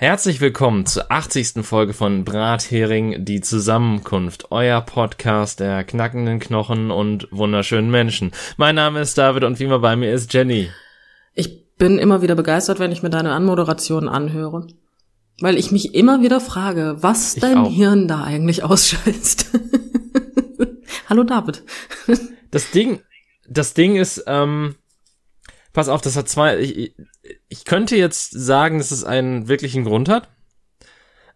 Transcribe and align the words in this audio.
Herzlich 0.00 0.40
willkommen 0.40 0.86
zur 0.86 1.12
80. 1.12 1.62
Folge 1.62 1.92
von 1.92 2.24
Brathering, 2.24 3.22
die 3.26 3.42
Zusammenkunft, 3.42 4.50
euer 4.50 4.80
Podcast 4.80 5.60
der 5.60 5.84
knackenden 5.84 6.40
Knochen 6.40 6.90
und 6.90 7.28
wunderschönen 7.30 7.90
Menschen. 7.90 8.32
Mein 8.56 8.76
Name 8.76 9.00
ist 9.02 9.18
David 9.18 9.44
und 9.44 9.58
wie 9.58 9.64
immer 9.64 9.80
bei 9.80 9.96
mir 9.96 10.10
ist 10.14 10.32
Jenny. 10.32 10.70
Ich 11.34 11.76
bin 11.76 11.98
immer 11.98 12.22
wieder 12.22 12.34
begeistert, 12.34 12.78
wenn 12.78 12.92
ich 12.92 13.02
mir 13.02 13.10
deine 13.10 13.32
Anmoderation 13.32 14.08
anhöre. 14.08 14.68
Weil 15.38 15.58
ich 15.58 15.70
mich 15.70 15.94
immer 15.94 16.22
wieder 16.22 16.40
frage, 16.40 16.96
was 17.00 17.34
Ich 17.34 17.42
dein 17.42 17.58
auch. 17.58 17.70
Hirn 17.70 18.08
da 18.08 18.24
eigentlich 18.24 18.64
ausschaltet. 18.64 19.48
Hallo 21.10 21.24
David. 21.24 21.62
Das 22.50 22.70
Ding, 22.70 23.00
das 23.46 23.74
Ding 23.74 23.96
ist, 23.96 24.24
ähm, 24.26 24.76
pass 25.74 25.90
auf, 25.90 26.00
das 26.00 26.16
hat 26.16 26.30
zwei, 26.30 26.58
ich, 26.58 26.94
ich- 27.48 27.64
könnte 27.64 27.96
jetzt 27.96 28.30
sagen, 28.32 28.78
dass 28.78 28.90
es 28.90 29.04
einen 29.04 29.48
wirklichen 29.48 29.84
Grund 29.84 30.08
hat. 30.08 30.28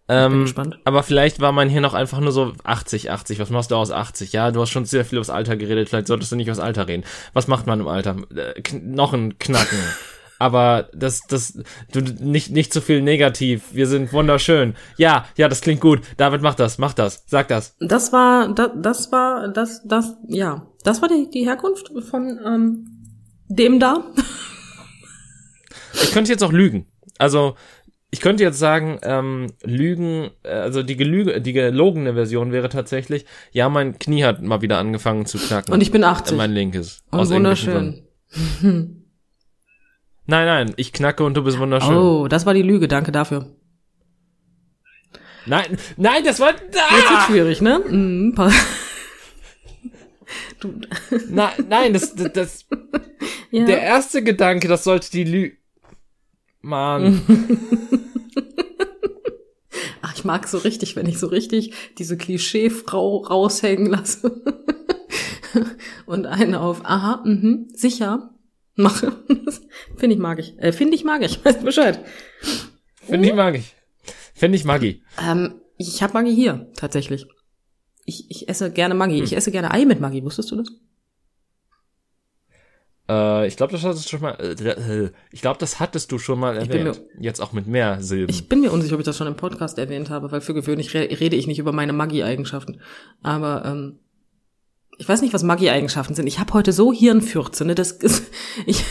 Bin 0.06 0.16
Ähm, 0.16 0.40
gespannt. 0.42 0.78
aber 0.84 1.02
vielleicht 1.02 1.40
war 1.40 1.52
mein 1.52 1.70
Hirn 1.70 1.86
auch 1.86 1.94
einfach 1.94 2.20
nur 2.20 2.30
so 2.32 2.52
80, 2.62 3.10
80. 3.10 3.38
Was 3.38 3.48
machst 3.48 3.70
du 3.70 3.76
aus 3.76 3.90
80? 3.90 4.32
Ja, 4.34 4.50
du 4.50 4.60
hast 4.60 4.68
schon 4.70 4.84
sehr 4.84 5.04
viel 5.06 5.18
aufs 5.18 5.30
Alter 5.30 5.56
geredet. 5.56 5.88
Vielleicht 5.88 6.08
solltest 6.08 6.30
du 6.30 6.36
nicht 6.36 6.50
aufs 6.50 6.60
Alter 6.60 6.86
reden. 6.88 7.04
Was 7.32 7.48
macht 7.48 7.66
man 7.66 7.80
im 7.80 7.88
Alter? 7.88 8.16
Äh, 8.36 8.60
kn 8.60 8.94
noch 8.94 9.14
ein 9.14 9.38
Knacken. 9.38 9.78
aber 10.38 10.90
das, 10.92 11.22
das, 11.28 11.58
du, 11.92 12.00
nicht, 12.00 12.50
nicht 12.50 12.70
zu 12.70 12.82
viel 12.82 13.00
negativ. 13.00 13.62
Wir 13.72 13.86
sind 13.86 14.12
wunderschön. 14.12 14.74
Ja, 14.98 15.24
ja, 15.38 15.48
das 15.48 15.62
klingt 15.62 15.80
gut. 15.80 16.02
David, 16.18 16.42
mach 16.42 16.54
das, 16.54 16.76
mach 16.76 16.92
das, 16.92 17.24
sag 17.26 17.48
das. 17.48 17.74
Das 17.80 18.12
war, 18.12 18.52
das, 18.52 18.72
das 18.76 19.10
war, 19.10 19.48
das, 19.48 19.80
das, 19.86 20.18
ja, 20.28 20.66
das 20.82 21.00
war 21.00 21.08
die, 21.08 21.30
die 21.32 21.46
Herkunft 21.46 21.90
von 22.10 22.38
ähm, 22.44 22.86
dem 23.48 23.80
da. 23.80 24.04
Ich 26.02 26.12
könnte 26.12 26.30
jetzt 26.32 26.42
auch 26.42 26.52
lügen. 26.52 26.86
Also, 27.18 27.54
ich 28.10 28.20
könnte 28.20 28.42
jetzt 28.44 28.58
sagen, 28.58 28.98
ähm, 29.02 29.48
Lügen, 29.64 30.30
äh, 30.42 30.48
also 30.50 30.82
die, 30.82 30.96
gelüge, 30.96 31.40
die 31.40 31.52
gelogene 31.52 32.14
Version 32.14 32.52
wäre 32.52 32.68
tatsächlich, 32.68 33.24
ja, 33.52 33.68
mein 33.68 33.98
Knie 33.98 34.24
hat 34.24 34.42
mal 34.42 34.62
wieder 34.62 34.78
angefangen 34.78 35.26
zu 35.26 35.38
knacken. 35.38 35.72
Und 35.72 35.80
ich 35.82 35.90
bin 35.90 36.02
Äh, 36.02 36.06
80. 36.06 36.36
mein 36.36 36.52
linkes. 36.52 37.02
Und 37.10 37.28
wunderschön. 37.30 38.02
Nein, 40.26 40.46
nein, 40.46 40.72
ich 40.76 40.92
knacke 40.92 41.24
und 41.24 41.34
du 41.36 41.42
bist 41.44 41.58
wunderschön. 41.58 41.94
Oh, 41.96 42.28
das 42.28 42.46
war 42.46 42.54
die 42.54 42.62
Lüge, 42.62 42.88
danke 42.88 43.12
dafür. 43.12 43.46
Nein, 45.46 45.76
nein, 45.98 46.24
das 46.24 46.40
war. 46.40 46.52
Jetzt 46.52 46.72
wird 46.74 46.82
Ah! 47.10 47.26
schwierig, 47.26 47.60
ne? 47.60 48.32
Pa- 48.34 48.50
du, 50.60 50.74
Nein, 51.28 51.52
nein, 51.68 51.92
das, 51.92 52.14
das, 52.14 52.32
das 52.32 52.66
ja. 53.50 53.64
der 53.66 53.82
erste 53.82 54.22
Gedanke, 54.24 54.68
das 54.68 54.84
sollte 54.84 55.10
die 55.10 55.24
Lü. 55.24 55.52
Mann. 56.64 57.22
Ach, 60.02 60.14
ich 60.14 60.24
mag 60.24 60.48
so 60.48 60.58
richtig, 60.58 60.96
wenn 60.96 61.06
ich 61.06 61.18
so 61.18 61.28
richtig 61.28 61.72
diese 61.98 62.16
Klischeefrau 62.16 63.18
raushängen 63.18 63.86
lasse. 63.86 64.42
Und 66.06 66.26
eine 66.26 66.60
auf, 66.60 66.80
aha, 66.84 67.22
mhm, 67.24 67.68
sicher, 67.74 68.34
mache. 68.74 69.12
Finde 69.96 70.14
ich 70.14 70.20
mag 70.20 70.38
ich. 70.38 70.58
Äh, 70.58 70.72
Finde 70.72 70.94
ich 70.94 71.04
mag 71.04 71.22
ich, 71.22 71.44
weißt 71.44 71.64
Bescheid. 71.64 72.04
Finde 73.02 73.28
ich 73.28 73.34
mag 73.34 73.54
ich. 73.54 73.74
Finde 74.34 74.56
ich 74.56 74.64
Maggi. 74.64 75.02
Ähm, 75.22 75.60
ich 75.78 76.02
habe 76.02 76.14
Maggi 76.14 76.34
hier, 76.34 76.70
tatsächlich. 76.76 77.26
Ich, 78.04 78.30
ich 78.30 78.48
esse 78.48 78.70
gerne 78.70 78.94
Maggi. 78.94 79.22
Ich 79.22 79.34
esse 79.34 79.50
gerne 79.50 79.70
Ei 79.70 79.84
mit 79.84 80.00
Maggi, 80.00 80.24
wusstest 80.24 80.50
du 80.50 80.56
das? 80.56 80.68
Äh, 83.08 83.46
ich 83.46 83.56
glaube, 83.56 83.72
das 83.72 83.84
hattest 83.84 84.06
du 84.06 84.08
schon 84.10 84.22
mal. 84.22 84.32
Äh, 84.40 85.10
ich 85.30 85.40
glaube, 85.40 85.58
das 85.58 85.80
hattest 85.80 86.10
du 86.12 86.18
schon 86.18 86.38
mal 86.38 86.56
erwähnt. 86.56 87.02
Jetzt 87.18 87.40
auch 87.40 87.52
mit 87.52 87.66
mehr 87.66 88.00
Silben. 88.00 88.30
Ich 88.30 88.48
bin 88.48 88.60
mir 88.60 88.72
unsicher, 88.72 88.94
ob 88.94 89.00
ich 89.00 89.06
das 89.06 89.16
schon 89.16 89.26
im 89.26 89.36
Podcast 89.36 89.78
erwähnt 89.78 90.10
habe, 90.10 90.32
weil 90.32 90.40
für 90.40 90.54
gewöhnlich 90.54 90.94
re 90.94 91.08
rede 91.20 91.36
ich 91.36 91.46
nicht 91.46 91.58
über 91.58 91.72
meine 91.72 91.92
Maggi-Eigenschaften. 91.92 92.80
Aber 93.22 93.64
ähm, 93.64 93.98
ich 94.96 95.08
weiß 95.08 95.20
nicht, 95.22 95.34
was 95.34 95.42
Maggi-Eigenschaften 95.42 96.14
sind. 96.14 96.26
Ich 96.26 96.38
habe 96.38 96.54
heute 96.54 96.72
so 96.72 96.92
Hirnfürze, 96.92 97.64
ne? 97.64 97.74
Das 97.74 97.92
ist. 97.92 98.24
Ich, 98.66 98.84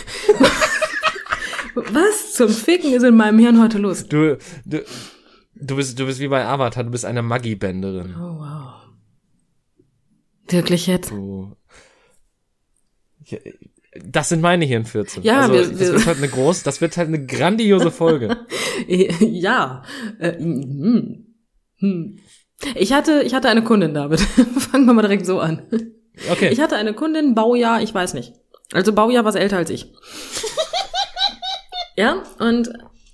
was 1.75 2.33
zum 2.33 2.49
Ficken 2.49 2.93
ist 2.93 3.03
in 3.03 3.15
meinem 3.15 3.39
Hirn 3.39 3.61
heute 3.61 3.79
los? 3.79 4.07
Du, 4.07 4.37
du, 4.65 4.83
du 5.55 5.75
bist, 5.75 5.97
du 5.97 6.05
bist 6.05 6.19
wie 6.19 6.27
bei 6.27 6.45
Avatar. 6.45 6.83
Du 6.83 6.91
bist 6.91 7.05
eine 7.05 7.23
Maggi-Bänderin. 7.23 8.13
Oh, 8.15 8.39
wow. 8.39 8.73
Wirklich 10.49 10.85
jetzt? 10.85 11.11
Du. 11.11 11.55
Ja, 13.25 13.39
Das 14.05 14.29
sind 14.29 14.41
meine 14.41 14.65
Hirnfürze. 14.65 15.19
Ja, 15.21 15.41
also, 15.41 15.53
wir- 15.53 15.61
das 15.67 15.79
wir- 15.79 15.93
wird 15.93 16.05
halt 16.07 16.17
eine 16.17 16.27
groß, 16.29 16.63
das 16.63 16.81
wird 16.81 16.97
halt 16.97 17.09
eine 17.09 17.25
grandiose 17.25 17.91
Folge. 17.91 18.37
ja. 18.87 19.83
Äh, 20.19 20.37
hm. 20.37 21.35
Hm. 21.77 22.19
Ich 22.75 22.93
hatte, 22.93 23.21
ich 23.23 23.33
hatte 23.33 23.49
eine 23.49 23.63
Kundin, 23.63 23.93
David. 23.93 24.19
Fangen 24.57 24.85
wir 24.85 24.93
mal 24.93 25.01
direkt 25.01 25.25
so 25.25 25.39
an. 25.39 25.63
Okay. 26.31 26.49
Ich 26.51 26.59
hatte 26.61 26.75
eine 26.75 26.93
Kundin, 26.93 27.35
Baujahr, 27.35 27.81
ich 27.81 27.93
weiß 27.93 28.13
nicht. 28.13 28.33
Also 28.71 28.93
Baujahr 28.93 29.25
war 29.25 29.35
älter 29.35 29.57
als 29.57 29.69
ich. 29.69 29.91
ja, 31.97 32.23
und 32.39 32.71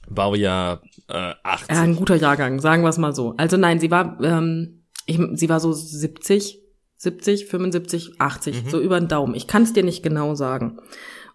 Baujahr 0.10 0.82
äh, 1.08 1.34
80. 1.44 1.76
ja, 1.76 1.82
ein 1.82 1.96
guter 1.96 2.16
Jahrgang, 2.16 2.60
sagen 2.60 2.84
wir 2.84 2.90
es 2.90 2.98
mal 2.98 3.14
so. 3.14 3.34
Also 3.38 3.58
nein, 3.58 3.80
sie 3.80 3.92
war, 3.92 4.18
ähm, 4.24 4.84
ich, 5.06 5.20
sie 5.34 5.50
war 5.50 5.60
so 5.60 5.72
70, 5.72 6.60
70, 7.00 7.46
75, 7.46 8.20
80, 8.20 8.66
so 8.70 8.80
über 8.80 9.00
den 9.00 9.08
Daumen. 9.08 9.34
Ich 9.34 9.48
kann 9.48 9.64
es 9.64 9.72
dir 9.72 9.84
nicht 9.84 10.04
genau 10.04 10.36
sagen. 10.36 10.80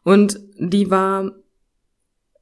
Und 0.03 0.39
die 0.59 0.91
war 0.91 1.33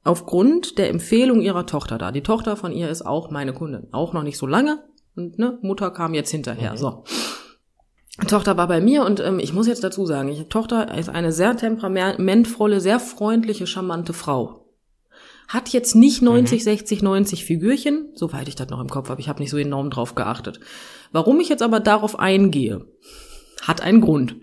aufgrund 0.03 0.77
der 0.77 0.89
Empfehlung 0.89 1.39
ihrer 1.39 1.65
Tochter 1.65 1.97
da. 1.97 2.11
Die 2.11 2.21
Tochter 2.21 2.57
von 2.57 2.73
ihr 2.73 2.89
ist 2.89 3.05
auch 3.05 3.31
meine 3.31 3.53
Kundin. 3.53 3.87
Auch 3.93 4.11
noch 4.11 4.23
nicht 4.23 4.37
so 4.37 4.45
lange. 4.45 4.83
Und 5.15 5.39
ne, 5.39 5.57
Mutter 5.61 5.91
kam 5.91 6.13
jetzt 6.13 6.31
hinterher. 6.31 6.75
So. 6.75 7.05
Die 8.21 8.27
Tochter 8.27 8.57
war 8.57 8.67
bei 8.67 8.81
mir 8.81 9.05
und 9.05 9.21
ähm, 9.21 9.39
ich 9.39 9.53
muss 9.53 9.67
jetzt 9.67 9.85
dazu 9.85 10.05
sagen, 10.05 10.29
die 10.35 10.43
Tochter 10.49 10.93
ist 10.97 11.07
eine 11.07 11.31
sehr 11.31 11.55
temperamentvolle, 11.55 12.81
sehr 12.81 12.99
freundliche, 12.99 13.67
charmante 13.67 14.11
Frau. 14.11 14.65
Hat 15.47 15.69
jetzt 15.69 15.95
nicht 15.95 16.21
90, 16.21 16.61
60, 16.63 17.01
90 17.01 17.45
Figürchen, 17.45 18.09
soweit 18.15 18.49
ich 18.49 18.55
das 18.55 18.69
noch 18.69 18.81
im 18.81 18.89
Kopf 18.89 19.09
habe. 19.09 19.21
Ich 19.21 19.29
habe 19.29 19.39
nicht 19.39 19.49
so 19.49 19.57
enorm 19.57 19.89
drauf 19.89 20.13
geachtet. 20.13 20.59
Warum 21.13 21.39
ich 21.39 21.47
jetzt 21.47 21.63
aber 21.63 21.79
darauf 21.79 22.19
eingehe, 22.19 22.85
hat 23.61 23.81
einen 23.81 24.01
Grund. 24.01 24.35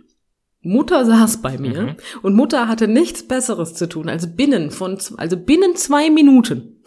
Mutter 0.62 1.04
saß 1.04 1.42
bei 1.42 1.58
mir 1.58 1.82
Mhm. 1.82 1.96
und 2.22 2.34
Mutter 2.34 2.68
hatte 2.68 2.86
nichts 2.88 3.26
Besseres 3.26 3.74
zu 3.74 3.88
tun, 3.88 4.08
als 4.08 4.36
binnen 4.36 4.70
von, 4.70 4.98
also 5.16 5.36
binnen 5.36 5.76
zwei 5.76 6.08
Minuten 6.10 6.82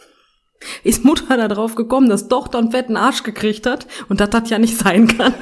ist 0.82 1.04
Mutter 1.04 1.36
da 1.36 1.48
drauf 1.48 1.74
gekommen, 1.74 2.08
dass 2.08 2.28
Tochter 2.28 2.58
einen 2.58 2.70
fetten 2.70 2.96
Arsch 2.96 3.22
gekriegt 3.22 3.66
hat 3.66 3.86
und 4.08 4.20
dass 4.20 4.30
das 4.30 4.48
ja 4.50 4.58
nicht 4.58 4.78
sein 4.78 5.06
kann. 5.08 5.34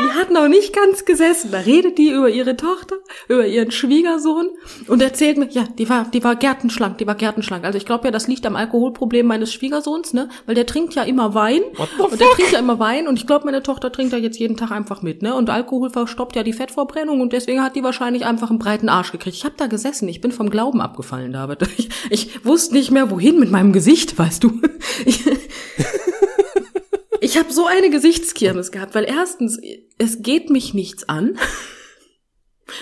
Die 0.00 0.12
hat 0.12 0.30
noch 0.30 0.48
nicht 0.48 0.74
ganz 0.74 1.04
gesessen. 1.04 1.50
Da 1.50 1.58
redet 1.58 1.98
die 1.98 2.10
über 2.10 2.28
ihre 2.28 2.56
Tochter, 2.56 2.96
über 3.28 3.46
ihren 3.46 3.70
Schwiegersohn 3.70 4.48
und 4.86 5.02
erzählt 5.02 5.36
mir, 5.36 5.48
ja, 5.50 5.64
die 5.78 5.88
war, 5.88 6.04
die 6.10 6.24
war 6.24 6.36
gärtenschlank, 6.36 6.98
die 6.98 7.06
war 7.06 7.14
gärtenschlank. 7.14 7.64
Also 7.64 7.76
ich 7.76 7.86
glaube 7.86 8.06
ja, 8.06 8.10
das 8.10 8.28
liegt 8.28 8.46
am 8.46 8.56
Alkoholproblem 8.56 9.26
meines 9.26 9.52
Schwiegersohns, 9.52 10.12
ne? 10.12 10.28
Weil 10.46 10.54
der 10.54 10.66
trinkt 10.66 10.94
ja 10.94 11.02
immer 11.02 11.34
Wein. 11.34 11.62
Und 11.98 12.20
der 12.20 12.28
trinkt 12.30 12.52
ja 12.52 12.58
immer 12.58 12.78
Wein 12.78 13.08
und 13.08 13.18
ich 13.18 13.26
glaube, 13.26 13.44
meine 13.44 13.62
Tochter 13.62 13.92
trinkt 13.92 14.12
da 14.12 14.16
jetzt 14.16 14.38
jeden 14.38 14.56
Tag 14.56 14.70
einfach 14.70 15.02
mit, 15.02 15.22
ne? 15.22 15.34
Und 15.34 15.50
Alkohol 15.50 15.90
verstoppt 15.90 16.36
ja 16.36 16.42
die 16.42 16.52
Fettverbrennung 16.52 17.20
und 17.20 17.32
deswegen 17.32 17.62
hat 17.62 17.76
die 17.76 17.82
wahrscheinlich 17.82 18.24
einfach 18.24 18.50
einen 18.50 18.58
breiten 18.58 18.88
Arsch 18.88 19.12
gekriegt. 19.12 19.36
Ich 19.36 19.44
habe 19.44 19.54
da 19.56 19.66
gesessen, 19.66 20.08
ich 20.08 20.20
bin 20.20 20.32
vom 20.32 20.50
Glauben 20.50 20.80
abgefallen, 20.80 21.32
David. 21.32 21.60
Ich, 21.80 21.88
ich 22.10 22.44
wusste 22.44 22.74
nicht 22.74 22.90
mehr, 22.90 23.10
wohin 23.10 23.38
mit 23.38 23.50
meinem 23.50 23.72
Gesicht, 23.72 24.18
weißt 24.18 24.44
du. 24.44 24.60
Ich, 25.06 25.24
ich 27.30 27.38
habe 27.38 27.52
so 27.52 27.64
eine 27.64 27.90
Gesichtskirmes 27.90 28.72
gehabt, 28.72 28.96
weil 28.96 29.04
erstens, 29.04 29.60
es 29.98 30.20
geht 30.20 30.50
mich 30.50 30.74
nichts 30.74 31.08
an. 31.08 31.38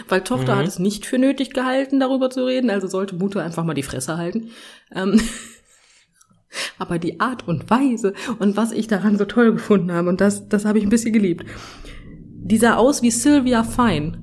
Weil 0.09 0.23
Tochter 0.23 0.55
Mhm. 0.55 0.59
hat 0.59 0.67
es 0.67 0.79
nicht 0.79 1.05
für 1.05 1.19
nötig 1.19 1.53
gehalten, 1.53 2.01
darüber 2.01 2.31
zu 2.31 2.47
reden, 2.47 2.71
also 2.71 2.87
sollte 2.87 3.15
Mutter 3.17 3.43
einfach 3.43 3.65
mal 3.65 3.75
die 3.75 3.83
Fresse 3.83 4.17
halten. 4.17 4.51
Ähm, 4.95 5.21
aber 6.79 6.99
die 6.99 7.21
Art 7.21 7.47
und 7.47 7.69
Weise 7.69 8.15
und 8.39 8.57
was 8.57 8.73
ich 8.73 8.87
daran 8.87 9.19
so 9.19 9.27
toll 9.27 9.53
gefunden 9.53 9.93
habe, 9.93 10.09
und 10.09 10.23
das, 10.23 10.49
das 10.49 10.65
habe 10.65 10.79
ich 10.79 10.85
ein 10.85 10.91
bisschen 10.91 11.13
geliebt. 11.13 11.45
Die 12.41 12.57
sah 12.57 12.77
aus 12.77 13.03
wie 13.03 13.11
Sylvia 13.11 13.65
Fine. 13.65 14.23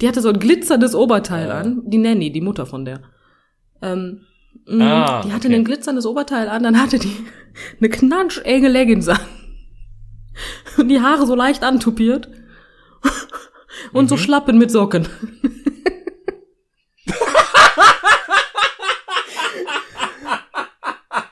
Die 0.00 0.08
hatte 0.08 0.22
so 0.22 0.30
ein 0.30 0.38
glitzerndes 0.38 0.94
Oberteil 0.94 1.50
an, 1.50 1.82
die 1.84 1.98
Nanny, 1.98 2.32
die 2.32 2.40
Mutter 2.40 2.64
von 2.64 2.86
der. 2.86 3.02
Ähm, 3.82 4.20
Ah, 4.66 5.22
die 5.22 5.32
hatte 5.32 5.48
okay. 5.48 5.56
ein 5.56 5.64
glitzerndes 5.64 6.06
Oberteil 6.06 6.48
an, 6.48 6.62
dann 6.62 6.80
hatte 6.80 6.98
die 6.98 7.14
eine 7.80 7.88
knatschenge 7.90 8.68
Leggings 8.68 9.08
an. 9.08 9.20
Und 10.78 10.88
die 10.88 11.00
Haare 11.00 11.26
so 11.26 11.34
leicht 11.34 11.62
antupiert. 11.62 12.28
Und 13.92 14.04
Mhm. 14.04 14.08
so 14.08 14.16
Schlappen 14.16 14.58
mit 14.58 14.70
Socken. 14.70 15.06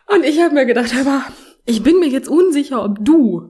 Und 0.09 0.25
ich 0.25 0.41
habe 0.41 0.55
mir 0.55 0.67
gedacht, 0.67 0.93
aber 1.01 1.25
ich 1.65 1.83
bin 1.83 1.99
mir 1.99 2.09
jetzt 2.09 2.29
unsicher, 2.29 2.85
ob 2.85 3.05
du 3.05 3.49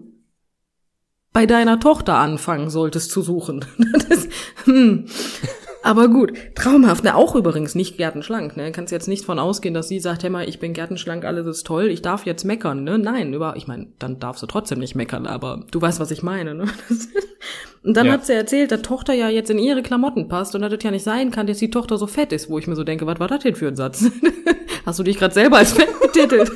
bei 1.32 1.46
deiner 1.46 1.81
Tochter 1.81 2.14
anfangen 2.17 2.70
solltest 2.70 3.11
zu 3.11 3.23
suchen. 3.23 3.64
Das, 4.08 4.28
hm. 4.64 5.06
Aber 5.84 6.08
gut, 6.08 6.32
traumhaft. 6.55 7.02
Ne, 7.05 7.14
auch 7.17 7.34
übrigens 7.34 7.75
nicht 7.75 7.96
gärtenschlank. 7.96 8.56
Ne, 8.56 8.70
kannst 8.73 8.93
jetzt 8.93 9.08
nicht 9.08 9.25
von 9.25 9.38
ausgehen, 9.38 9.75
dass 9.75 9.88
sie 9.88 9.99
sagt, 10.00 10.23
hey 10.23 10.31
mal, 10.31 10.49
ich 10.49 10.58
bin 10.61 10.73
gärtenschlank, 10.75 11.25
alles 11.25 11.46
ist 11.46 11.67
toll, 11.67 11.88
ich 11.88 12.02
darf 12.02 12.25
jetzt 12.25 12.44
meckern. 12.44 12.84
Ne, 12.84 12.99
nein, 12.99 13.32
über, 13.34 13.56
ich 13.56 13.67
meine, 13.67 13.88
dann 13.99 14.20
darfst 14.20 14.43
du 14.43 14.46
trotzdem 14.46 14.79
nicht 14.79 14.94
meckern, 14.94 15.26
aber 15.26 15.64
du 15.70 15.81
weißt, 15.81 15.99
was 15.99 16.11
ich 16.12 16.23
meine. 16.23 16.55
Ne? 16.55 16.67
und 17.82 17.96
dann 17.96 18.06
Ja. 18.06 18.12
hat 18.12 18.26
sie 18.26 18.32
erzählt, 18.34 18.70
dass 18.70 18.82
Tochter 18.82 19.12
ja 19.12 19.29
jetzt 19.29 19.50
in 19.50 19.58
ihre 19.58 19.82
Klamotten 19.82 20.29
passt 20.29 20.55
und 20.55 20.62
dass 20.62 20.73
das 20.73 20.82
ja 20.84 20.90
nicht 20.93 21.05
sein 21.05 21.31
kann, 21.32 21.46
dass 21.49 21.58
die 21.58 21.70
Tochter 21.70 21.99
so 21.99 22.06
fett 22.06 22.32
ist, 22.32 22.49
wo 22.49 22.58
ich 22.58 22.67
mir 22.69 22.76
so 22.76 22.85
denke, 22.85 23.06
was 23.06 23.19
war 23.19 23.28
das 23.28 23.40
denn 23.43 23.56
für 23.56 23.67
ein 23.69 23.76
Satz? 23.76 24.05
Hast 24.87 24.99
du 24.99 25.02
dich 25.02 25.19
gerade 25.19 25.35
selber 25.35 25.58
als 25.58 25.73
fett 25.73 25.88
betitelt? 26.00 26.50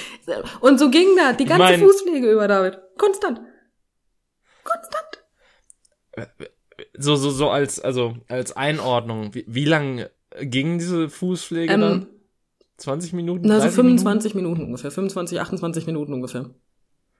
und 0.60 0.78
so 0.78 0.90
ging 0.90 1.06
das 1.16 1.36
die 1.36 1.44
ganze 1.44 1.62
mein- 1.64 1.80
Fußpflege 1.80 2.30
über 2.30 2.46
David. 2.48 2.78
Konstant. 2.98 3.40
Konstant. 4.64 6.49
So, 7.00 7.16
so, 7.16 7.30
so 7.30 7.48
als, 7.48 7.80
also, 7.80 8.14
als 8.28 8.56
Einordnung. 8.56 9.34
Wie, 9.34 9.44
wie 9.48 9.64
lang 9.64 10.06
ging 10.40 10.78
diese 10.78 11.08
Fußpflege 11.08 11.72
Ähm, 11.72 11.80
dann? 11.80 12.06
20 12.76 13.12
Minuten? 13.12 13.46
Na, 13.46 13.54
so 13.56 13.62
30 13.62 13.76
Minuten? 13.78 13.98
25 13.98 14.34
Minuten? 14.34 14.62
ungefähr. 14.64 14.90
25, 14.90 15.40
28 15.40 15.86
Minuten 15.86 16.12
ungefähr. 16.12 16.50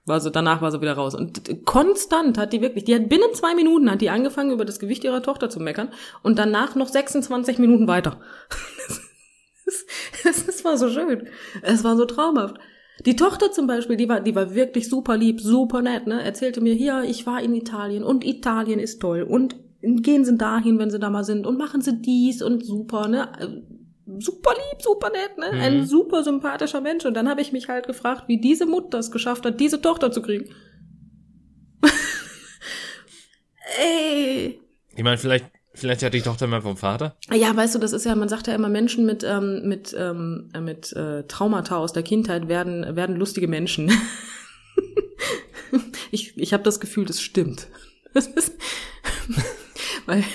War 0.05 0.19
sie, 0.19 0.31
danach 0.31 0.61
war 0.61 0.71
sie 0.71 0.81
wieder 0.81 0.93
raus. 0.93 1.13
Und 1.13 1.65
konstant 1.65 2.37
hat 2.37 2.53
die 2.53 2.61
wirklich, 2.61 2.85
die 2.85 2.95
hat 2.95 3.09
binnen 3.09 3.33
zwei 3.33 3.53
Minuten 3.53 3.89
hat 3.89 4.01
die 4.01 4.09
angefangen, 4.09 4.51
über 4.51 4.65
das 4.65 4.79
Gewicht 4.79 5.03
ihrer 5.03 5.21
Tochter 5.21 5.49
zu 5.49 5.59
meckern 5.59 5.89
und 6.23 6.39
danach 6.39 6.75
noch 6.75 6.87
26 6.87 7.57
Minuten 7.59 7.87
weiter. 7.87 8.19
Das, 10.23 10.45
das 10.45 10.63
war 10.65 10.77
so 10.77 10.89
schön. 10.89 11.29
Es 11.61 11.83
war 11.83 11.95
so 11.95 12.05
traumhaft. 12.05 12.57
Die 13.05 13.15
Tochter 13.15 13.51
zum 13.51 13.67
Beispiel, 13.67 13.95
die 13.95 14.07
war, 14.07 14.19
die 14.19 14.35
war 14.35 14.53
wirklich 14.53 14.87
super 14.89 15.17
lieb, 15.17 15.41
super 15.41 15.81
nett, 15.81 16.05
ne? 16.05 16.21
Erzählte 16.21 16.61
mir, 16.61 16.73
hier, 16.75 17.03
ich 17.03 17.25
war 17.25 17.41
in 17.41 17.55
Italien 17.55 18.03
und 18.03 18.23
Italien 18.23 18.79
ist 18.79 18.99
toll 19.01 19.23
und 19.23 19.55
gehen 19.81 20.25
Sie 20.25 20.37
dahin, 20.37 20.79
wenn 20.79 20.91
Sie 20.91 20.99
da 20.99 21.09
mal 21.09 21.23
sind 21.23 21.45
und 21.47 21.57
machen 21.57 21.81
Sie 21.81 22.01
dies 22.01 22.41
und 22.41 22.65
super, 22.65 23.07
ne? 23.07 23.63
Super 24.19 24.51
lieb, 24.51 24.81
super 24.81 25.09
nett, 25.09 25.37
ne? 25.37 25.45
Ein 25.59 25.79
Mhm. 25.79 25.85
super 25.85 26.23
sympathischer 26.23 26.81
Mensch. 26.81 27.05
Und 27.05 27.13
dann 27.13 27.29
habe 27.29 27.41
ich 27.41 27.51
mich 27.51 27.69
halt 27.69 27.87
gefragt, 27.87 28.23
wie 28.27 28.39
diese 28.41 28.65
Mutter 28.65 28.99
es 28.99 29.11
geschafft 29.11 29.45
hat, 29.45 29.59
diese 29.59 29.81
Tochter 29.81 30.11
zu 30.11 30.21
kriegen. 30.21 30.49
Ey, 33.79 34.59
Ich 34.95 35.03
meine, 35.03 35.17
vielleicht, 35.17 35.45
vielleicht 35.73 36.03
hat 36.03 36.13
die 36.13 36.21
Tochter 36.21 36.47
mehr 36.47 36.61
vom 36.61 36.77
Vater. 36.77 37.15
ja, 37.33 37.55
weißt 37.55 37.75
du, 37.75 37.79
das 37.79 37.93
ist 37.93 38.05
ja, 38.05 38.15
man 38.15 38.29
sagt 38.29 38.47
ja 38.47 38.55
immer, 38.55 38.69
Menschen 38.69 39.05
mit 39.05 39.23
ähm, 39.23 39.61
mit 39.67 39.95
ähm, 39.97 40.49
äh, 40.53 40.59
mit 40.61 40.91
äh, 40.93 41.23
Traumata 41.27 41.77
aus 41.77 41.93
der 41.93 42.03
Kindheit 42.03 42.47
werden 42.49 42.95
werden 42.95 43.15
lustige 43.15 43.47
Menschen. 43.47 43.91
ich 46.11 46.37
ich 46.37 46.53
habe 46.53 46.63
das 46.63 46.79
Gefühl, 46.79 47.05
das 47.05 47.21
stimmt. 47.21 47.67
Das 48.13 48.27
ist, 48.27 48.51
weil 50.11 50.25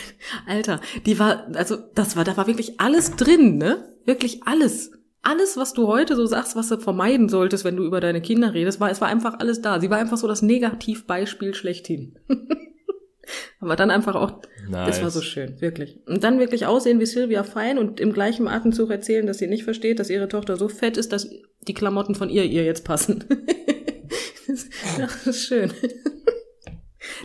Alter, 0.47 0.81
die 1.05 1.19
war 1.19 1.49
also 1.55 1.77
das 1.95 2.17
war 2.17 2.25
da 2.25 2.37
war 2.39 2.47
wirklich 2.47 2.81
alles 2.81 3.15
drin, 3.15 3.59
ne? 3.59 3.95
Wirklich 4.07 4.41
alles. 4.45 4.91
Alles, 5.21 5.57
was 5.57 5.75
du 5.75 5.87
heute 5.87 6.17
so 6.17 6.25
sagst, 6.25 6.57
was 6.57 6.69
du 6.69 6.79
vermeiden 6.79 7.29
solltest, 7.29 7.65
wenn 7.65 7.77
du 7.77 7.85
über 7.85 8.01
deine 8.01 8.23
Kinder 8.23 8.55
redest, 8.55 8.81
war 8.81 8.91
es 8.91 9.03
war 9.03 9.09
einfach 9.09 9.39
alles 9.39 9.61
da. 9.61 9.79
Sie 9.79 9.91
war 9.91 9.99
einfach 9.99 10.17
so 10.17 10.29
das 10.29 10.41
Negativbeispiel 10.41 11.53
schlechthin. 11.55 12.19
Aber 13.61 13.77
dann 13.77 13.91
einfach 13.91 14.15
auch 14.15 14.41
Nice. 14.69 14.87
das 14.87 15.03
war 15.03 15.11
so 15.11 15.21
schön, 15.21 15.61
wirklich. 15.61 16.01
Und 16.07 16.25
dann 16.25 16.39
wirklich 16.39 16.65
aussehen 16.65 17.01
wie 17.01 17.07
Sylvia 17.07 17.43
Fein 17.43 17.77
und 17.77 18.01
im 18.01 18.13
gleichen 18.13 18.49
Atemzug 18.49 18.91
erzählen, 18.91 19.27
dass 19.27 19.39
sie 19.39 19.47
nicht 19.47 19.65
versteht, 19.65 19.99
dass 19.99 20.11
ihre 20.11 20.29
Tochter 20.29 20.57
so 20.57 20.69
fett 20.69 20.97
ist, 20.97 21.13
dass 21.13 21.29
die 21.69 21.75
Klamotten 21.75 22.15
von 22.15 22.31
ihr 22.31 22.45
ihr 22.45 22.65
jetzt 22.65 22.85
passen. 22.85 23.25
das, 24.47 24.69
das 24.97 25.27
ist 25.27 25.43
schön. 25.43 25.73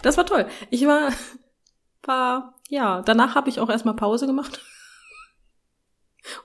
Das 0.02 0.18
war 0.18 0.26
toll. 0.26 0.48
Ich 0.70 0.86
war 0.86 1.12
paar, 2.02 2.56
ja, 2.70 3.02
danach 3.02 3.36
habe 3.36 3.50
ich 3.50 3.60
auch 3.60 3.70
erstmal 3.70 3.96
Pause 3.96 4.28
gemacht. 4.28 4.62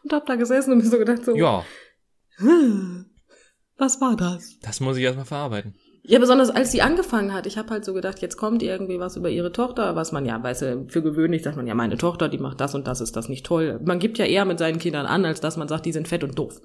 Und 0.03 0.13
hab 0.13 0.27
da 0.27 0.37
gesessen 0.37 0.73
und 0.73 0.79
mir 0.79 0.89
so 0.89 0.99
gedacht, 0.99 1.25
so, 1.25 1.37
Ja, 1.37 1.65
was 3.77 4.01
war 4.01 4.17
das? 4.17 4.59
das 4.61 4.81
muss 4.81 4.97
ich 4.97 5.05
erstmal 5.05 5.27
verarbeiten. 5.27 5.75
Ja, 6.03 6.21
besonders 6.21 6.51
als 6.51 6.71
sie 6.71 6.83
angefangen 6.83 7.35
hat, 7.35 7.47
ich 7.47 7.59
habe 7.59 7.71
halt 7.71 7.85
so 7.85 7.93
gedacht, 7.93 8.21
jetzt 8.21 8.37
kommt 8.37 8.63
irgendwie 8.63 9.01
was 9.01 9.17
über 9.17 9.29
ihre 9.29 9.51
Tochter, 9.51 9.97
was 9.97 10.13
man 10.13 10.25
ja, 10.25 10.41
weißt 10.41 10.63
du, 10.63 10.87
für 10.89 11.03
gewöhnlich 11.03 11.43
sagt 11.43 11.57
man 11.57 11.67
ja, 11.67 11.75
meine 11.75 11.99
Tochter, 11.99 12.29
die 12.29 12.39
macht 12.39 12.61
das 12.61 12.77
und 12.77 12.87
das, 12.87 13.01
ist 13.01 13.17
das 13.17 13.29
nicht 13.29 13.45
toll. 13.45 13.81
Man 13.85 13.99
gibt 13.99 14.17
ja 14.19 14.25
eher 14.25 14.45
mit 14.45 14.59
seinen 14.61 14.79
Kindern 14.79 15.05
an, 15.07 15.25
als 15.25 15.41
dass 15.41 15.57
man 15.57 15.67
sagt, 15.67 15.85
die 15.85 15.93
sind 15.93 16.07
fett 16.07 16.23
und 16.23 16.39
doof. 16.39 16.61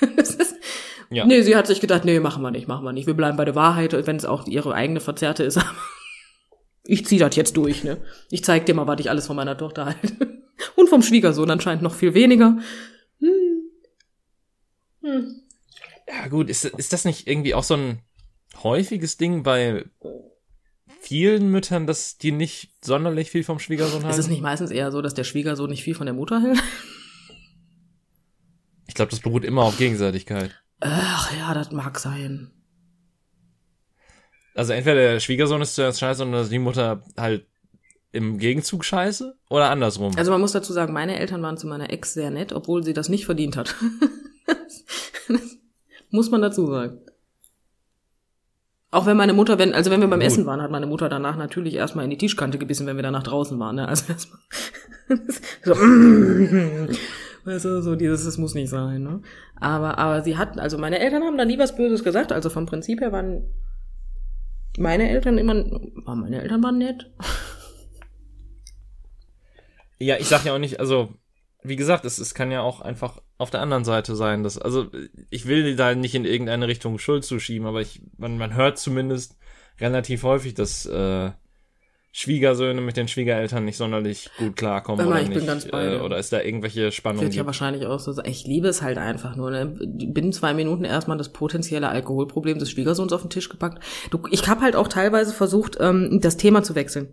das 0.16 0.30
ist, 0.36 0.56
Ja. 1.10 1.26
Nee, 1.26 1.42
sie 1.42 1.54
hat 1.54 1.66
sich 1.66 1.80
gedacht, 1.80 2.04
nee, 2.04 2.18
machen 2.18 2.42
wir 2.42 2.50
nicht, 2.50 2.66
machen 2.66 2.84
wir 2.84 2.92
nicht. 2.92 3.06
Wir 3.06 3.14
bleiben 3.14 3.36
bei 3.36 3.44
der 3.44 3.54
Wahrheit, 3.54 3.92
wenn 4.06 4.16
es 4.16 4.24
auch 4.24 4.46
ihre 4.46 4.74
eigene 4.74 5.00
Verzerrte 5.00 5.44
ist. 5.44 5.60
Ich 6.90 7.04
zieh 7.04 7.18
das 7.18 7.36
jetzt 7.36 7.54
durch, 7.58 7.84
ne? 7.84 7.98
Ich 8.30 8.42
zeig 8.42 8.64
dir 8.64 8.72
mal, 8.72 8.86
was 8.86 8.98
ich 8.98 9.10
alles 9.10 9.26
von 9.26 9.36
meiner 9.36 9.58
Tochter 9.58 9.84
halte. 9.84 10.42
Und 10.74 10.88
vom 10.88 11.02
Schwiegersohn 11.02 11.50
anscheinend 11.50 11.82
noch 11.82 11.94
viel 11.94 12.14
weniger. 12.14 12.56
Hm. 13.20 13.62
Hm. 15.02 15.42
Ja, 16.08 16.28
gut, 16.28 16.48
ist, 16.48 16.64
ist 16.64 16.94
das 16.94 17.04
nicht 17.04 17.28
irgendwie 17.28 17.54
auch 17.54 17.62
so 17.62 17.74
ein 17.74 17.98
häufiges 18.62 19.18
Ding 19.18 19.42
bei 19.42 19.84
vielen 21.02 21.50
Müttern, 21.50 21.86
dass 21.86 22.16
die 22.16 22.32
nicht 22.32 22.72
sonderlich 22.82 23.30
viel 23.30 23.44
vom 23.44 23.58
Schwiegersohn 23.58 24.04
halten? 24.04 24.08
Ist 24.08 24.24
es 24.24 24.28
nicht 24.28 24.40
meistens 24.40 24.70
eher 24.70 24.90
so, 24.90 25.02
dass 25.02 25.12
der 25.12 25.24
Schwiegersohn 25.24 25.68
nicht 25.68 25.84
viel 25.84 25.94
von 25.94 26.06
der 26.06 26.14
Mutter 26.14 26.40
hält? 26.40 26.58
Ich 28.86 28.94
glaube, 28.94 29.10
das 29.10 29.20
beruht 29.20 29.44
immer 29.44 29.64
auf 29.64 29.76
Gegenseitigkeit. 29.76 30.58
Ach 30.80 31.36
ja, 31.36 31.52
das 31.52 31.70
mag 31.70 31.98
sein. 31.98 32.50
Also 34.58 34.72
entweder 34.72 34.96
der 34.96 35.20
Schwiegersohn 35.20 35.62
ist 35.62 35.76
zuerst 35.76 36.00
scheiße 36.00 36.24
und 36.24 36.50
die 36.50 36.58
Mutter 36.58 37.00
halt 37.16 37.46
im 38.10 38.38
Gegenzug 38.38 38.84
scheiße 38.84 39.36
oder 39.48 39.70
andersrum. 39.70 40.14
Also 40.16 40.32
man 40.32 40.40
muss 40.40 40.50
dazu 40.50 40.72
sagen, 40.72 40.92
meine 40.92 41.16
Eltern 41.16 41.40
waren 41.42 41.56
zu 41.56 41.68
meiner 41.68 41.90
Ex 41.90 42.12
sehr 42.12 42.32
nett, 42.32 42.52
obwohl 42.52 42.82
sie 42.82 42.92
das 42.92 43.08
nicht 43.08 43.24
verdient 43.24 43.56
hat. 43.56 43.76
das 45.28 45.58
muss 46.10 46.32
man 46.32 46.42
dazu 46.42 46.66
sagen. 46.66 46.98
Auch 48.90 49.06
wenn 49.06 49.16
meine 49.16 49.32
Mutter, 49.32 49.60
wenn, 49.60 49.74
also 49.74 49.92
wenn 49.92 50.00
wir 50.00 50.08
beim 50.08 50.18
Gut. 50.18 50.26
Essen 50.26 50.44
waren, 50.44 50.60
hat 50.60 50.72
meine 50.72 50.86
Mutter 50.86 51.08
danach 51.08 51.36
natürlich 51.36 51.74
erstmal 51.74 52.06
in 52.06 52.10
die 52.10 52.18
Tischkante 52.18 52.58
gebissen, 52.58 52.88
wenn 52.88 52.96
wir 52.96 53.04
danach 53.04 53.22
draußen 53.22 53.56
waren. 53.60 53.76
Ne? 53.76 53.86
Also 53.86 54.12
erstmal 54.12 54.40
so, 55.62 55.74
weißt 57.44 57.64
du, 57.64 57.80
so 57.80 57.94
dieses, 57.94 58.24
das 58.24 58.38
muss 58.38 58.54
nicht 58.54 58.70
sein. 58.70 59.04
Ne? 59.04 59.22
Aber, 59.54 59.98
aber 59.98 60.22
sie 60.22 60.36
hatten, 60.36 60.58
also 60.58 60.78
meine 60.78 60.98
Eltern 60.98 61.22
haben 61.22 61.38
da 61.38 61.44
nie 61.44 61.60
was 61.60 61.76
Böses 61.76 62.02
gesagt. 62.02 62.32
Also 62.32 62.50
vom 62.50 62.66
Prinzip 62.66 63.00
her 63.00 63.12
waren 63.12 63.44
meine 64.78 65.08
Eltern 65.10 65.38
immer, 65.38 65.54
waren 65.54 66.20
meine 66.20 66.40
Eltern 66.42 66.62
waren 66.62 66.78
nett. 66.78 67.10
Ja, 69.98 70.16
ich 70.16 70.28
sag 70.28 70.44
ja 70.44 70.54
auch 70.54 70.58
nicht, 70.58 70.78
also, 70.78 71.12
wie 71.62 71.74
gesagt, 71.76 72.04
es, 72.04 72.18
es 72.18 72.32
kann 72.34 72.52
ja 72.52 72.60
auch 72.60 72.80
einfach 72.80 73.20
auf 73.36 73.50
der 73.50 73.60
anderen 73.60 73.84
Seite 73.84 74.14
sein. 74.14 74.44
Dass, 74.44 74.56
also, 74.56 74.90
ich 75.28 75.46
will 75.46 75.74
da 75.74 75.94
nicht 75.94 76.14
in 76.14 76.24
irgendeine 76.24 76.68
Richtung 76.68 76.98
Schuld 76.98 77.24
zuschieben, 77.24 77.66
aber 77.66 77.80
ich, 77.80 78.02
man, 78.16 78.38
man 78.38 78.54
hört 78.54 78.78
zumindest 78.78 79.36
relativ 79.80 80.22
häufig, 80.22 80.54
dass 80.54 80.86
äh, 80.86 81.32
Schwiegersöhne 82.10 82.80
mit 82.80 82.96
den 82.96 83.06
Schwiegereltern 83.06 83.64
nicht 83.64 83.76
sonderlich 83.76 84.30
gut 84.38 84.56
klarkommen. 84.56 85.04
Mal, 85.04 85.12
oder 85.12 85.22
ich 85.22 85.28
bin 85.28 85.38
nicht, 85.38 85.46
ganz 85.46 85.66
bei 85.66 85.84
äh, 85.84 85.90
dir. 85.90 86.04
Oder 86.04 86.18
ist 86.18 86.32
da 86.32 86.40
irgendwelche 86.40 86.90
Spannung 86.90 87.22
Wird 87.22 87.34
ja 87.34 87.46
wahrscheinlich 87.46 87.86
auch 87.86 88.00
so 88.00 88.12
sein. 88.12 88.24
Ich 88.28 88.46
liebe 88.46 88.68
es 88.68 88.82
halt 88.82 88.98
einfach 88.98 89.36
nur. 89.36 89.50
Ne? 89.50 89.66
Binnen 89.66 90.32
zwei 90.32 90.54
Minuten 90.54 90.84
erstmal 90.84 91.18
das 91.18 91.32
potenzielle 91.32 91.88
Alkoholproblem 91.88 92.58
des 92.58 92.70
Schwiegersohns 92.70 93.12
auf 93.12 93.20
den 93.20 93.30
Tisch 93.30 93.48
gepackt. 93.48 93.84
Du, 94.10 94.20
ich 94.30 94.48
habe 94.48 94.62
halt 94.62 94.74
auch 94.74 94.88
teilweise 94.88 95.32
versucht, 95.32 95.76
ähm, 95.80 96.20
das 96.22 96.36
Thema 96.36 96.62
zu 96.62 96.74
wechseln. 96.74 97.12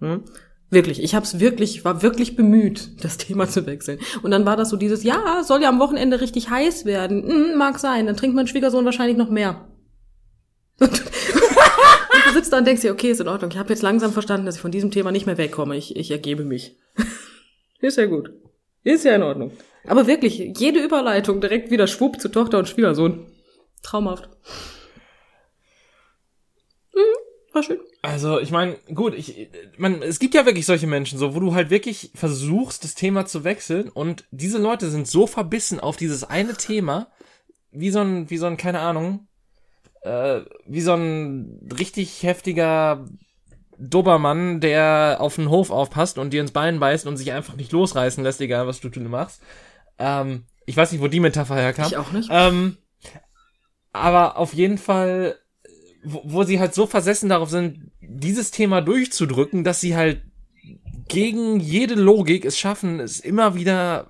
Hm? 0.00 0.24
Wirklich, 0.70 1.02
ich 1.02 1.14
habe 1.14 1.24
es 1.24 1.40
wirklich, 1.40 1.76
ich 1.76 1.84
war 1.84 2.02
wirklich 2.02 2.36
bemüht, 2.36 3.04
das 3.04 3.16
Thema 3.16 3.48
zu 3.48 3.64
wechseln. 3.66 3.98
Und 4.22 4.30
dann 4.30 4.44
war 4.44 4.56
das 4.56 4.70
so 4.70 4.76
dieses, 4.76 5.04
ja, 5.04 5.42
soll 5.42 5.62
ja 5.62 5.68
am 5.68 5.78
Wochenende 5.78 6.20
richtig 6.20 6.50
heiß 6.50 6.84
werden. 6.84 7.22
Hm, 7.22 7.58
mag 7.58 7.78
sein, 7.78 8.06
dann 8.06 8.16
trinkt 8.16 8.36
mein 8.36 8.46
Schwiegersohn 8.46 8.84
wahrscheinlich 8.84 9.16
noch 9.16 9.30
mehr. 9.30 9.68
Und, 10.80 11.02
sitzt 12.34 12.52
da 12.52 12.58
und 12.58 12.66
denkst 12.66 12.82
dir, 12.82 12.92
okay, 12.92 13.10
ist 13.10 13.20
in 13.20 13.28
Ordnung. 13.28 13.50
Ich 13.50 13.58
habe 13.58 13.70
jetzt 13.70 13.82
langsam 13.82 14.12
verstanden, 14.12 14.46
dass 14.46 14.56
ich 14.56 14.60
von 14.60 14.70
diesem 14.70 14.90
Thema 14.90 15.10
nicht 15.10 15.26
mehr 15.26 15.38
wegkomme. 15.38 15.76
Ich, 15.76 15.96
ich 15.96 16.10
ergebe 16.10 16.44
mich. 16.44 16.76
Ist 17.80 17.98
ja 17.98 18.06
gut. 18.06 18.30
Ist 18.82 19.04
ja 19.04 19.14
in 19.14 19.22
Ordnung. 19.22 19.52
Aber 19.86 20.06
wirklich, 20.06 20.38
jede 20.58 20.82
Überleitung 20.82 21.40
direkt 21.40 21.70
wieder 21.70 21.86
schwupp 21.86 22.20
zu 22.20 22.28
Tochter 22.28 22.58
und 22.58 22.68
Schwiegersohn. 22.68 23.26
Traumhaft. 23.82 24.28
Mhm, 26.94 27.52
war 27.52 27.62
schön. 27.62 27.80
Also, 28.02 28.38
ich 28.40 28.50
meine, 28.50 28.76
gut, 28.94 29.14
ich, 29.14 29.48
man, 29.76 30.02
es 30.02 30.18
gibt 30.18 30.34
ja 30.34 30.46
wirklich 30.46 30.66
solche 30.66 30.86
Menschen, 30.86 31.18
so, 31.18 31.34
wo 31.34 31.40
du 31.40 31.54
halt 31.54 31.70
wirklich 31.70 32.10
versuchst, 32.14 32.84
das 32.84 32.94
Thema 32.94 33.26
zu 33.26 33.44
wechseln 33.44 33.88
und 33.88 34.24
diese 34.30 34.58
Leute 34.58 34.90
sind 34.90 35.06
so 35.06 35.26
verbissen 35.26 35.80
auf 35.80 35.96
dieses 35.96 36.24
eine 36.24 36.54
Thema, 36.54 37.08
wie 37.70 37.90
so 37.90 38.00
ein, 38.00 38.30
wie 38.30 38.36
so 38.36 38.46
ein, 38.46 38.56
keine 38.56 38.80
Ahnung, 38.80 39.26
äh, 40.04 40.42
wie 40.66 40.80
so 40.80 40.94
ein 40.94 41.68
richtig 41.78 42.22
heftiger 42.22 43.06
Dobermann, 43.78 44.60
der 44.60 45.16
auf 45.18 45.36
den 45.36 45.50
Hof 45.50 45.70
aufpasst 45.70 46.18
und 46.18 46.32
dir 46.32 46.40
ins 46.40 46.52
Bein 46.52 46.78
beißt 46.78 47.06
und 47.06 47.16
sich 47.16 47.32
einfach 47.32 47.56
nicht 47.56 47.72
losreißen 47.72 48.22
lässt, 48.22 48.40
egal 48.40 48.66
was 48.66 48.80
du 48.80 48.88
tun 48.88 49.08
machst. 49.10 49.42
Ähm, 49.98 50.44
ich 50.66 50.76
weiß 50.76 50.92
nicht, 50.92 51.00
wo 51.00 51.08
die 51.08 51.20
Metapher 51.20 51.56
herkam. 51.56 51.86
Ich 51.86 51.96
auch 51.96 52.12
nicht. 52.12 52.28
Ähm, 52.30 52.76
aber 53.92 54.36
auf 54.36 54.54
jeden 54.54 54.78
Fall, 54.78 55.36
wo, 56.04 56.22
wo 56.24 56.42
sie 56.44 56.60
halt 56.60 56.74
so 56.74 56.86
versessen 56.86 57.28
darauf 57.28 57.50
sind, 57.50 57.90
dieses 58.00 58.50
Thema 58.50 58.80
durchzudrücken, 58.80 59.64
dass 59.64 59.80
sie 59.80 59.96
halt 59.96 60.22
gegen 61.08 61.60
jede 61.60 61.94
Logik 61.94 62.44
es 62.44 62.58
schaffen, 62.58 63.00
es 63.00 63.20
immer 63.20 63.54
wieder 63.54 64.08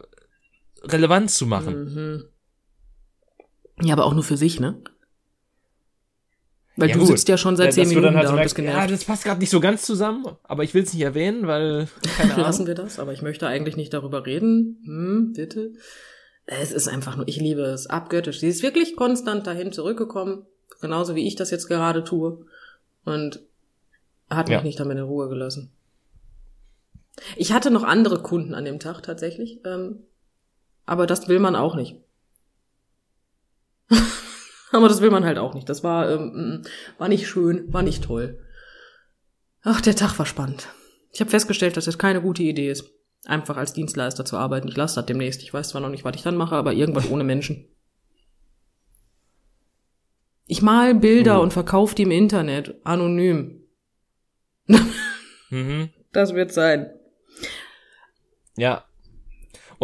relevant 0.82 1.30
zu 1.30 1.46
machen. 1.46 1.84
Mhm. 1.84 2.24
Ja, 3.82 3.94
aber 3.94 4.04
auch 4.04 4.14
nur 4.14 4.22
für 4.22 4.36
sich, 4.36 4.60
ne? 4.60 4.82
Weil 6.76 6.88
Ja, 6.88 6.94
du 6.94 7.00
gut. 7.00 7.08
sitzt 7.10 7.28
ja 7.28 7.38
schon 7.38 7.56
seit 7.56 7.66
Ja, 7.66 7.72
zehn 7.72 7.88
Minuten 7.88 8.06
dann 8.06 8.16
halt 8.16 8.26
da 8.26 8.30
und 8.30 8.34
merkst, 8.36 8.56
bist 8.56 8.66
ja, 8.66 8.72
genervt. 8.72 8.90
das 8.92 9.04
passt 9.04 9.24
gerade 9.24 9.38
nicht 9.40 9.50
so 9.50 9.60
ganz 9.60 9.82
zusammen, 9.86 10.26
aber 10.42 10.64
ich 10.64 10.74
will 10.74 10.82
es 10.82 10.92
nicht 10.92 11.02
erwähnen, 11.02 11.46
weil 11.46 11.88
keine 12.16 12.34
Lassen 12.36 12.62
Ahnung. 12.62 12.66
wir 12.66 12.74
das, 12.74 12.98
aber 12.98 13.12
ich 13.12 13.22
möchte 13.22 13.46
eigentlich 13.46 13.76
nicht 13.76 13.92
darüber 13.92 14.26
reden. 14.26 14.82
Hm, 14.84 15.32
bitte. 15.34 15.72
Es 16.46 16.72
ist 16.72 16.88
einfach 16.88 17.16
nur, 17.16 17.26
ich 17.28 17.36
liebe 17.38 17.62
es, 17.62 17.86
abgöttisch. 17.86 18.40
Sie 18.40 18.48
ist 18.48 18.62
wirklich 18.62 18.96
konstant 18.96 19.46
dahin 19.46 19.72
zurückgekommen, 19.72 20.46
genauso 20.80 21.14
wie 21.14 21.26
ich 21.26 21.36
das 21.36 21.50
jetzt 21.50 21.68
gerade 21.68 22.02
tue. 22.04 22.44
Und 23.04 23.40
hat 24.28 24.48
mich 24.48 24.56
Ja. 24.56 24.62
nicht 24.62 24.80
damit 24.80 24.98
in 24.98 25.04
Ruhe 25.04 25.28
gelassen. 25.28 25.70
Ich 27.36 27.52
hatte 27.52 27.70
noch 27.70 27.84
andere 27.84 28.20
Kunden 28.22 28.52
an 28.54 28.64
dem 28.64 28.80
Tag 28.80 29.00
tatsächlich, 29.02 29.60
ähm, 29.64 30.00
aber 30.86 31.06
das 31.06 31.28
will 31.28 31.38
man 31.38 31.54
auch 31.54 31.76
nicht. 31.76 31.96
aber 34.74 34.88
das 34.88 35.00
will 35.00 35.10
man 35.10 35.24
halt 35.24 35.38
auch 35.38 35.54
nicht. 35.54 35.68
Das 35.68 35.82
war, 35.84 36.10
ähm, 36.10 36.60
mm, 36.62 36.62
war 36.98 37.08
nicht 37.08 37.26
schön, 37.28 37.72
war 37.72 37.82
nicht 37.82 38.04
toll. 38.04 38.38
Ach, 39.62 39.80
der 39.80 39.96
Tag 39.96 40.18
war 40.18 40.26
spannend. 40.26 40.68
Ich 41.10 41.20
habe 41.20 41.30
festgestellt, 41.30 41.76
dass 41.76 41.86
es 41.86 41.98
keine 41.98 42.20
gute 42.20 42.42
Idee 42.42 42.70
ist, 42.70 42.90
einfach 43.24 43.56
als 43.56 43.72
Dienstleister 43.72 44.24
zu 44.24 44.36
arbeiten. 44.36 44.68
Ich 44.68 44.76
lasse 44.76 44.96
das 44.96 45.06
demnächst. 45.06 45.42
Ich 45.42 45.54
weiß 45.54 45.68
zwar 45.70 45.80
noch 45.80 45.88
nicht, 45.88 46.04
was 46.04 46.16
ich 46.16 46.22
dann 46.22 46.36
mache, 46.36 46.56
aber 46.56 46.72
irgendwas 46.72 47.10
ohne 47.10 47.24
Menschen. 47.24 47.68
Ich 50.46 50.60
mal 50.60 50.94
Bilder 50.94 51.38
Oh. 51.38 51.42
und 51.42 51.52
verkaufe 51.52 51.94
die 51.94 52.02
im 52.02 52.10
Internet, 52.10 52.74
anonym. 52.84 53.62
Mhm. 55.50 55.90
Das 56.12 56.32
wird 56.32 56.52
sein. 56.52 56.90
Ja. 58.56 58.84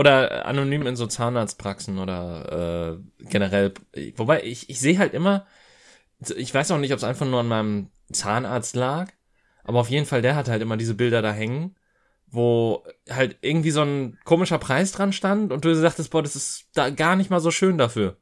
Oder 0.00 0.46
anonym 0.46 0.86
in 0.86 0.96
so 0.96 1.06
Zahnarztpraxen 1.06 1.98
oder 1.98 2.96
äh, 3.20 3.24
generell. 3.28 3.74
Wobei, 4.16 4.42
ich, 4.44 4.70
ich 4.70 4.80
sehe 4.80 4.98
halt 4.98 5.12
immer, 5.12 5.46
ich 6.38 6.54
weiß 6.54 6.70
auch 6.70 6.78
nicht, 6.78 6.92
ob 6.92 6.96
es 6.96 7.04
einfach 7.04 7.26
nur 7.26 7.40
an 7.40 7.48
meinem 7.48 7.90
Zahnarzt 8.10 8.76
lag, 8.76 9.12
aber 9.62 9.80
auf 9.80 9.90
jeden 9.90 10.06
Fall, 10.06 10.22
der 10.22 10.36
hatte 10.36 10.52
halt 10.52 10.62
immer 10.62 10.78
diese 10.78 10.94
Bilder 10.94 11.20
da 11.20 11.32
hängen, 11.32 11.74
wo 12.28 12.82
halt 13.10 13.36
irgendwie 13.42 13.72
so 13.72 13.82
ein 13.82 14.18
komischer 14.24 14.56
Preis 14.56 14.92
dran 14.92 15.12
stand 15.12 15.52
und 15.52 15.66
du 15.66 15.74
sagtest, 15.74 16.10
boah, 16.10 16.22
das 16.22 16.34
ist 16.34 16.68
da 16.72 16.88
gar 16.88 17.14
nicht 17.14 17.28
mal 17.28 17.40
so 17.40 17.50
schön 17.50 17.76
dafür. 17.76 18.16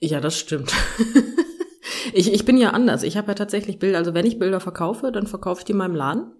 Ja, 0.00 0.20
das 0.20 0.36
stimmt. 0.36 0.72
ich, 2.12 2.32
ich 2.32 2.44
bin 2.44 2.56
ja 2.56 2.70
anders. 2.70 3.04
Ich 3.04 3.16
habe 3.16 3.28
ja 3.28 3.34
tatsächlich 3.34 3.78
Bilder. 3.78 3.98
Also 3.98 4.14
wenn 4.14 4.26
ich 4.26 4.40
Bilder 4.40 4.58
verkaufe, 4.58 5.12
dann 5.12 5.28
verkaufe 5.28 5.60
ich 5.60 5.64
die 5.64 5.72
in 5.72 5.78
meinem 5.78 5.94
Laden. 5.94 6.32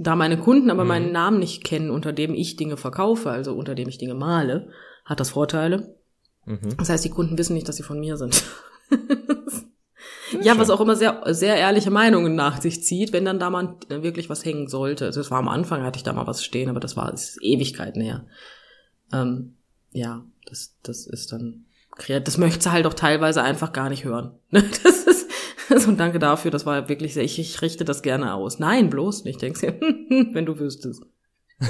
Da 0.00 0.14
meine 0.16 0.38
Kunden 0.38 0.70
aber 0.70 0.84
Mhm. 0.84 0.88
meinen 0.88 1.12
Namen 1.12 1.38
nicht 1.40 1.64
kennen, 1.64 1.90
unter 1.90 2.12
dem 2.12 2.32
ich 2.34 2.56
Dinge 2.56 2.76
verkaufe, 2.76 3.30
also 3.30 3.54
unter 3.54 3.74
dem 3.74 3.88
ich 3.88 3.98
Dinge 3.98 4.14
male, 4.14 4.70
hat 5.04 5.18
das 5.20 5.30
Vorteile. 5.30 5.96
Mhm. 6.46 6.76
Das 6.78 6.88
heißt, 6.88 7.04
die 7.04 7.10
Kunden 7.10 7.36
wissen 7.36 7.54
nicht, 7.54 7.68
dass 7.68 7.76
sie 7.76 7.82
von 7.82 7.98
mir 7.98 8.16
sind. 8.16 8.42
ja, 10.42 10.56
was 10.58 10.70
auch 10.70 10.80
immer 10.80 10.96
sehr, 10.96 11.22
sehr 11.34 11.56
ehrliche 11.56 11.90
Meinungen 11.90 12.34
nach 12.34 12.60
sich 12.60 12.82
zieht, 12.84 13.12
wenn 13.12 13.24
dann 13.24 13.38
da 13.38 13.50
mal 13.50 13.76
wirklich 13.88 14.28
was 14.30 14.44
hängen 14.44 14.68
sollte. 14.68 15.06
Also 15.06 15.20
das 15.20 15.30
war 15.30 15.38
am 15.38 15.48
Anfang, 15.48 15.82
hatte 15.82 15.96
ich 15.96 16.02
da 16.04 16.12
mal 16.12 16.26
was 16.26 16.44
stehen, 16.44 16.68
aber 16.68 16.80
das 16.80 16.96
war 16.96 17.10
das 17.10 17.30
ist 17.30 17.42
Ewigkeiten 17.42 18.00
her. 18.02 18.26
Ähm, 19.12 19.56
ja, 19.90 20.24
das, 20.46 20.76
das 20.82 21.06
ist 21.06 21.32
dann, 21.32 21.64
krea- 21.96 22.20
das 22.20 22.38
möchte 22.38 22.62
sie 22.62 22.72
halt 22.72 22.86
auch 22.86 22.94
teilweise 22.94 23.42
einfach 23.42 23.72
gar 23.72 23.88
nicht 23.88 24.04
hören. 24.04 24.32
Das 24.50 25.04
ist, 25.06 25.27
also 25.74 25.92
danke 25.92 26.18
dafür, 26.18 26.50
das 26.50 26.66
war 26.66 26.88
wirklich 26.88 27.14
sehr, 27.14 27.24
ich, 27.24 27.38
ich 27.38 27.60
richte 27.62 27.84
das 27.84 28.02
gerne 28.02 28.34
aus. 28.34 28.58
Nein, 28.58 28.90
bloß 28.90 29.24
nicht, 29.24 29.40
denkst 29.42 29.60
du, 29.60 29.66
wenn 30.32 30.46
du 30.46 30.58
wüsstest. 30.58 31.02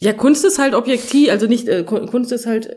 Ja, 0.00 0.12
Kunst 0.12 0.44
ist 0.44 0.58
halt 0.58 0.74
objektiv, 0.74 1.30
also 1.30 1.46
nicht, 1.46 1.68
äh, 1.68 1.84
Kun- 1.84 2.06
Kunst 2.08 2.32
ist 2.32 2.44
halt, 2.44 2.76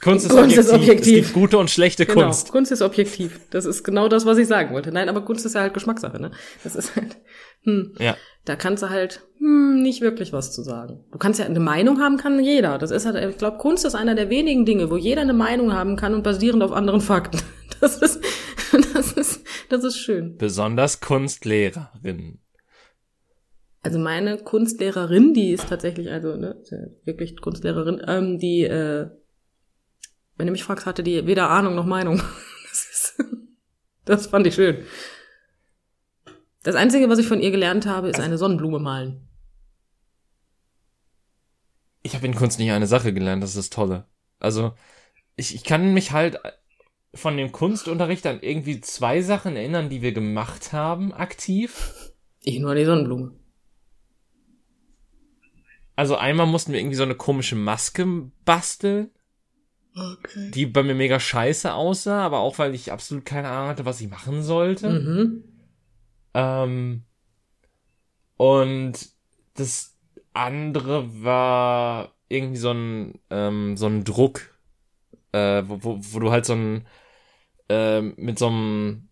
Kunst 0.00 0.26
ist, 0.26 0.30
Kunst 0.30 0.30
objektiv. 0.32 0.58
ist 0.60 0.72
objektiv. 0.72 1.18
Es 1.18 1.22
gibt 1.24 1.32
gute 1.34 1.58
und 1.58 1.70
schlechte 1.70 2.06
Genau, 2.06 2.22
Kunst. 2.26 2.52
Kunst 2.52 2.70
ist 2.70 2.82
objektiv. 2.82 3.40
Das 3.50 3.64
ist 3.66 3.82
genau 3.82 4.06
das, 4.06 4.26
was 4.26 4.38
ich 4.38 4.46
sagen 4.46 4.72
wollte. 4.72 4.92
Nein, 4.92 5.08
aber 5.08 5.22
Kunst 5.22 5.44
ist 5.44 5.54
ja 5.56 5.62
halt 5.62 5.74
Geschmackssache, 5.74 6.20
ne? 6.22 6.30
Das 6.62 6.76
ist 6.76 6.94
halt, 6.94 7.16
hm, 7.64 7.94
Ja. 7.98 8.16
da 8.44 8.54
kannst 8.54 8.84
du 8.84 8.90
halt 8.90 9.22
hm, 9.38 9.82
nicht 9.82 10.02
wirklich 10.02 10.32
was 10.32 10.52
zu 10.52 10.62
sagen. 10.62 11.04
Du 11.10 11.18
kannst 11.18 11.40
ja 11.40 11.46
eine 11.46 11.58
Meinung 11.58 12.00
haben, 12.00 12.16
kann 12.16 12.38
jeder. 12.42 12.78
Das 12.78 12.92
ist 12.92 13.06
halt, 13.06 13.28
ich 13.28 13.36
glaube, 13.38 13.58
Kunst 13.58 13.84
ist 13.84 13.96
einer 13.96 14.14
der 14.14 14.30
wenigen 14.30 14.64
Dinge, 14.64 14.88
wo 14.88 14.96
jeder 14.96 15.22
eine 15.22 15.32
Meinung 15.34 15.72
haben 15.72 15.96
kann 15.96 16.14
und 16.14 16.22
basierend 16.22 16.62
auf 16.62 16.70
anderen 16.70 17.00
Fakten. 17.00 17.40
Das 17.82 17.96
ist, 18.02 18.20
das 18.94 19.12
ist, 19.12 19.46
das 19.70 19.84
ist 19.84 19.96
schön. 19.96 20.36
Besonders 20.36 21.00
Kunstlehrerinnen. 21.00 22.40
Also 23.82 23.98
meine 23.98 24.36
Kunstlehrerin, 24.36 25.32
die 25.32 25.52
ist 25.52 25.68
tatsächlich, 25.68 26.10
also 26.10 26.36
ne, 26.36 26.62
wirklich 27.04 27.40
Kunstlehrerin, 27.40 28.02
ähm, 28.06 28.38
die, 28.38 28.64
äh, 28.64 29.08
wenn 30.36 30.46
du 30.46 30.52
mich 30.52 30.64
fragst, 30.64 30.84
hatte 30.84 31.02
die 31.02 31.26
weder 31.26 31.48
Ahnung 31.48 31.74
noch 31.74 31.86
Meinung. 31.86 32.22
Das, 32.70 32.86
ist, 32.88 33.24
das 34.04 34.26
fand 34.28 34.46
ich 34.46 34.54
schön. 34.54 34.84
Das 36.62 36.76
Einzige, 36.76 37.08
was 37.08 37.18
ich 37.18 37.26
von 37.26 37.40
ihr 37.40 37.50
gelernt 37.50 37.84
habe, 37.84 38.08
ist 38.08 38.20
eine 38.20 38.38
Sonnenblume 38.38 38.78
malen. 38.78 39.28
Ich 42.02 42.14
habe 42.14 42.26
in 42.26 42.36
Kunst 42.36 42.60
nicht 42.60 42.70
eine 42.70 42.86
Sache 42.86 43.12
gelernt, 43.12 43.42
das 43.42 43.50
ist 43.50 43.58
das 43.58 43.70
Tolle. 43.70 44.06
Also, 44.38 44.72
ich, 45.34 45.52
ich 45.52 45.64
kann 45.64 45.92
mich 45.92 46.12
halt 46.12 46.38
von 47.14 47.36
dem 47.36 47.52
Kunstunterricht 47.52 48.26
an 48.26 48.40
irgendwie 48.40 48.80
zwei 48.80 49.22
Sachen 49.22 49.56
erinnern, 49.56 49.88
die 49.88 50.02
wir 50.02 50.12
gemacht 50.12 50.72
haben, 50.72 51.12
aktiv. 51.12 52.12
Ich 52.42 52.58
nur 52.60 52.70
an 52.70 52.76
die 52.76 52.84
Sonnenblume. 52.84 53.32
Also 55.96 56.16
einmal 56.16 56.46
mussten 56.46 56.72
wir 56.72 56.80
irgendwie 56.80 56.96
so 56.96 57.02
eine 57.02 57.14
komische 57.14 57.56
Maske 57.56 58.30
basteln, 58.44 59.10
Okay. 59.94 60.50
die 60.52 60.66
bei 60.66 60.82
mir 60.84 60.94
mega 60.94 61.18
scheiße 61.18 61.74
aussah, 61.74 62.24
aber 62.24 62.38
auch 62.38 62.58
weil 62.58 62.74
ich 62.74 62.92
absolut 62.92 63.26
keine 63.26 63.48
Ahnung 63.48 63.68
hatte, 63.68 63.84
was 63.84 64.00
ich 64.00 64.08
machen 64.08 64.42
sollte. 64.42 64.88
Mhm. 64.88 65.44
Ähm, 66.32 67.02
und 68.36 69.10
das 69.54 69.98
andere 70.32 71.22
war 71.22 72.14
irgendwie 72.28 72.56
so 72.56 72.70
ein, 72.70 73.18
ähm, 73.30 73.76
so 73.76 73.86
ein 73.86 74.04
Druck, 74.04 74.58
äh, 75.32 75.64
wo, 75.66 75.82
wo, 75.82 75.98
wo 76.00 76.20
du 76.20 76.30
halt 76.30 76.46
so 76.46 76.54
ein, 76.54 76.86
ähm, 77.70 78.14
mit 78.16 78.38
so 78.38 78.48
einem, 78.48 79.08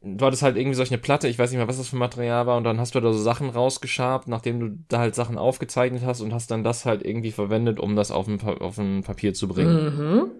du 0.00 0.24
hattest 0.24 0.42
halt 0.42 0.56
irgendwie 0.56 0.74
solch 0.76 0.90
eine 0.90 0.98
Platte, 1.00 1.28
ich 1.28 1.38
weiß 1.38 1.50
nicht 1.50 1.58
mehr, 1.58 1.68
was 1.68 1.76
das 1.78 1.88
für 1.90 1.96
Material 1.96 2.46
war, 2.46 2.56
und 2.56 2.64
dann 2.64 2.80
hast 2.80 2.94
du 2.94 3.00
da 3.00 3.12
so 3.12 3.18
Sachen 3.18 3.50
rausgeschabt, 3.50 4.26
nachdem 4.28 4.58
du 4.60 4.84
da 4.88 4.98
halt 4.98 5.14
Sachen 5.14 5.36
aufgezeichnet 5.38 6.02
hast 6.04 6.20
und 6.22 6.32
hast 6.32 6.50
dann 6.50 6.64
das 6.64 6.86
halt 6.86 7.04
irgendwie 7.04 7.32
verwendet, 7.32 7.78
um 7.78 7.94
das 7.96 8.10
auf 8.10 8.26
ein, 8.26 8.38
Pa- 8.38 8.54
auf 8.54 8.78
ein 8.78 9.02
Papier 9.02 9.34
zu 9.34 9.46
bringen, 9.48 9.96
Mhm. 9.96 10.30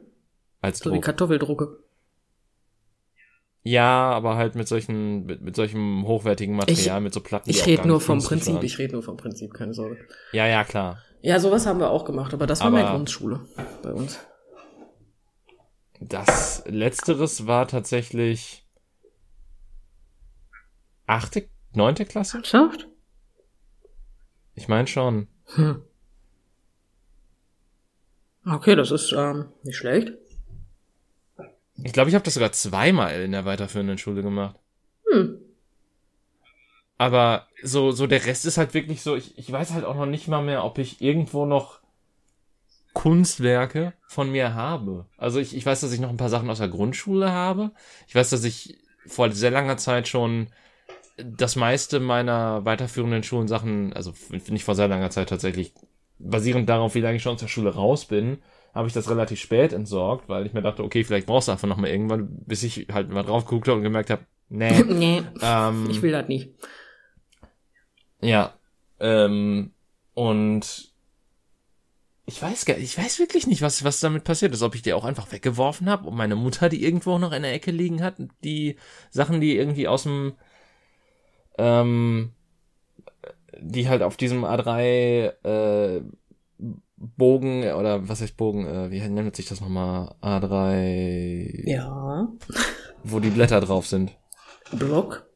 als 0.62 0.79
So 0.79 0.90
wie 0.90 0.95
Druck. 0.95 1.05
Kartoffeldrucke. 1.05 1.76
Ja, 3.62 4.11
aber 4.12 4.37
halt 4.37 4.55
mit 4.55 4.67
solchen, 4.69 5.26
mit, 5.26 5.43
mit 5.43 5.55
solchem 5.55 6.07
hochwertigen 6.07 6.57
Material, 6.57 7.02
mit 7.02 7.12
so 7.12 7.21
Platten. 7.21 7.50
Ich 7.50 7.67
rede 7.67 7.87
nur 7.87 8.00
vom 8.00 8.23
Prinzip, 8.23 8.55
waren. 8.55 8.64
ich 8.64 8.79
rede 8.79 8.95
nur 8.95 9.02
vom 9.02 9.19
Prinzip, 9.19 9.52
keine 9.52 9.75
Sorge. 9.75 9.99
Ja, 10.33 10.47
ja, 10.47 10.64
klar. 10.64 10.99
Ja, 11.21 11.38
sowas 11.38 11.67
haben 11.67 11.79
wir 11.79 11.90
auch 11.90 12.07
gemacht, 12.07 12.33
aber 12.33 12.47
das 12.47 12.61
war 12.61 12.69
Aber- 12.69 12.79
meine 12.79 12.90
Grundschule 12.90 13.40
bei 13.83 13.93
uns. 13.93 14.19
Das 16.00 16.64
letzteres 16.66 17.47
war 17.47 17.69
tatsächlich 17.69 18.64
achte, 21.07 21.47
neunte 21.75 22.07
Klasse? 22.07 22.42
Schafft? 22.42 22.88
Ich 24.54 24.66
meine 24.66 24.87
schon. 24.87 25.28
Hm. 25.54 25.83
Okay, 28.47 28.75
das 28.76 28.90
ist 28.90 29.12
ähm, 29.12 29.52
nicht 29.62 29.76
schlecht. 29.76 30.14
Ich 31.83 31.92
glaube, 31.92 32.09
ich 32.09 32.14
habe 32.14 32.25
das 32.25 32.35
sogar 32.35 32.52
zweimal 32.52 33.21
in 33.21 33.33
der 33.33 33.45
weiterführenden 33.45 33.99
Schule 33.99 34.23
gemacht. 34.23 34.57
Hm. 35.12 35.38
Aber 36.97 37.47
so, 37.62 37.92
so 37.92 38.07
der 38.07 38.25
Rest 38.25 38.47
ist 38.47 38.59
halt 38.59 38.73
wirklich 38.73 39.02
so, 39.02 39.16
ich, 39.16 39.37
ich 39.38 39.50
weiß 39.50 39.73
halt 39.73 39.85
auch 39.85 39.97
noch 39.97 40.07
nicht 40.07 40.28
mal 40.28 40.42
mehr, 40.42 40.64
ob 40.64 40.78
ich 40.78 41.02
irgendwo 41.02 41.45
noch 41.45 41.79
Kunstwerke 42.92 43.92
von 44.06 44.30
mir 44.30 44.54
habe. 44.54 45.06
Also 45.16 45.38
ich, 45.38 45.56
ich 45.56 45.64
weiß, 45.64 45.80
dass 45.80 45.92
ich 45.92 46.00
noch 46.00 46.11
ein 46.11 46.16
paar 46.16 46.28
Sachen 46.28 46.50
aus 46.50 46.59
der 46.59 46.68
Grundschule 46.68 47.30
habe. 47.30 47.73
Ich 48.09 48.14
weiß, 48.14 48.30
dass 48.30 48.44
ich 48.44 48.78
vor 49.06 49.30
sehr 49.30 49.50
langer 49.50 49.76
Zeit 49.76 50.09
schon 50.09 50.49
das 51.16 51.56
meiste 51.56 52.00
meiner 52.00 52.64
weiterführenden 52.64 53.23
Schulensachen, 53.23 53.92
also 53.92 54.12
nicht 54.49 54.64
vor 54.64 54.75
sehr 54.75 54.88
langer 54.88 55.11
Zeit 55.11 55.28
tatsächlich, 55.28 55.73
basierend 56.18 56.68
darauf, 56.68 56.94
wie 56.94 57.00
lange 57.00 57.16
ich 57.16 57.23
schon 57.23 57.35
aus 57.35 57.40
der 57.40 57.49
Schule 57.49 57.75
raus 57.75 58.04
bin, 58.04 58.38
habe 58.75 58.88
ich 58.88 58.94
das 58.94 59.11
relativ 59.11 59.40
spät 59.40 59.73
entsorgt, 59.73 60.28
weil 60.28 60.47
ich 60.47 60.52
mir 60.52 60.62
dachte, 60.62 60.85
okay, 60.85 61.04
vielleicht 61.04 61.26
brauchst 61.26 61.49
du 61.49 61.52
einfach 61.52 61.68
noch 61.68 61.76
mal 61.76 61.90
irgendwann, 61.90 62.28
bis 62.47 62.62
ich 62.62 62.87
halt 62.92 63.11
mal 63.11 63.23
drauf 63.23 63.44
geguckt 63.44 63.68
habe 63.68 63.78
und 63.78 63.82
gemerkt 63.82 64.11
habe, 64.11 64.26
nee, 64.49 64.82
nee, 64.88 65.23
ähm, 65.42 65.88
ich 65.90 66.02
will 66.02 66.12
das 66.12 66.28
nicht. 66.28 66.50
ja. 68.20 68.54
Ähm, 69.00 69.73
und 70.14 70.89
ich 72.30 72.40
weiß 72.40 72.64
gar, 72.64 72.78
ich 72.78 72.96
weiß 72.96 73.18
wirklich 73.18 73.49
nicht, 73.49 73.60
was 73.60 73.82
was 73.82 73.99
damit 73.99 74.22
passiert 74.22 74.54
ist. 74.54 74.62
Ob 74.62 74.76
ich 74.76 74.82
die 74.82 74.92
auch 74.92 75.04
einfach 75.04 75.32
weggeworfen 75.32 75.90
habe 75.90 76.08
und 76.08 76.16
meine 76.16 76.37
Mutter 76.37 76.68
die 76.68 76.84
irgendwo 76.84 77.18
noch 77.18 77.32
in 77.32 77.42
der 77.42 77.52
Ecke 77.52 77.72
liegen 77.72 78.02
hat. 78.02 78.14
Die 78.44 78.76
Sachen, 79.10 79.40
die 79.40 79.56
irgendwie 79.56 79.88
aus 79.88 80.04
dem 80.04 80.34
ähm, 81.58 82.30
die 83.60 83.88
halt 83.88 84.02
auf 84.02 84.16
diesem 84.16 84.44
A3 84.44 85.32
äh, 85.42 86.02
Bogen 86.96 87.64
oder 87.72 88.08
was 88.08 88.20
heißt 88.20 88.37
Bogen, 88.37 88.66
äh, 88.66 88.90
wie 88.92 89.00
nennt 89.00 89.34
sich 89.34 89.49
das 89.49 89.60
nochmal? 89.60 90.14
A3. 90.22 91.68
Ja. 91.68 92.28
Wo 93.02 93.18
die 93.18 93.30
Blätter 93.30 93.60
drauf 93.60 93.88
sind. 93.88 94.16
Block. 94.70 95.28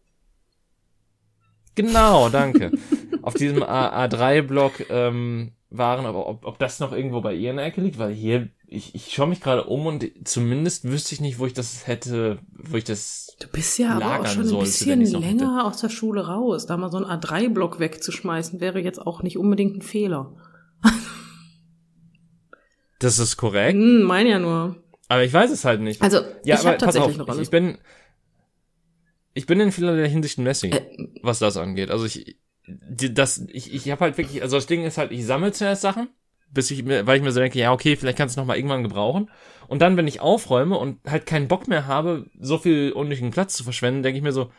Genau, 1.75 2.29
danke. 2.29 2.71
auf 3.23 3.35
diesem 3.35 3.65
A3-Block 3.65 4.91
ähm, 4.91 5.53
waren, 5.77 6.07
aber 6.07 6.27
ob, 6.27 6.45
ob 6.45 6.59
das 6.59 6.81
noch 6.81 6.93
irgendwo 6.93 7.21
bei 7.21 7.35
ihr 7.35 7.51
in 7.51 7.57
der 7.57 7.67
Ecke 7.67 7.81
liegt, 7.81 7.99
weil 7.99 8.13
hier, 8.13 8.49
ich, 8.67 8.95
ich 8.95 9.13
schaue 9.13 9.29
mich 9.29 9.41
gerade 9.41 9.65
um 9.65 9.87
und 9.87 10.05
zumindest 10.25 10.85
wüsste 10.85 11.15
ich 11.15 11.21
nicht, 11.21 11.39
wo 11.39 11.47
ich 11.47 11.53
das 11.53 11.87
hätte, 11.87 12.39
wo 12.53 12.77
ich 12.77 12.85
das. 12.85 13.37
Du 13.41 13.49
bist 13.49 13.79
ja 13.79 13.97
aber 13.97 14.21
auch 14.21 14.27
schon 14.27 14.43
ein 14.43 14.49
sollte, 14.49 14.65
bisschen 14.67 15.01
länger 15.03 15.57
hätte. 15.57 15.65
aus 15.65 15.81
der 15.81 15.89
Schule 15.89 16.27
raus. 16.27 16.67
Da 16.67 16.77
mal 16.77 16.91
so 16.91 16.99
ein 16.99 17.05
A3-Block 17.05 17.79
wegzuschmeißen, 17.81 18.61
wäre 18.61 18.81
jetzt 18.81 19.05
auch 19.05 19.23
nicht 19.23 19.39
unbedingt 19.39 19.77
ein 19.77 19.83
Fehler. 19.83 20.35
Das 22.99 23.19
ist 23.19 23.37
korrekt. 23.37 23.75
Hm, 23.75 24.03
mein 24.03 24.27
ja 24.27 24.39
nur. 24.39 24.77
Aber 25.09 25.25
ich 25.25 25.33
weiß 25.33 25.51
es 25.51 25.65
halt 25.65 25.81
nicht. 25.81 26.01
Also, 26.01 26.19
ja, 26.45 26.57
ich 26.57 26.67
habe 26.67 26.79
tatsächlich 26.79 27.17
noch 27.19 27.29
alles. 27.29 27.43
ich 27.43 27.51
bin, 27.51 27.79
ich 29.35 29.47
bin 29.47 29.61
in 29.61 29.73
vielerlei 29.73 30.09
Hinsicht 30.09 30.39
Messi, 30.39 30.71
Äh, 30.71 30.83
was 31.23 31.39
das 31.39 31.57
angeht. 31.57 31.91
Also 31.91 32.07
ich, 32.07 32.39
das, 32.67 33.45
ich, 33.53 33.75
ich 33.75 33.91
habe 33.91 34.01
halt 34.01 34.19
wirklich, 34.19 34.43
also 34.43 34.57
das 34.57 34.67
Ding 34.67 34.85
ist 34.85 34.99
halt, 34.99 35.13
ich 35.13 35.27
sammle 35.27 35.53
zuerst 35.53 35.83
Sachen, 35.83 36.09
bis 36.51 36.71
ich 36.71 36.85
mir, 36.85 37.07
weil 37.07 37.17
ich 37.17 37.23
mir 37.23 37.33
so 37.33 37.41
denke, 37.41 37.59
ja 37.59 37.73
okay, 37.73 37.97
vielleicht 37.97 38.19
kannst 38.19 38.37
du 38.37 38.41
noch 38.41 38.47
mal 38.47 38.57
irgendwann 38.57 38.83
gebrauchen. 38.83 39.31
Und 39.67 39.83
dann, 39.83 39.97
wenn 39.97 40.07
ich 40.07 40.21
aufräume 40.21 40.79
und 40.79 40.99
halt 41.11 41.27
keinen 41.27 41.49
Bock 41.49 41.69
mehr 41.69 41.87
habe, 41.87 42.27
so 42.39 42.59
viel 42.59 42.93
unnötigen 42.93 43.31
Platz 43.31 43.55
zu 43.55 43.65
verschwenden, 43.65 44.03
denke 44.03 44.19
ich 44.19 44.23
mir 44.23 44.33
so, 44.33 44.51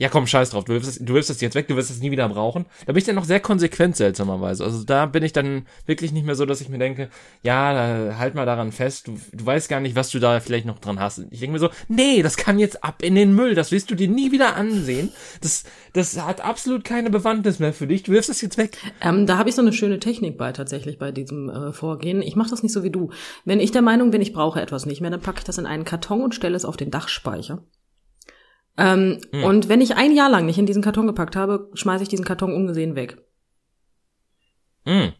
ja 0.00 0.08
komm, 0.08 0.26
scheiß 0.26 0.50
drauf, 0.50 0.64
du 0.64 0.72
wirfst, 0.72 0.88
das, 0.88 0.98
du 0.98 1.12
wirfst 1.12 1.28
das 1.28 1.42
jetzt 1.42 1.54
weg, 1.54 1.68
du 1.68 1.76
wirst 1.76 1.90
das 1.90 1.98
nie 1.98 2.10
wieder 2.10 2.26
brauchen. 2.30 2.64
Da 2.86 2.92
bin 2.92 2.98
ich 2.98 3.04
dann 3.04 3.16
noch 3.16 3.26
sehr 3.26 3.38
konsequent 3.38 3.96
seltsamerweise. 3.96 4.64
Also 4.64 4.82
da 4.82 5.04
bin 5.04 5.22
ich 5.22 5.34
dann 5.34 5.66
wirklich 5.84 6.10
nicht 6.10 6.24
mehr 6.24 6.34
so, 6.34 6.46
dass 6.46 6.62
ich 6.62 6.70
mir 6.70 6.78
denke, 6.78 7.10
ja, 7.42 8.16
halt 8.18 8.34
mal 8.34 8.46
daran 8.46 8.72
fest, 8.72 9.08
du, 9.08 9.20
du 9.30 9.44
weißt 9.44 9.68
gar 9.68 9.80
nicht, 9.80 9.96
was 9.96 10.08
du 10.08 10.18
da 10.18 10.40
vielleicht 10.40 10.64
noch 10.64 10.78
dran 10.78 10.98
hast. 10.98 11.18
Ich 11.30 11.40
denke 11.40 11.52
mir 11.52 11.58
so, 11.58 11.68
nee, 11.88 12.22
das 12.22 12.38
kann 12.38 12.58
jetzt 12.58 12.82
ab 12.82 13.02
in 13.02 13.14
den 13.14 13.34
Müll, 13.34 13.54
das 13.54 13.72
willst 13.72 13.90
du 13.90 13.94
dir 13.94 14.08
nie 14.08 14.32
wieder 14.32 14.56
ansehen. 14.56 15.10
Das, 15.42 15.64
das 15.92 16.18
hat 16.18 16.40
absolut 16.40 16.82
keine 16.82 17.10
Bewandtnis 17.10 17.58
mehr 17.58 17.74
für 17.74 17.86
dich, 17.86 18.02
du 18.02 18.12
wirfst 18.12 18.30
das 18.30 18.40
jetzt 18.40 18.56
weg. 18.56 18.78
Ähm, 19.02 19.26
da 19.26 19.36
habe 19.36 19.50
ich 19.50 19.54
so 19.54 19.60
eine 19.60 19.74
schöne 19.74 20.00
Technik 20.00 20.38
bei 20.38 20.52
tatsächlich 20.52 20.98
bei 20.98 21.12
diesem 21.12 21.50
äh, 21.50 21.74
Vorgehen. 21.74 22.22
Ich 22.22 22.36
mache 22.36 22.48
das 22.48 22.62
nicht 22.62 22.72
so 22.72 22.82
wie 22.82 22.90
du. 22.90 23.10
Wenn 23.44 23.60
ich 23.60 23.70
der 23.70 23.82
Meinung 23.82 24.10
bin, 24.10 24.22
ich 24.22 24.32
brauche 24.32 24.62
etwas 24.62 24.86
nicht 24.86 25.02
mehr, 25.02 25.10
dann 25.10 25.20
packe 25.20 25.40
ich 25.40 25.44
das 25.44 25.58
in 25.58 25.66
einen 25.66 25.84
Karton 25.84 26.22
und 26.22 26.34
stelle 26.34 26.56
es 26.56 26.64
auf 26.64 26.78
den 26.78 26.90
Dachspeicher. 26.90 27.62
Ähm, 28.80 29.18
Hm. 29.32 29.44
Und 29.44 29.68
wenn 29.68 29.80
ich 29.80 29.96
ein 29.96 30.12
Jahr 30.12 30.30
lang 30.30 30.46
nicht 30.46 30.58
in 30.58 30.66
diesen 30.66 30.82
Karton 30.82 31.06
gepackt 31.06 31.36
habe, 31.36 31.70
schmeiße 31.74 32.02
ich 32.02 32.08
diesen 32.08 32.24
Karton 32.24 32.52
ungesehen 32.52 32.96
weg. 32.96 33.18
Hm. 34.84 35.12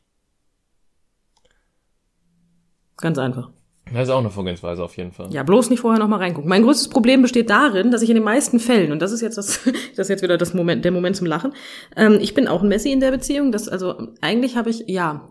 Ganz 2.97 3.19
einfach. 3.19 3.51
Das 3.93 4.05
ist 4.05 4.11
auch 4.11 4.19
eine 4.21 4.31
Vorgehensweise 4.31 4.85
auf 4.85 4.97
jeden 4.97 5.11
Fall. 5.11 5.33
Ja, 5.33 5.43
bloß 5.43 5.69
nicht 5.71 5.81
vorher 5.81 5.99
noch 5.99 6.07
mal 6.07 6.19
reingucken. 6.19 6.49
Mein 6.49 6.63
größtes 6.63 6.89
Problem 6.89 7.23
besteht 7.23 7.51
darin, 7.51 7.91
dass 7.91 8.03
ich 8.03 8.09
in 8.11 8.15
den 8.15 8.25
meisten 8.25 8.61
Fällen, 8.61 8.93
und 8.93 9.03
das 9.03 9.11
ist 9.11 9.21
jetzt 9.21 9.37
das, 9.37 9.65
das 9.97 10.07
ist 10.07 10.09
jetzt 10.09 10.23
wieder 10.23 10.39
das 10.39 10.55
Moment, 10.55 10.85
der 10.85 10.93
Moment 10.93 11.17
zum 11.17 11.27
Lachen, 11.27 11.53
ähm, 11.97 12.19
ich 12.21 12.35
bin 12.35 12.47
auch 12.47 12.63
ein 12.63 12.69
Messi 12.69 12.93
in 12.93 13.01
der 13.01 13.11
Beziehung. 13.11 13.53
Das, 13.53 13.69
also 13.69 14.13
eigentlich 14.21 14.57
habe 14.57 14.71
ich, 14.71 14.85
ja, 14.87 15.29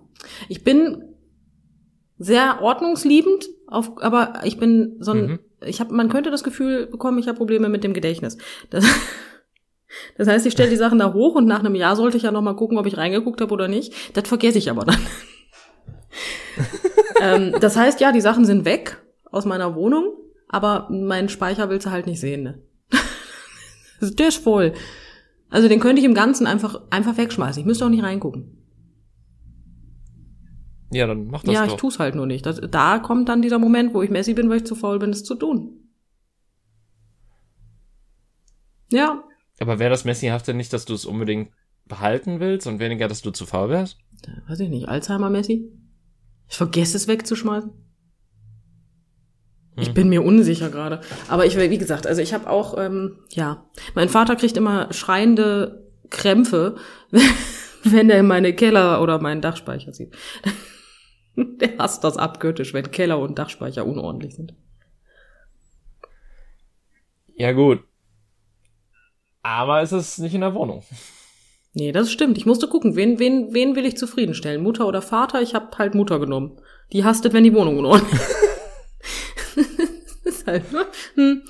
ich 0.49 0.63
bin 0.63 1.03
sehr 2.17 2.61
ordnungsliebend, 2.61 3.47
auf, 3.67 3.91
aber 4.01 4.41
ich 4.43 4.57
bin 4.57 4.97
so 4.99 5.11
ein, 5.11 5.25
Mhm. 5.25 5.39
Ich 5.65 5.79
habe, 5.79 5.93
man 5.93 6.09
könnte 6.09 6.31
das 6.31 6.43
Gefühl 6.43 6.87
bekommen, 6.87 7.19
ich 7.19 7.27
habe 7.27 7.37
Probleme 7.37 7.69
mit 7.69 7.83
dem 7.83 7.93
Gedächtnis. 7.93 8.37
Das, 8.69 8.85
das 10.17 10.27
heißt, 10.27 10.45
ich 10.45 10.53
stelle 10.53 10.69
die 10.69 10.75
Sachen 10.75 10.99
da 10.99 11.13
hoch 11.13 11.35
und 11.35 11.45
nach 11.45 11.59
einem 11.59 11.75
Jahr 11.75 11.95
sollte 11.95 12.17
ich 12.17 12.23
ja 12.23 12.31
noch 12.31 12.41
mal 12.41 12.55
gucken, 12.55 12.77
ob 12.77 12.85
ich 12.85 12.97
reingeguckt 12.97 13.41
habe 13.41 13.53
oder 13.53 13.67
nicht. 13.67 13.93
Das 14.15 14.27
vergesse 14.27 14.57
ich 14.57 14.69
aber 14.69 14.85
dann. 14.85 14.99
ähm, 17.21 17.55
das 17.59 17.75
heißt, 17.77 17.99
ja, 17.99 18.11
die 18.11 18.21
Sachen 18.21 18.45
sind 18.45 18.65
weg 18.65 19.01
aus 19.31 19.45
meiner 19.45 19.75
Wohnung, 19.75 20.13
aber 20.47 20.87
meinen 20.89 21.29
Speicher 21.29 21.69
willst 21.69 21.85
du 21.85 21.91
halt 21.91 22.07
nicht 22.07 22.19
sehen, 22.19 22.43
ne? 22.43 22.61
Der 24.01 24.29
ist 24.29 24.43
voll. 24.43 24.73
Also 25.49 25.67
den 25.67 25.79
könnte 25.79 25.99
ich 25.99 26.05
im 26.05 26.13
Ganzen 26.13 26.47
einfach, 26.47 26.79
einfach 26.89 27.17
wegschmeißen. 27.17 27.59
Ich 27.59 27.65
müsste 27.65 27.85
auch 27.85 27.89
nicht 27.89 28.03
reingucken. 28.03 28.58
Ja, 30.91 31.05
dann 31.07 31.27
mach 31.27 31.43
das 31.43 31.53
ja, 31.53 31.65
doch. 31.65 31.73
ich 31.75 31.79
tu's 31.79 31.99
halt 31.99 32.15
nur 32.15 32.25
nicht. 32.25 32.45
Das, 32.45 32.59
da 32.69 32.99
kommt 32.99 33.29
dann 33.29 33.41
dieser 33.41 33.59
Moment, 33.59 33.93
wo 33.93 34.01
ich 34.01 34.09
Messi 34.09 34.33
bin, 34.33 34.49
weil 34.49 34.57
ich 34.57 34.65
zu 34.65 34.75
faul 34.75 34.97
bin, 34.99 35.11
es 35.11 35.23
zu 35.23 35.35
tun. 35.35 35.75
Ja, 38.91 39.23
Aber 39.59 39.77
wäre 39.77 39.91
das 39.91 40.03
Messihafte 40.05 40.53
nicht, 40.55 40.73
dass 40.73 40.85
du 40.85 40.95
es 40.95 41.05
unbedingt 41.05 41.51
behalten 41.85 42.39
willst 42.39 42.65
und 42.65 42.79
weniger, 42.79 43.07
dass 43.07 43.21
du 43.21 43.31
zu 43.31 43.45
faul 43.45 43.69
wärst? 43.69 43.97
weiß 44.47 44.59
ich 44.61 44.69
nicht, 44.69 44.87
Alzheimer-Messi? 44.89 45.71
Ich 46.47 46.57
vergesse 46.57 46.97
es 46.97 47.07
wegzuschmeißen. 47.07 47.71
Ich 49.77 49.89
Hm. 49.89 49.93
bin 49.93 50.09
mir 50.09 50.23
unsicher 50.23 50.69
gerade. 50.69 51.01
Aber 51.27 51.45
ich, 51.45 51.57
wie 51.57 51.77
gesagt, 51.77 52.07
also 52.07 52.21
ich 52.21 52.33
habe 52.33 52.49
auch, 52.49 52.77
ähm, 52.77 53.17
ja, 53.29 53.65
mein 53.95 54.09
Vater 54.09 54.35
kriegt 54.35 54.57
immer 54.57 54.91
schreiende 54.91 55.87
Krämpfe, 56.09 56.75
wenn 57.83 58.09
er 58.09 58.23
meine 58.23 58.53
Keller 58.53 59.01
oder 59.01 59.19
meinen 59.21 59.41
Dachspeicher 59.41 59.93
sieht. 59.93 60.13
Der 61.59 61.77
hasst 61.77 62.03
das 62.03 62.17
abgöttisch, 62.17 62.73
wenn 62.73 62.91
Keller 62.91 63.19
und 63.19 63.37
Dachspeicher 63.39 63.85
unordentlich 63.85 64.35
sind. 64.35 64.53
Ja, 67.35 67.51
gut. 67.53 67.83
Aber 69.41 69.81
es 69.81 69.91
ist 69.91 70.19
nicht 70.19 70.33
in 70.33 70.41
der 70.41 70.53
Wohnung. 70.53 70.83
Nee, 71.73 71.91
das 71.91 72.11
stimmt. 72.11 72.37
Ich 72.37 72.45
musste 72.45 72.67
gucken, 72.67 72.95
wen, 72.95 73.19
wen, 73.19 73.53
wen 73.53 73.75
will 73.75 73.85
ich 73.85 73.97
zufriedenstellen? 73.97 74.61
Mutter 74.61 74.87
oder 74.87 75.01
Vater? 75.01 75.41
Ich 75.41 75.55
habe 75.55 75.77
halt 75.77 75.95
Mutter 75.95 76.19
genommen. 76.19 76.59
Die 76.91 77.05
hastet, 77.05 77.31
wenn 77.31 77.43
die 77.43 77.53
Wohnung 77.53 77.77
unordentlich 77.77 78.19
ist. 80.25 80.45
halt, 80.47 80.71
ne? 80.73 80.85
hm. 81.15 81.43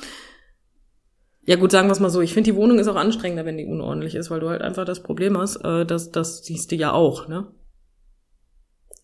Ja 1.46 1.56
gut, 1.56 1.72
sagen 1.72 1.88
wir 1.88 1.94
es 1.94 2.00
mal 2.00 2.12
so. 2.12 2.22
Ich 2.22 2.34
finde, 2.34 2.52
die 2.52 2.58
Wohnung 2.58 2.78
ist 2.78 2.88
auch 2.88 2.96
anstrengender, 2.96 3.46
wenn 3.46 3.58
die 3.58 3.66
unordentlich 3.66 4.14
ist, 4.14 4.30
weil 4.30 4.40
du 4.40 4.50
halt 4.50 4.62
einfach 4.62 4.86
das 4.86 5.02
Problem 5.02 5.36
hast, 5.38 5.56
äh, 5.66 5.86
das, 5.86 6.12
das 6.12 6.46
siehst 6.46 6.72
du 6.72 6.76
ja 6.76 6.92
auch, 6.92 7.28
ne? 7.28 7.48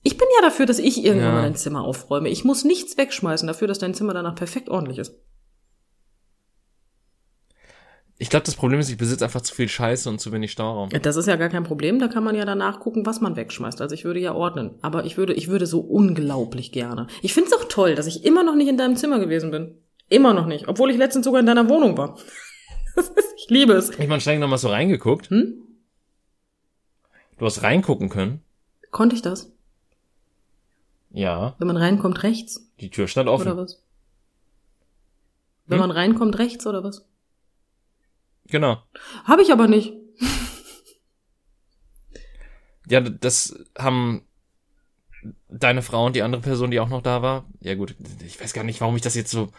Ich 0.07 0.19
bin 0.19 0.27
ja 0.35 0.43
dafür, 0.47 0.67
dass 0.67 0.77
ich 0.77 1.03
irgendwann 1.03 1.29
Ja. 1.29 1.33
mal 1.33 1.41
dein 1.41 1.55
Zimmer 1.55 1.83
aufräume. 1.83 2.29
Ich 2.29 2.45
muss 2.45 2.63
nichts 2.63 2.95
wegschmeißen 2.95 3.47
dafür, 3.47 3.67
dass 3.67 3.79
dein 3.79 3.95
Zimmer 3.95 4.13
danach 4.13 4.35
perfekt 4.35 4.69
ordentlich 4.69 4.99
ist. 4.99 5.15
Ich 8.19 8.29
glaube, 8.29 8.45
das 8.45 8.53
Problem 8.55 8.79
ist, 8.79 8.89
ich 8.91 8.97
besitze 8.97 9.25
einfach 9.25 9.41
zu 9.41 9.55
viel 9.55 9.67
Scheiße 9.67 10.07
und 10.07 10.21
zu 10.21 10.31
wenig 10.31 10.51
Stauraum. 10.51 10.89
Das 10.89 11.15
ist 11.15 11.25
ja 11.27 11.37
gar 11.37 11.49
kein 11.49 11.63
Problem, 11.63 11.97
da 11.97 12.07
kann 12.07 12.23
man 12.23 12.35
ja 12.35 12.45
danach 12.45 12.79
gucken, 12.79 13.03
was 13.07 13.19
man 13.19 13.35
wegschmeißt. 13.35 13.81
Also 13.81 13.95
ich 13.95 14.05
würde 14.05 14.19
ja 14.19 14.35
ordnen. 14.35 14.75
Aber 14.83 15.05
ich 15.05 15.17
würde, 15.17 15.33
ich 15.33 15.47
würde 15.47 15.65
so 15.65 15.79
unglaublich 15.79 16.71
gerne. 16.71 17.07
Ich 17.23 17.33
finde 17.33 17.49
es 17.49 17.57
auch 17.59 17.65
toll, 17.67 17.95
dass 17.95 18.05
ich 18.05 18.23
immer 18.23 18.43
noch 18.43 18.55
nicht 18.55 18.67
in 18.69 18.77
deinem 18.77 18.95
Zimmer 18.97 19.17
gewesen 19.17 19.49
bin. 19.49 19.79
Immer 20.07 20.35
noch 20.35 20.45
nicht. 20.45 20.67
Obwohl 20.67 20.91
ich 20.91 20.97
letztens 20.97 21.25
sogar 21.25 21.39
in 21.39 21.47
deiner 21.47 21.67
Wohnung 21.67 21.97
war. 21.97 22.15
ich 23.37 23.49
liebe 23.49 23.73
es. 23.73 23.89
Ich 23.89 24.07
meine, 24.07 24.21
streng 24.21 24.39
noch 24.39 24.47
mal 24.49 24.59
so 24.59 24.69
reingeguckt. 24.69 25.31
Hm? 25.31 25.63
Du 27.39 27.45
hast 27.47 27.63
reingucken 27.63 28.09
können. 28.09 28.43
Konnte 28.91 29.15
ich 29.15 29.23
das? 29.23 29.51
Ja, 31.15 31.56
Wenn 31.60 31.67
man 31.67 31.78
reinkommt 31.78 32.23
rechts? 32.23 32.69
die 32.82 32.89
Tür 32.89 33.08
stand 33.08 33.30
Oder 33.30 33.36
offen. 33.36 33.58
was? 33.58 33.82
Wenn 35.67 35.80
Hm? 35.80 35.88
man 35.88 35.91
reinkommt 35.91 36.38
rechts 36.38 36.67
oder 36.67 36.84
was? 36.84 37.06
Genau. 38.47 38.84
Habe 39.23 39.41
ich 39.41 39.51
aber 39.51 39.67
nicht. 39.67 39.93
Ja, 42.88 42.99
das 42.99 43.58
haben 43.75 44.21
deine 45.49 45.82
Frau 45.82 46.06
und 46.06 46.15
die 46.15 46.21
andere 46.21 46.41
Person, 46.43 46.69
die 46.69 46.80
auch 46.80 46.88
noch 46.89 47.01
da 47.01 47.23
war. 47.23 47.45
Ja 47.60 47.73
gut, 47.73 47.95
ich 48.23 48.39
weiß 48.39 48.54
gar 48.54 48.63
nicht, 48.63 48.80
warum 48.80 48.95
ich 48.95 49.01
das 49.01 49.15
jetzt 49.15 49.32
so. 49.32 49.49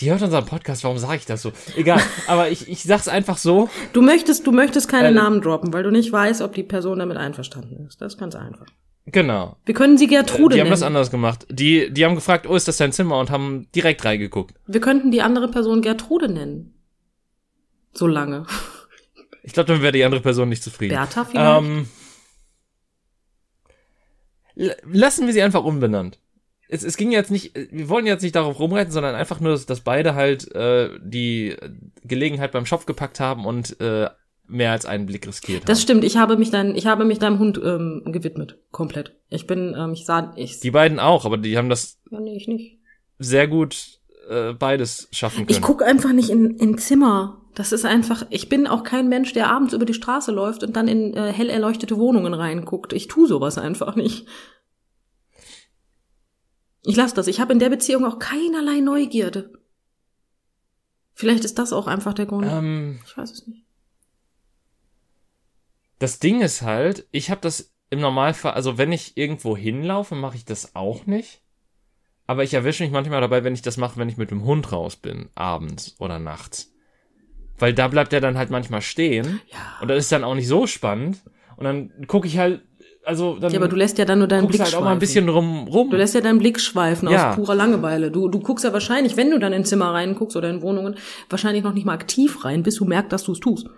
Die 0.00 0.10
hört 0.10 0.20
unseren 0.20 0.44
Podcast, 0.44 0.84
warum 0.84 0.98
sage 0.98 1.16
ich 1.16 1.24
das 1.24 1.40
so? 1.40 1.52
Egal, 1.76 1.98
aber 2.26 2.50
ich, 2.50 2.68
ich 2.68 2.82
sag's 2.82 3.08
einfach 3.08 3.38
so. 3.38 3.70
Du 3.94 4.02
möchtest, 4.02 4.46
du 4.46 4.52
möchtest 4.52 4.88
keine 4.90 5.08
Äh, 5.08 5.12
Namen 5.12 5.40
droppen, 5.40 5.72
weil 5.72 5.82
du 5.84 5.90
nicht 5.90 6.12
weißt, 6.12 6.42
ob 6.42 6.52
die 6.52 6.62
Person 6.64 6.98
damit 6.98 7.16
einverstanden 7.16 7.86
ist. 7.86 8.02
Das 8.02 8.14
ist 8.14 8.18
ganz 8.20 8.34
einfach. 8.34 8.66
Genau. 9.06 9.56
Wir 9.64 9.74
können 9.74 9.96
sie 9.98 10.08
Gertrude 10.08 10.56
die 10.56 10.60
haben 10.60 10.68
das 10.68 10.80
nennen. 10.80 10.96
anders 10.96 11.10
gemacht. 11.10 11.46
Die, 11.48 11.92
die 11.92 12.04
haben 12.04 12.16
gefragt, 12.16 12.46
oh, 12.48 12.56
ist 12.56 12.66
das 12.66 12.76
dein 12.76 12.92
Zimmer? 12.92 13.18
Und 13.18 13.30
haben 13.30 13.68
direkt 13.74 14.04
reingeguckt. 14.04 14.54
Wir 14.66 14.80
könnten 14.80 15.12
die 15.12 15.22
andere 15.22 15.48
Person 15.48 15.80
Gertrude 15.80 16.28
nennen. 16.28 16.74
So 17.92 18.06
lange. 18.06 18.46
Ich 19.42 19.52
glaube, 19.52 19.72
dann 19.72 19.80
wäre 19.80 19.92
die 19.92 20.04
andere 20.04 20.20
Person 20.20 20.48
nicht 20.48 20.62
zufrieden. 20.62 20.96
Bertha 20.96 21.24
vielleicht? 21.24 21.62
Ähm, 21.62 21.88
lassen 24.82 25.26
wir 25.26 25.32
sie 25.32 25.42
einfach 25.42 25.62
unbenannt. 25.62 26.18
Es, 26.68 26.82
es 26.82 26.96
ging 26.96 27.12
jetzt 27.12 27.30
nicht, 27.30 27.54
wir 27.54 27.88
wollen 27.88 28.06
jetzt 28.06 28.22
nicht 28.22 28.34
darauf 28.34 28.58
rumreiten, 28.58 28.92
sondern 28.92 29.14
einfach 29.14 29.38
nur, 29.38 29.52
dass, 29.52 29.66
dass 29.66 29.82
beide 29.82 30.16
halt 30.16 30.52
äh, 30.52 30.98
die 31.00 31.56
Gelegenheit 32.02 32.50
beim 32.50 32.66
Schopf 32.66 32.86
gepackt 32.86 33.20
haben 33.20 33.46
und 33.46 33.80
äh, 33.80 34.08
mehr 34.48 34.72
als 34.72 34.86
einen 34.86 35.06
Blick 35.06 35.26
riskiert 35.26 35.68
Das 35.68 35.78
haben. 35.78 35.82
stimmt, 35.82 36.04
ich 36.04 36.16
habe 36.16 36.36
mich 36.36 36.50
dein, 36.50 36.74
ich 36.74 36.86
habe 36.86 37.04
mich 37.04 37.18
deinem 37.18 37.38
Hund 37.38 37.60
ähm, 37.62 38.02
gewidmet. 38.06 38.58
Komplett. 38.70 39.16
Ich 39.28 39.46
bin, 39.46 39.74
ähm, 39.76 39.92
ich 39.92 40.04
sah, 40.06 40.32
ich. 40.36 40.60
Die 40.60 40.70
beiden 40.70 40.98
auch, 41.00 41.24
aber 41.24 41.36
die 41.38 41.56
haben 41.58 41.68
das 41.68 41.98
ja, 42.10 42.20
nee, 42.20 42.36
ich 42.36 42.46
nicht. 42.48 42.78
sehr 43.18 43.48
gut 43.48 44.00
äh, 44.28 44.52
beides 44.52 45.08
schaffen 45.12 45.46
können. 45.46 45.50
Ich 45.50 45.62
guck 45.62 45.82
einfach 45.82 46.12
nicht 46.12 46.30
in, 46.30 46.56
in 46.56 46.78
Zimmer. 46.78 47.42
Das 47.54 47.72
ist 47.72 47.84
einfach, 47.86 48.26
ich 48.30 48.48
bin 48.50 48.66
auch 48.66 48.82
kein 48.82 49.08
Mensch, 49.08 49.32
der 49.32 49.50
abends 49.50 49.72
über 49.72 49.86
die 49.86 49.94
Straße 49.94 50.30
läuft 50.30 50.62
und 50.62 50.76
dann 50.76 50.88
in 50.88 51.14
äh, 51.14 51.32
hell 51.32 51.48
erleuchtete 51.48 51.96
Wohnungen 51.96 52.34
reinguckt. 52.34 52.92
Ich 52.92 53.08
tu 53.08 53.26
sowas 53.26 53.56
einfach 53.58 53.96
nicht. 53.96 54.26
Ich 56.82 56.96
lasse 56.96 57.14
das. 57.14 57.26
Ich 57.26 57.40
habe 57.40 57.52
in 57.52 57.58
der 57.58 57.70
Beziehung 57.70 58.04
auch 58.04 58.18
keinerlei 58.18 58.80
Neugierde. 58.80 59.52
Vielleicht 61.14 61.44
ist 61.44 61.58
das 61.58 61.72
auch 61.72 61.86
einfach 61.86 62.12
der 62.14 62.26
Grund. 62.26 62.46
Ähm, 62.48 63.00
ich 63.06 63.16
weiß 63.16 63.32
es 63.32 63.46
nicht. 63.46 63.65
Das 65.98 66.18
Ding 66.18 66.40
ist 66.42 66.62
halt, 66.62 67.06
ich 67.10 67.30
habe 67.30 67.40
das 67.40 67.72
im 67.90 68.00
Normalfall, 68.00 68.52
also 68.52 68.78
wenn 68.78 68.92
ich 68.92 69.16
irgendwo 69.16 69.56
hinlaufe, 69.56 70.14
mache 70.14 70.36
ich 70.36 70.44
das 70.44 70.74
auch 70.74 71.06
nicht. 71.06 71.40
Aber 72.26 72.42
ich 72.42 72.54
erwische 72.54 72.82
mich 72.82 72.92
manchmal 72.92 73.20
dabei, 73.20 73.44
wenn 73.44 73.54
ich 73.54 73.62
das 73.62 73.76
mache, 73.76 73.98
wenn 73.98 74.08
ich 74.08 74.16
mit 74.16 74.30
dem 74.32 74.44
Hund 74.44 74.72
raus 74.72 74.96
bin, 74.96 75.28
abends 75.36 75.94
oder 76.00 76.18
nachts. 76.18 76.72
Weil 77.58 77.72
da 77.72 77.86
bleibt 77.88 78.12
er 78.12 78.20
dann 78.20 78.36
halt 78.36 78.50
manchmal 78.50 78.82
stehen. 78.82 79.40
Ja. 79.50 79.58
Und 79.80 79.88
das 79.88 79.98
ist 79.98 80.12
dann 80.12 80.24
auch 80.24 80.34
nicht 80.34 80.48
so 80.48 80.66
spannend. 80.66 81.22
Und 81.56 81.64
dann 81.64 82.06
gucke 82.08 82.26
ich 82.26 82.36
halt, 82.36 82.62
also 83.04 83.38
dann 83.38 83.52
Ja, 83.52 83.58
aber 83.60 83.68
du 83.68 83.76
lässt 83.76 83.96
ja 83.98 84.04
dann 84.04 84.18
nur 84.18 84.26
deinen 84.28 84.48
Blick 84.48 84.60
halt 84.60 84.70
auch 84.70 84.72
schweifen. 84.72 84.84
mal 84.84 84.92
ein 84.92 84.98
bisschen 84.98 85.28
rum, 85.28 85.68
rum. 85.68 85.88
Du 85.90 85.96
lässt 85.96 86.14
ja 86.16 86.20
deinen 86.20 86.40
Blick 86.40 86.60
schweifen 86.60 87.08
Ja. 87.08 87.30
aus 87.30 87.36
purer 87.36 87.54
Langeweile. 87.54 88.10
Du, 88.10 88.28
du 88.28 88.40
guckst 88.40 88.64
ja 88.64 88.72
wahrscheinlich, 88.72 89.16
wenn 89.16 89.30
du 89.30 89.38
dann 89.38 89.52
in 89.52 89.64
Zimmer 89.64 89.92
reinguckst 89.94 90.36
oder 90.36 90.50
in 90.50 90.60
Wohnungen, 90.60 90.96
wahrscheinlich 91.30 91.62
noch 91.62 91.72
nicht 91.72 91.86
mal 91.86 91.94
aktiv 91.94 92.44
rein, 92.44 92.64
bis 92.64 92.74
du 92.74 92.84
merkst, 92.84 93.12
dass 93.12 93.22
du 93.22 93.32
es 93.32 93.40
tust. 93.40 93.68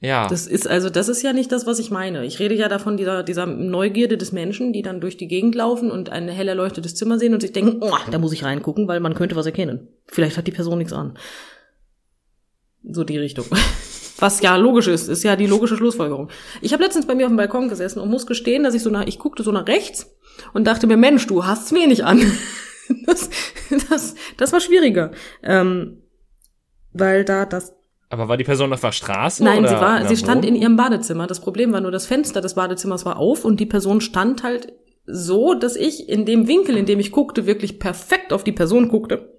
Ja. 0.00 0.26
Das 0.28 0.46
ist 0.46 0.68
also, 0.68 0.90
das 0.90 1.08
ist 1.08 1.22
ja 1.22 1.32
nicht 1.32 1.52
das, 1.52 1.66
was 1.66 1.78
ich 1.78 1.90
meine. 1.90 2.24
Ich 2.24 2.38
rede 2.38 2.54
ja 2.54 2.68
davon, 2.68 2.96
dieser, 2.96 3.22
dieser 3.22 3.46
Neugierde 3.46 4.16
des 4.16 4.32
Menschen, 4.32 4.72
die 4.72 4.82
dann 4.82 5.00
durch 5.00 5.16
die 5.16 5.28
Gegend 5.28 5.54
laufen 5.54 5.90
und 5.90 6.10
ein 6.10 6.28
hell 6.28 6.48
erleuchtetes 6.48 6.94
Zimmer 6.94 7.18
sehen 7.18 7.34
und 7.34 7.40
sich 7.40 7.52
denken, 7.52 7.78
oh, 7.80 7.96
da 8.10 8.18
muss 8.18 8.32
ich 8.32 8.44
reingucken, 8.44 8.88
weil 8.88 9.00
man 9.00 9.14
könnte 9.14 9.36
was 9.36 9.46
erkennen. 9.46 9.88
Vielleicht 10.06 10.36
hat 10.36 10.46
die 10.46 10.52
Person 10.52 10.78
nichts 10.78 10.92
an. 10.92 11.18
So 12.82 13.04
die 13.04 13.18
Richtung. 13.18 13.46
Was 14.18 14.40
ja 14.40 14.56
logisch 14.56 14.86
ist, 14.86 15.08
ist 15.08 15.24
ja 15.24 15.36
die 15.36 15.46
logische 15.46 15.76
Schlussfolgerung. 15.76 16.30
Ich 16.62 16.72
habe 16.72 16.82
letztens 16.82 17.06
bei 17.06 17.14
mir 17.14 17.26
auf 17.26 17.30
dem 17.30 17.36
Balkon 17.36 17.68
gesessen 17.68 18.00
und 18.00 18.08
muss 18.08 18.26
gestehen, 18.26 18.62
dass 18.62 18.74
ich 18.74 18.82
so 18.82 18.88
nach, 18.88 19.06
ich 19.06 19.18
guckte 19.18 19.42
so 19.42 19.52
nach 19.52 19.66
rechts 19.66 20.16
und 20.54 20.66
dachte 20.66 20.86
mir, 20.86 20.96
Mensch, 20.96 21.26
du 21.26 21.44
hast's 21.44 21.72
wenig 21.72 22.04
an. 22.04 22.20
Das, 23.04 23.30
das, 23.90 24.14
das 24.36 24.52
war 24.52 24.60
schwieriger. 24.60 25.10
Ähm, 25.42 26.02
weil 26.92 27.24
da 27.24 27.44
das 27.44 27.75
aber 28.08 28.28
war 28.28 28.36
die 28.36 28.44
Person 28.44 28.72
auf 28.72 28.80
der 28.80 28.92
Straße? 28.92 29.42
Nein, 29.42 29.60
oder 29.60 29.68
sie 29.68 29.74
war, 29.74 30.06
sie 30.06 30.16
stand 30.16 30.44
in 30.44 30.54
ihrem 30.54 30.76
Badezimmer. 30.76 31.26
Das 31.26 31.40
Problem 31.40 31.72
war 31.72 31.80
nur, 31.80 31.90
das 31.90 32.06
Fenster 32.06 32.40
des 32.40 32.54
Badezimmers 32.54 33.04
war 33.04 33.18
auf 33.18 33.44
und 33.44 33.58
die 33.58 33.66
Person 33.66 34.00
stand 34.00 34.42
halt 34.42 34.72
so, 35.06 35.54
dass 35.54 35.76
ich 35.76 36.08
in 36.08 36.24
dem 36.24 36.46
Winkel, 36.46 36.76
in 36.76 36.86
dem 36.86 37.00
ich 37.00 37.12
guckte, 37.12 37.46
wirklich 37.46 37.78
perfekt 37.78 38.32
auf 38.32 38.44
die 38.44 38.52
Person 38.52 38.88
guckte 38.88 39.32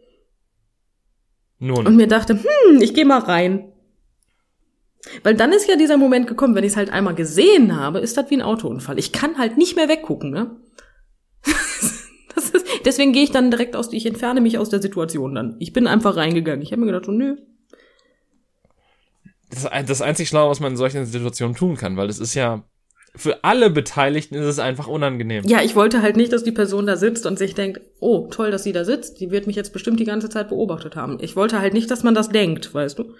Nun. 1.60 1.88
und 1.88 1.96
mir 1.96 2.08
dachte, 2.08 2.36
hm, 2.36 2.82
ich 2.82 2.94
gehe 2.94 3.06
mal 3.06 3.20
rein. 3.20 3.72
Weil 5.24 5.36
dann 5.36 5.54
ist 5.54 5.70
ja 5.70 5.78
dieser 5.78 5.98
Moment 5.98 6.28
gekommen, 6.28 6.56
wenn 6.56 6.66
ich 6.66 6.72
es 6.72 6.78
halt 6.78 6.92
einmal 6.92 7.16
gesehen 7.16 7.80
habe, 7.80 8.00
ist 8.00 8.18
das 8.18 8.30
wie 8.30 8.36
ein 8.36 8.42
Autounfall. 8.42 9.00
Ich 9.00 9.14
kann 9.14 9.38
halt 9.38 9.58
nicht 9.58 9.76
mehr 9.76 9.88
weggucken, 9.88 10.32
ne? 10.32 10.58
Das 12.36 12.52
ist, 12.52 12.68
deswegen 12.86 13.14
gehe 13.14 13.24
ich 13.24 13.32
dann 13.32 13.50
direkt 13.50 13.76
aus, 13.76 13.92
ich 13.92 14.06
entferne 14.06 14.42
mich 14.42 14.60
aus 14.60 14.70
der 14.70 14.80
Situation 14.80 15.34
dann. 15.34 15.56
Ich 15.58 15.74
bin 15.74 15.88
einfach 15.88 16.16
reingegangen. 16.16 16.62
Ich 16.62 16.72
habe 16.72 16.82
mir 16.82 16.86
gedacht, 16.86 17.06
so, 17.06 17.12
nö, 17.12 17.38
Das 19.50 19.68
das 19.86 20.02
einzig 20.02 20.28
Schlaue, 20.30 20.50
was 20.50 20.60
man 20.60 20.74
in 20.74 20.78
solchen 20.78 21.06
Situationen 21.06 21.56
tun 21.56 21.78
kann, 21.78 21.96
weil 21.98 22.08
das 22.08 22.20
ist 22.20 22.34
ja, 22.34 22.64
für 23.16 23.44
alle 23.44 23.70
Beteiligten 23.70 24.36
ist 24.36 24.46
es 24.46 24.60
einfach 24.60 24.88
unangenehm. 24.88 25.44
Ja, 25.46 25.62
ich 25.62 25.76
wollte 25.76 26.02
halt 26.02 26.18
nicht, 26.18 26.34
dass 26.34 26.44
die 26.44 26.52
Person 26.52 26.86
da 26.86 26.98
sitzt 26.98 27.26
und 27.26 27.40
sich 27.40 27.56
denkt, 27.56 27.82
oh, 28.00 28.28
toll, 28.30 28.52
dass 28.52 28.64
sie 28.64 28.74
da 28.74 28.84
sitzt. 28.86 29.20
Die 29.22 29.32
wird 29.32 29.48
mich 29.48 29.56
jetzt 29.56 29.74
bestimmt 29.74 30.00
die 30.00 30.06
ganze 30.06 30.30
Zeit 30.30 30.50
beobachtet 30.50 30.96
haben. 30.96 31.18
Ich 31.22 31.36
wollte 31.36 31.60
halt 31.60 31.74
nicht, 31.74 31.90
dass 31.90 32.04
man 32.04 32.14
das 32.14 32.30
denkt, 32.30 32.74
weißt 32.74 33.00
du? 33.00 33.16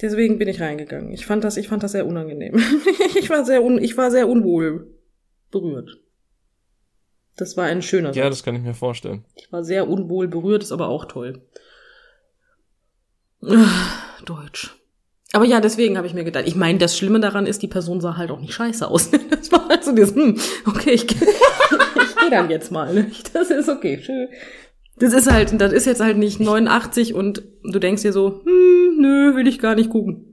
Deswegen 0.00 0.38
bin 0.38 0.48
ich 0.48 0.60
reingegangen. 0.60 1.12
Ich 1.12 1.24
fand 1.24 1.44
das, 1.44 1.56
ich 1.56 1.68
fand 1.68 1.82
das 1.82 1.92
sehr 1.92 2.06
unangenehm. 2.06 2.60
ich 3.16 3.30
war 3.30 3.44
sehr 3.44 3.62
un, 3.62 3.78
ich 3.82 3.96
war 3.96 4.10
sehr 4.10 4.28
unwohl 4.28 4.88
berührt. 5.50 6.00
Das 7.36 7.56
war 7.56 7.64
ein 7.64 7.82
schöner 7.82 8.12
Ja, 8.12 8.24
Satz. 8.24 8.38
das 8.38 8.42
kann 8.42 8.56
ich 8.56 8.62
mir 8.62 8.74
vorstellen. 8.74 9.24
Ich 9.34 9.52
war 9.52 9.62
sehr 9.64 9.88
unwohl 9.88 10.28
berührt, 10.28 10.62
ist 10.62 10.72
aber 10.72 10.88
auch 10.88 11.04
toll. 11.04 11.42
Ah, 13.42 14.22
Deutsch. 14.24 14.74
Aber 15.34 15.44
ja, 15.44 15.60
deswegen 15.60 15.96
habe 15.96 16.06
ich 16.06 16.14
mir 16.14 16.24
gedacht, 16.24 16.44
ich 16.46 16.54
meine, 16.54 16.78
das 16.78 16.96
Schlimme 16.96 17.18
daran 17.20 17.46
ist, 17.46 17.60
die 17.62 17.66
Person 17.68 18.00
sah 18.00 18.16
halt 18.16 18.30
auch 18.30 18.40
nicht 18.40 18.54
scheiße 18.54 18.86
aus. 18.88 19.10
Das 19.30 19.50
war 19.52 19.68
halt 19.68 19.84
so 19.84 19.92
dieses, 19.94 20.14
hm, 20.14 20.38
okay, 20.66 20.92
ich, 20.92 21.06
geh- 21.06 21.16
ich 22.02 22.16
gehe 22.16 22.30
dann 22.30 22.48
jetzt 22.50 22.70
mal. 22.72 22.94
ne? 22.94 23.10
Das 23.32 23.50
ist 23.50 23.68
okay, 23.68 24.00
schön. 24.02 24.28
Das 24.96 25.12
ist 25.12 25.30
halt, 25.30 25.60
das 25.60 25.72
ist 25.72 25.86
jetzt 25.86 26.00
halt 26.00 26.16
nicht 26.18 26.38
89 26.40 27.14
und 27.14 27.42
du 27.64 27.78
denkst 27.80 28.02
dir 28.02 28.12
so, 28.12 28.42
hm, 28.44 28.96
nö, 29.00 29.34
will 29.36 29.46
ich 29.48 29.58
gar 29.58 29.74
nicht 29.74 29.90
gucken. 29.90 30.30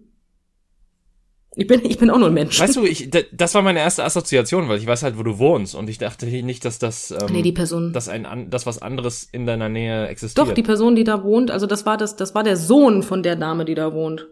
Ich 1.55 1.67
bin, 1.67 1.83
ich 1.83 1.97
bin 1.97 2.09
auch 2.09 2.17
nur 2.17 2.27
ein 2.29 2.33
Mensch. 2.33 2.57
Weißt 2.61 2.77
du, 2.77 2.85
ich, 2.85 3.09
das 3.33 3.53
war 3.55 3.61
meine 3.61 3.79
erste 3.79 4.05
Assoziation, 4.05 4.69
weil 4.69 4.77
ich 4.77 4.87
weiß 4.87 5.03
halt, 5.03 5.17
wo 5.17 5.23
du 5.23 5.37
wohnst 5.37 5.75
und 5.75 5.89
ich 5.89 5.97
dachte 5.97 6.25
nicht, 6.27 6.63
dass 6.63 6.79
das, 6.79 7.11
ähm, 7.11 7.17
nee, 7.33 7.41
die 7.41 7.51
Person. 7.51 7.91
dass 7.91 8.07
ein, 8.07 8.49
dass 8.49 8.65
was 8.65 8.81
anderes 8.81 9.27
in 9.29 9.45
deiner 9.45 9.67
Nähe 9.67 10.07
existiert. 10.07 10.47
Doch, 10.47 10.53
die 10.53 10.63
Person, 10.63 10.95
die 10.95 11.03
da 11.03 11.23
wohnt, 11.23 11.51
also 11.51 11.65
das 11.67 11.85
war 11.85 11.97
das, 11.97 12.15
das 12.15 12.33
war 12.35 12.43
der 12.43 12.55
Sohn 12.55 13.03
von 13.03 13.21
der 13.23 13.35
Dame, 13.35 13.65
die 13.65 13.75
da 13.75 13.91
wohnt. 13.93 14.27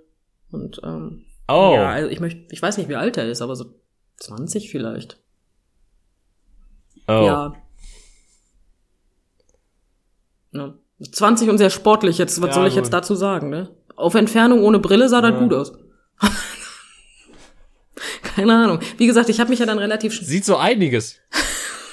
Und 0.51 0.81
ähm, 0.83 1.25
oh, 1.47 1.71
ja, 1.75 1.89
also 1.89 2.09
ich 2.09 2.19
möchte, 2.19 2.41
ich 2.51 2.61
weiß 2.61 2.77
nicht, 2.77 2.89
wie 2.89 2.95
alt 2.95 3.17
er 3.17 3.29
ist, 3.29 3.41
aber 3.41 3.55
so 3.55 3.73
20 4.17 4.69
vielleicht. 4.71 5.19
oh. 7.07 7.11
Ja. 7.11 7.53
ja. 10.51 10.73
20 11.11 11.49
und 11.49 11.57
sehr 11.57 11.69
sportlich 11.69 12.17
jetzt, 12.17 12.41
was 12.41 12.49
Ja, 12.49 12.53
soll 12.53 12.67
ich 12.67 12.73
gut. 12.73 12.83
jetzt 12.83 12.93
dazu 12.93 13.15
sagen, 13.15 13.49
ne? 13.49 13.69
Auf 13.95 14.15
Entfernung 14.15 14.63
ohne 14.63 14.79
Brille 14.79 15.07
sah 15.09 15.21
das 15.21 15.31
Ja. 15.31 15.39
gut 15.39 15.53
aus. 15.53 15.73
Keine 18.23 18.55
Ahnung. 18.55 18.79
Wie 18.97 19.07
gesagt, 19.07 19.29
ich 19.29 19.39
habe 19.39 19.49
mich 19.49 19.59
ja 19.59 19.65
dann 19.65 19.77
relativ 19.79 20.17
Sieht 20.19 20.45
so 20.45 20.57
einiges. 20.57 21.17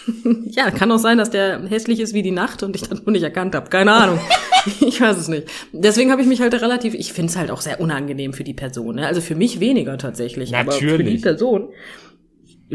Ja, 0.50 0.70
kann 0.70 0.90
auch 0.90 0.98
sein, 0.98 1.18
dass 1.18 1.30
der 1.30 1.62
hässlich 1.68 2.00
ist 2.00 2.14
wie 2.14 2.22
die 2.22 2.30
Nacht 2.30 2.62
und 2.62 2.76
ich 2.76 2.88
das 2.88 3.04
nur 3.04 3.12
nicht 3.12 3.22
erkannt 3.22 3.54
habe. 3.54 3.68
Keine 3.68 3.92
Ahnung. 3.92 4.18
ich 4.80 5.00
weiß 5.00 5.16
es 5.16 5.28
nicht. 5.28 5.48
Deswegen 5.72 6.10
habe 6.10 6.22
ich 6.22 6.28
mich 6.28 6.40
halt 6.40 6.54
relativ, 6.54 6.94
ich 6.94 7.12
finde 7.12 7.30
es 7.30 7.36
halt 7.36 7.50
auch 7.50 7.60
sehr 7.60 7.80
unangenehm 7.80 8.32
für 8.32 8.44
die 8.44 8.54
Person. 8.54 8.96
Ne? 8.96 9.06
Also 9.06 9.20
für 9.20 9.34
mich 9.34 9.60
weniger 9.60 9.98
tatsächlich. 9.98 10.56
Aber 10.56 10.72
für 10.72 10.84
die 10.84 10.92
Natürlich. 10.92 11.22
Person. 11.22 11.68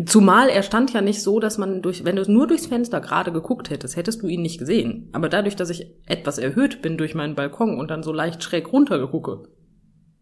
Zumal 0.05 0.47
er 0.47 0.63
stand 0.63 0.93
ja 0.93 1.01
nicht 1.01 1.21
so, 1.21 1.39
dass 1.39 1.57
man 1.57 1.81
durch, 1.81 2.05
wenn 2.05 2.15
du 2.15 2.31
nur 2.31 2.47
durchs 2.47 2.67
Fenster 2.67 3.01
gerade 3.01 3.33
geguckt 3.33 3.69
hättest, 3.69 3.97
hättest 3.97 4.21
du 4.21 4.27
ihn 4.27 4.41
nicht 4.41 4.57
gesehen. 4.57 5.09
Aber 5.11 5.27
dadurch, 5.27 5.57
dass 5.57 5.69
ich 5.69 5.87
etwas 6.05 6.37
erhöht 6.37 6.81
bin 6.81 6.97
durch 6.97 7.13
meinen 7.13 7.35
Balkon 7.35 7.77
und 7.77 7.91
dann 7.91 8.03
so 8.03 8.13
leicht 8.13 8.41
schräg 8.41 8.71
runter 8.71 9.05
gucke, 9.07 9.43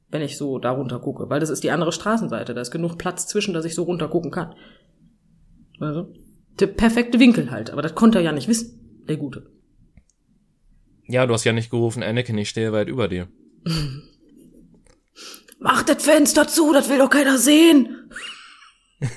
wenn 0.10 0.24
ich 0.24 0.38
so 0.38 0.58
da 0.58 0.72
runter 0.72 1.00
gucke, 1.00 1.30
weil 1.30 1.40
das 1.40 1.52
ist 1.52 1.64
die 1.64 1.70
andere 1.70 1.92
Straßenseite, 1.92 2.56
da 2.56 2.62
ist 2.62 2.72
genug 2.72 2.98
Platz 2.98 3.28
zwischen, 3.28 3.54
dass 3.54 3.66
ich 3.66 3.76
so 3.76 3.84
runter 3.84 4.08
gucken 4.08 4.32
kann. 4.32 4.56
Also, 5.80 6.08
der 6.60 6.68
perfekte 6.68 7.20
Winkel 7.20 7.52
halt, 7.52 7.72
aber 7.72 7.82
das 7.82 7.96
konnte 7.96 8.20
er 8.20 8.24
ja 8.24 8.32
nicht 8.32 8.48
wissen, 8.48 9.04
der 9.08 9.18
Gute. 9.18 9.50
Ja, 11.08 11.26
du 11.26 11.34
hast 11.34 11.44
ja 11.44 11.54
nicht 11.54 11.72
gerufen, 11.72 12.04
Anakin, 12.04 12.38
ich 12.38 12.50
stehe 12.50 12.72
weit 12.72 12.88
über 12.88 13.08
dir. 13.08 13.28
Mach 15.60 15.84
das 15.84 16.04
Fenster 16.04 16.48
zu, 16.48 16.72
das 16.72 16.90
will 16.90 17.00
doch 17.00 17.10
keiner 17.10 17.38
sehen. 17.38 18.12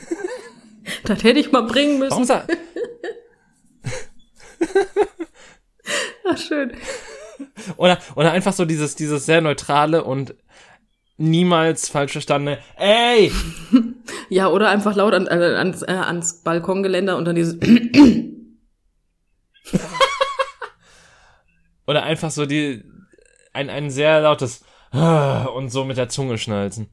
das 1.04 1.22
hätte 1.22 1.38
ich 1.38 1.52
mal 1.52 1.62
bringen 1.62 1.98
müssen. 1.98 2.10
Warum 2.10 2.24
sag, 2.24 2.48
Ach, 6.24 6.38
schön. 6.38 6.72
oder, 7.76 7.98
oder 8.14 8.32
einfach 8.32 8.52
so 8.52 8.64
dieses, 8.64 8.94
dieses 8.96 9.26
sehr 9.26 9.40
neutrale 9.40 10.04
und 10.04 10.34
niemals 11.22 11.88
falsch 11.88 12.12
verstandene, 12.12 12.58
ey! 12.76 13.32
Ja, 14.28 14.48
oder 14.48 14.68
einfach 14.70 14.96
laut 14.96 15.14
an, 15.14 15.26
äh, 15.26 15.54
ans, 15.56 15.82
äh, 15.82 15.92
ans 15.92 16.42
Balkongeländer 16.42 17.16
und 17.16 17.26
dann 17.26 17.36
dieses 17.36 17.58
Oder 21.86 22.04
einfach 22.04 22.30
so 22.30 22.46
die, 22.46 22.82
ein, 23.52 23.68
ein 23.68 23.90
sehr 23.90 24.20
lautes 24.22 24.64
und 25.54 25.70
so 25.70 25.84
mit 25.84 25.96
der 25.98 26.08
Zunge 26.08 26.38
schnalzen. 26.38 26.88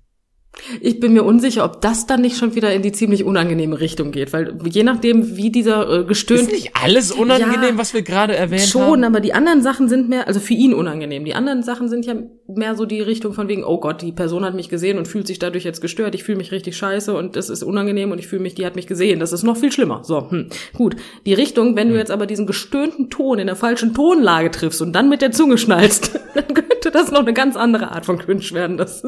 Ich 0.82 1.00
bin 1.00 1.14
mir 1.14 1.24
unsicher, 1.24 1.64
ob 1.64 1.80
das 1.82 2.08
dann 2.08 2.22
nicht 2.22 2.36
schon 2.38 2.56
wieder 2.56 2.74
in 2.74 2.82
die 2.82 2.92
ziemlich 2.92 3.24
unangenehme 3.24 3.80
Richtung 3.80 4.12
geht, 4.12 4.34
weil 4.34 4.58
je 4.68 4.84
nachdem, 4.84 5.38
wie 5.38 5.52
dieser 5.52 5.88
äh, 5.88 6.02
Ist 6.02 6.08
gestöhnt 6.08 6.52
nicht 6.52 6.76
alles 6.76 7.12
unangenehm, 7.12 7.62
Ja, 7.76 7.78
was 7.78 7.94
wir 7.94 8.02
gerade 8.02 8.36
erwähnt 8.36 8.64
schon, 8.64 8.82
haben? 8.82 9.04
aber 9.06 9.22
die 9.22 9.34
anderen 9.34 9.62
Sachen 9.62 9.88
sind 9.88 10.10
mehr, 10.10 10.28
also 10.28 10.40
für 10.40 10.56
ihn 10.56 10.74
unangenehm. 10.74 11.24
Die 11.24 11.36
anderen 11.36 11.64
Sachen 11.64 11.88
sind 11.88 12.06
ja 12.06 12.16
mehr 12.56 12.76
so 12.76 12.86
die 12.86 13.02
Richtung 13.02 13.34
von 13.34 13.48
wegen, 13.48 13.64
oh 13.64 13.80
Gott, 13.80 14.02
die 14.02 14.12
Person 14.12 14.44
hat 14.44 14.56
mich 14.56 14.70
gesehen 14.70 14.98
und 14.98 15.08
fühlt 15.08 15.28
sich 15.28 15.40
dadurch 15.40 15.64
jetzt 15.64 15.82
gestört. 15.82 16.16
Ich 16.16 16.24
fühle 16.24 16.38
mich 16.38 16.52
richtig 16.52 16.76
scheiße 16.78 17.16
und 17.16 17.36
das 17.36 17.50
ist 17.50 17.64
unangenehm 17.64 18.12
und 18.12 18.20
ich 18.20 18.28
fühle 18.28 18.42
mich, 18.42 18.56
die 18.56 18.66
hat 18.66 18.76
mich 18.76 18.88
gesehen. 18.88 19.20
Das 19.20 19.34
ist 19.34 19.44
noch 19.44 19.58
viel 19.58 19.72
schlimmer. 19.72 20.04
So, 20.04 20.30
hm. 20.30 20.50
gut. 20.74 20.96
Die 21.26 21.34
Richtung, 21.34 21.76
wenn 21.76 21.90
du 21.90 21.96
jetzt 21.96 22.12
aber 22.12 22.26
diesen 22.26 22.48
gestöhnten 22.48 23.10
Ton 23.10 23.40
in 23.40 23.48
der 23.48 23.56
falschen 23.56 23.94
Tonlage 23.94 24.52
triffst 24.52 24.82
und 24.82 24.94
dann 24.94 25.10
mit 25.10 25.22
der 25.22 25.32
Zunge 25.32 25.58
schnallst, 25.58 26.20
dann 26.34 26.54
könnte 26.54 26.92
das 26.92 27.12
noch 27.12 27.22
eine 27.22 27.34
ganz 27.34 27.56
andere 27.56 27.92
Art 27.92 28.06
von 28.06 28.18
Cringe 28.18 28.50
werden. 28.52 28.78
Das 28.78 29.04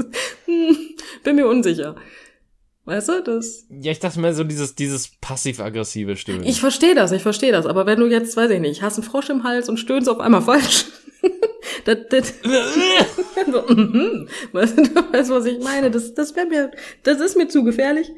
hm, 0.46 0.78
bin 1.24 1.36
mir 1.36 1.48
unsicher. 1.48 1.96
Weißt 2.86 3.10
du, 3.10 3.24
das. 3.24 3.66
Ja, 3.70 3.92
ich 3.92 4.00
dachte 4.00 4.20
mir 4.20 4.34
so 4.34 4.44
dieses, 4.44 4.76
dieses 4.76 5.12
passiv-aggressive 5.22 6.18
Stöhnen. 6.18 6.44
Ich 6.44 6.60
verstehe 6.60 6.96
das, 6.96 7.12
ich 7.12 7.22
verstehe 7.22 7.52
das. 7.52 7.68
Aber 7.68 7.86
wenn 7.86 8.00
du 8.00 8.08
jetzt, 8.08 8.36
weiß 8.36 8.50
ich 8.52 8.60
nicht, 8.60 8.82
hast 8.82 8.98
einen 8.98 9.04
Frosch 9.04 9.30
im 9.30 9.44
Hals 9.44 9.70
und 9.70 9.78
stöhnst 9.78 10.10
auf 10.10 10.20
einmal 10.20 10.42
falsch, 10.42 10.86
das, 11.86 11.98
das, 12.10 12.34
so, 13.52 13.74
mhm. 13.74 14.28
weißt 14.52 14.78
du, 14.78 14.84
du 14.84 15.14
weißt, 15.14 15.30
was 15.30 15.46
ich 15.46 15.60
meine? 15.60 15.92
Das, 15.92 16.14
das 16.14 16.36
wäre 16.36 16.48
mir, 16.48 16.72
das 17.04 17.20
ist 17.20 17.38
mir 17.38 17.48
zu 17.48 17.64
gefährlich. 17.64 18.12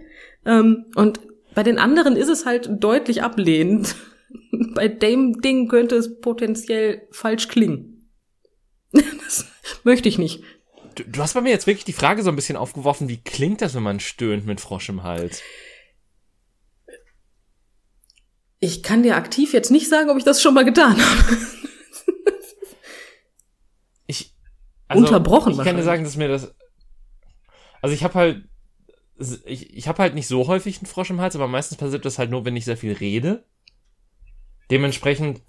Ähm, 0.45 0.85
und 0.95 1.19
bei 1.53 1.63
den 1.63 1.77
anderen 1.77 2.15
ist 2.15 2.29
es 2.29 2.45
halt 2.45 2.69
deutlich 2.71 3.21
ablehnend. 3.23 3.95
Bei 4.73 4.87
dem 4.87 5.41
Ding 5.41 5.67
könnte 5.67 5.95
es 5.95 6.19
potenziell 6.19 7.07
falsch 7.11 7.47
klingen. 7.47 8.09
Das 8.91 9.45
möchte 9.83 10.09
ich 10.09 10.17
nicht. 10.17 10.43
Du, 10.95 11.03
du 11.03 11.21
hast 11.21 11.33
bei 11.33 11.41
mir 11.41 11.49
jetzt 11.49 11.67
wirklich 11.67 11.85
die 11.85 11.93
Frage 11.93 12.23
so 12.23 12.29
ein 12.29 12.35
bisschen 12.35 12.57
aufgeworfen, 12.57 13.09
wie 13.09 13.21
klingt 13.21 13.61
das, 13.61 13.75
wenn 13.75 13.83
man 13.83 13.99
stöhnt 13.99 14.45
mit 14.45 14.59
Frosch 14.59 14.89
im 14.89 15.03
Hals? 15.03 15.41
Ich 18.59 18.81
kann 18.81 19.03
dir 19.03 19.17
aktiv 19.17 19.53
jetzt 19.53 19.71
nicht 19.71 19.89
sagen, 19.89 20.09
ob 20.09 20.17
ich 20.17 20.23
das 20.23 20.41
schon 20.41 20.53
mal 20.53 20.65
getan 20.65 20.97
habe. 20.97 21.37
Ich 24.07 24.33
also, 24.93 25.05
Unterbrochen 25.05 25.53
Ich 25.53 25.59
kann 25.59 25.75
dir 25.75 25.83
sagen, 25.83 26.03
dass 26.03 26.15
mir 26.15 26.27
das 26.27 26.53
Also 27.81 27.93
ich 27.93 28.03
habe 28.03 28.13
halt 28.13 28.43
ich, 29.45 29.75
ich 29.75 29.87
habe 29.87 30.01
halt 30.01 30.15
nicht 30.15 30.27
so 30.27 30.47
häufig 30.47 30.79
einen 30.79 30.87
Frosch 30.87 31.11
im 31.11 31.21
Hals, 31.21 31.35
aber 31.35 31.47
meistens 31.47 31.77
passiert 31.77 32.03
das 32.03 32.17
halt 32.17 32.31
nur, 32.31 32.45
wenn 32.45 32.55
ich 32.55 32.65
sehr 32.65 32.77
viel 32.77 32.93
rede. 32.93 33.43
Dementsprechend 34.71 35.41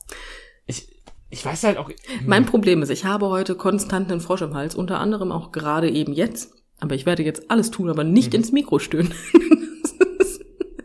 ich 0.66 0.94
ich 1.30 1.44
weiß 1.44 1.64
halt 1.64 1.78
auch. 1.78 1.90
Mein 2.24 2.46
Problem 2.46 2.82
ist, 2.82 2.90
ich 2.90 3.04
habe 3.04 3.26
heute 3.28 3.56
konstant 3.56 4.10
einen 4.10 4.20
Frosch 4.20 4.42
im 4.42 4.54
Hals, 4.54 4.74
unter 4.74 5.00
anderem 5.00 5.32
auch 5.32 5.50
gerade 5.50 5.90
eben 5.90 6.12
jetzt. 6.12 6.52
Aber 6.80 6.94
ich 6.94 7.06
werde 7.06 7.22
jetzt 7.22 7.50
alles 7.50 7.70
tun, 7.70 7.88
aber 7.88 8.04
nicht 8.04 8.32
mhm. 8.32 8.36
ins 8.36 8.52
Mikro 8.52 8.78
stöhnen. 8.78 9.12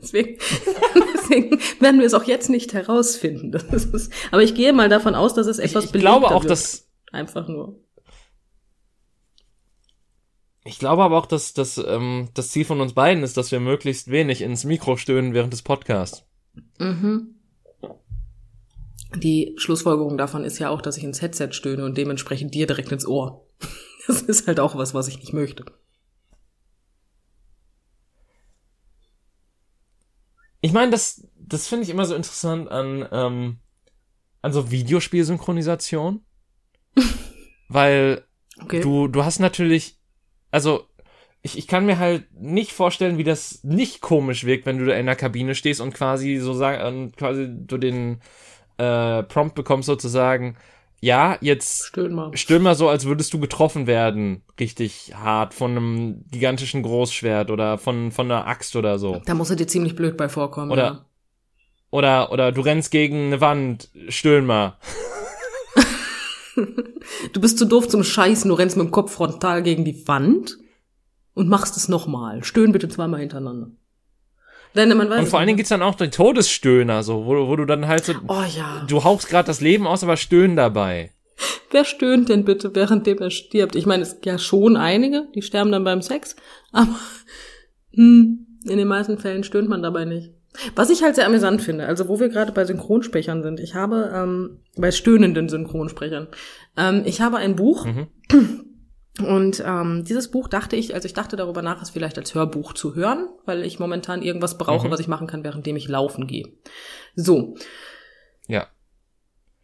deswegen, 0.01 0.39
deswegen 1.13 1.59
werden 1.79 1.99
wir 1.99 2.07
es 2.07 2.13
auch 2.13 2.23
jetzt 2.23 2.49
nicht 2.49 2.73
herausfinden. 2.73 3.53
Ist, 3.53 4.11
aber 4.31 4.41
ich 4.41 4.55
gehe 4.55 4.73
mal 4.73 4.89
davon 4.89 5.15
aus, 5.15 5.33
dass 5.33 5.47
es 5.47 5.59
etwas 5.59 5.85
Ich, 5.85 5.93
ich 5.93 6.01
glaube 6.01 6.27
auch, 6.27 6.43
wird. 6.43 6.51
dass 6.51 6.87
einfach 7.11 7.47
nur. 7.47 7.79
Ich 10.69 10.77
glaube 10.77 11.01
aber 11.01 11.17
auch, 11.17 11.25
dass, 11.25 11.53
dass 11.53 11.79
ähm, 11.79 12.29
das 12.35 12.51
Ziel 12.51 12.63
von 12.63 12.79
uns 12.79 12.93
beiden 12.93 13.23
ist, 13.23 13.37
dass 13.37 13.51
wir 13.51 13.59
möglichst 13.59 14.11
wenig 14.11 14.41
ins 14.41 14.65
Mikro 14.65 14.97
stöhnen 14.97 15.33
während 15.33 15.51
des 15.51 15.63
Podcasts. 15.63 16.27
Mhm. 16.77 17.33
Die 19.15 19.55
Schlussfolgerung 19.57 20.15
davon 20.15 20.43
ist 20.43 20.59
ja 20.59 20.69
auch, 20.69 20.83
dass 20.83 20.95
ich 20.97 21.03
ins 21.03 21.23
Headset 21.23 21.53
stöhne 21.53 21.83
und 21.85 21.97
dementsprechend 21.97 22.53
dir 22.53 22.67
direkt 22.67 22.91
ins 22.91 23.07
Ohr. 23.07 23.47
Das 24.07 24.23
ist 24.23 24.47
halt 24.47 24.59
auch 24.59 24.75
was, 24.75 24.95
was 24.95 25.07
ich 25.07 25.19
nicht 25.19 25.33
möchte. 25.33 25.65
Ich 30.61 30.73
meine, 30.73 30.89
das, 30.89 31.27
das 31.37 31.67
finde 31.67 31.83
ich 31.83 31.91
immer 31.91 32.05
so 32.05 32.15
interessant 32.15 32.71
an, 32.71 33.07
ähm, 33.11 33.57
an 34.41 34.51
so 34.51 34.71
Videospielsynchronisation. 34.71 36.25
Weil 37.69 38.25
okay. 38.59 38.81
du, 38.81 39.07
du 39.07 39.23
hast 39.23 39.37
natürlich, 39.37 39.98
also 40.51 40.85
ich, 41.41 41.57
ich 41.57 41.67
kann 41.67 41.85
mir 41.85 41.99
halt 41.99 42.25
nicht 42.33 42.73
vorstellen, 42.73 43.17
wie 43.17 43.23
das 43.23 43.63
nicht 43.63 44.01
komisch 44.01 44.43
wirkt, 44.43 44.65
wenn 44.65 44.77
du 44.77 44.85
da 44.85 44.93
in 44.93 45.05
der 45.05 45.15
Kabine 45.15 45.55
stehst 45.55 45.79
und 45.81 45.93
quasi 45.93 46.37
so 46.37 46.53
sagen, 46.53 47.11
quasi 47.15 47.47
du 47.49 47.77
den 47.77 48.19
äh, 48.77 49.23
Prompt 49.23 49.55
bekommst 49.55 49.87
sozusagen, 49.87 50.57
ja, 51.01 51.37
jetzt 51.39 51.85
stöhn 51.85 52.13
mal. 52.13 52.35
stöhn 52.35 52.61
mal 52.61 52.75
so, 52.75 52.89
als 52.89 53.05
würdest 53.05 53.33
du 53.33 53.39
getroffen 53.39 53.87
werden, 53.87 54.41
richtig 54.59 55.13
hart 55.15 55.53
von 55.53 55.71
einem 55.71 56.25
gigantischen 56.29 56.83
Großschwert 56.83 57.51
oder 57.51 57.77
von 57.77 58.11
von 58.11 58.29
einer 58.29 58.47
Axt 58.47 58.75
oder 58.75 58.99
so. 58.99 59.21
Da 59.25 59.33
muss 59.33 59.49
er 59.49 59.55
dir 59.55 59.67
ziemlich 59.67 59.95
blöd 59.95 60.17
bei 60.17 60.27
vorkommen. 60.27 60.71
Oder 60.71 60.83
ja. 60.83 61.05
oder 61.89 62.31
oder 62.33 62.51
du 62.51 62.59
rennst 62.61 62.91
gegen 62.91 63.27
eine 63.27 63.39
Wand, 63.39 63.89
stöhn 64.09 64.45
mal. 64.45 64.77
du 67.33 67.41
bist 67.41 67.57
zu 67.57 67.65
doof 67.65 67.87
zum 67.87 68.03
Scheißen, 68.03 68.49
du 68.49 68.55
rennst 68.55 68.77
mit 68.77 68.87
dem 68.87 68.91
Kopf 68.91 69.13
frontal 69.13 69.63
gegen 69.63 69.85
die 69.85 70.07
Wand 70.07 70.57
und 71.33 71.49
machst 71.49 71.77
es 71.77 71.87
nochmal. 71.87 72.43
Stöhn 72.43 72.71
bitte 72.71 72.89
zweimal 72.89 73.19
hintereinander. 73.19 73.71
Denn 74.75 74.95
man 74.95 75.09
weiß 75.09 75.19
und 75.21 75.27
vor 75.27 75.39
allen 75.39 75.47
Dingen 75.47 75.57
gibt's 75.57 75.69
dann 75.69 75.81
auch 75.81 75.95
den 75.95 76.11
Todesstöhner, 76.11 77.01
so, 77.01 77.25
wo, 77.25 77.47
wo 77.47 77.55
du 77.55 77.65
dann 77.65 77.87
halt 77.87 78.05
so, 78.05 78.13
oh, 78.27 78.43
ja. 78.55 78.85
du 78.87 79.03
hauchst 79.03 79.27
gerade 79.27 79.47
das 79.47 79.61
Leben 79.61 79.87
aus, 79.87 80.03
aber 80.03 80.15
stöhnen 80.15 80.55
dabei. 80.55 81.11
Wer 81.71 81.85
stöhnt 81.85 82.29
denn 82.29 82.45
bitte, 82.45 82.75
währenddem 82.75 83.19
er 83.19 83.31
stirbt? 83.31 83.75
Ich 83.75 83.85
meine, 83.85 84.03
es 84.03 84.13
gibt 84.13 84.25
ja 84.25 84.37
schon 84.37 84.75
einige, 84.75 85.27
die 85.33 85.41
sterben 85.41 85.71
dann 85.71 85.83
beim 85.83 86.01
Sex, 86.01 86.35
aber 86.71 86.95
hm, 87.93 88.47
in 88.63 88.77
den 88.77 88.87
meisten 88.87 89.17
Fällen 89.17 89.43
stöhnt 89.43 89.69
man 89.69 89.81
dabei 89.81 90.05
nicht. 90.05 90.31
Was 90.75 90.89
ich 90.89 91.03
halt 91.03 91.15
sehr 91.15 91.27
amüsant 91.27 91.61
finde, 91.61 91.85
also 91.85 92.07
wo 92.07 92.19
wir 92.19 92.29
gerade 92.29 92.51
bei 92.51 92.65
Synchronsprechern 92.65 93.43
sind, 93.43 93.59
ich 93.59 93.75
habe 93.75 94.11
ähm, 94.13 94.59
bei 94.75 94.91
stöhnenden 94.91 95.47
Synchronsprechern, 95.47 96.27
ähm, 96.75 97.03
ich 97.05 97.21
habe 97.21 97.37
ein 97.37 97.55
Buch, 97.55 97.85
mhm. 97.85 98.07
Und 99.19 99.61
ähm, 99.65 100.05
dieses 100.05 100.31
Buch 100.31 100.47
dachte 100.47 100.75
ich, 100.75 100.93
also 100.93 101.05
ich 101.05 101.13
dachte 101.13 101.35
darüber 101.35 101.61
nach, 101.61 101.81
es 101.81 101.89
vielleicht 101.89 102.17
als 102.17 102.35
Hörbuch 102.35 102.73
zu 102.73 102.95
hören, 102.95 103.27
weil 103.45 103.63
ich 103.63 103.79
momentan 103.79 104.21
irgendwas 104.21 104.57
brauche, 104.57 104.87
mhm. 104.87 104.91
was 104.91 104.99
ich 104.99 105.07
machen 105.07 105.27
kann, 105.27 105.43
währenddem 105.43 105.75
ich 105.75 105.87
laufen 105.87 106.27
gehe. 106.27 106.47
So. 107.15 107.55
Ja. 108.47 108.67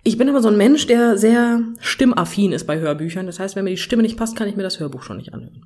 Ich 0.03 0.17
bin 0.17 0.29
aber 0.29 0.41
so 0.41 0.49
ein 0.49 0.57
Mensch, 0.57 0.85
der 0.87 1.17
sehr 1.17 1.61
stimmaffin 1.79 2.51
ist 2.51 2.67
bei 2.67 2.79
Hörbüchern. 2.79 3.25
Das 3.25 3.39
heißt, 3.39 3.55
wenn 3.55 3.63
mir 3.63 3.71
die 3.71 3.77
Stimme 3.77 4.03
nicht 4.03 4.17
passt, 4.17 4.35
kann 4.35 4.47
ich 4.47 4.55
mir 4.55 4.63
das 4.63 4.79
Hörbuch 4.79 5.03
schon 5.03 5.17
nicht 5.17 5.33
anhören. 5.33 5.65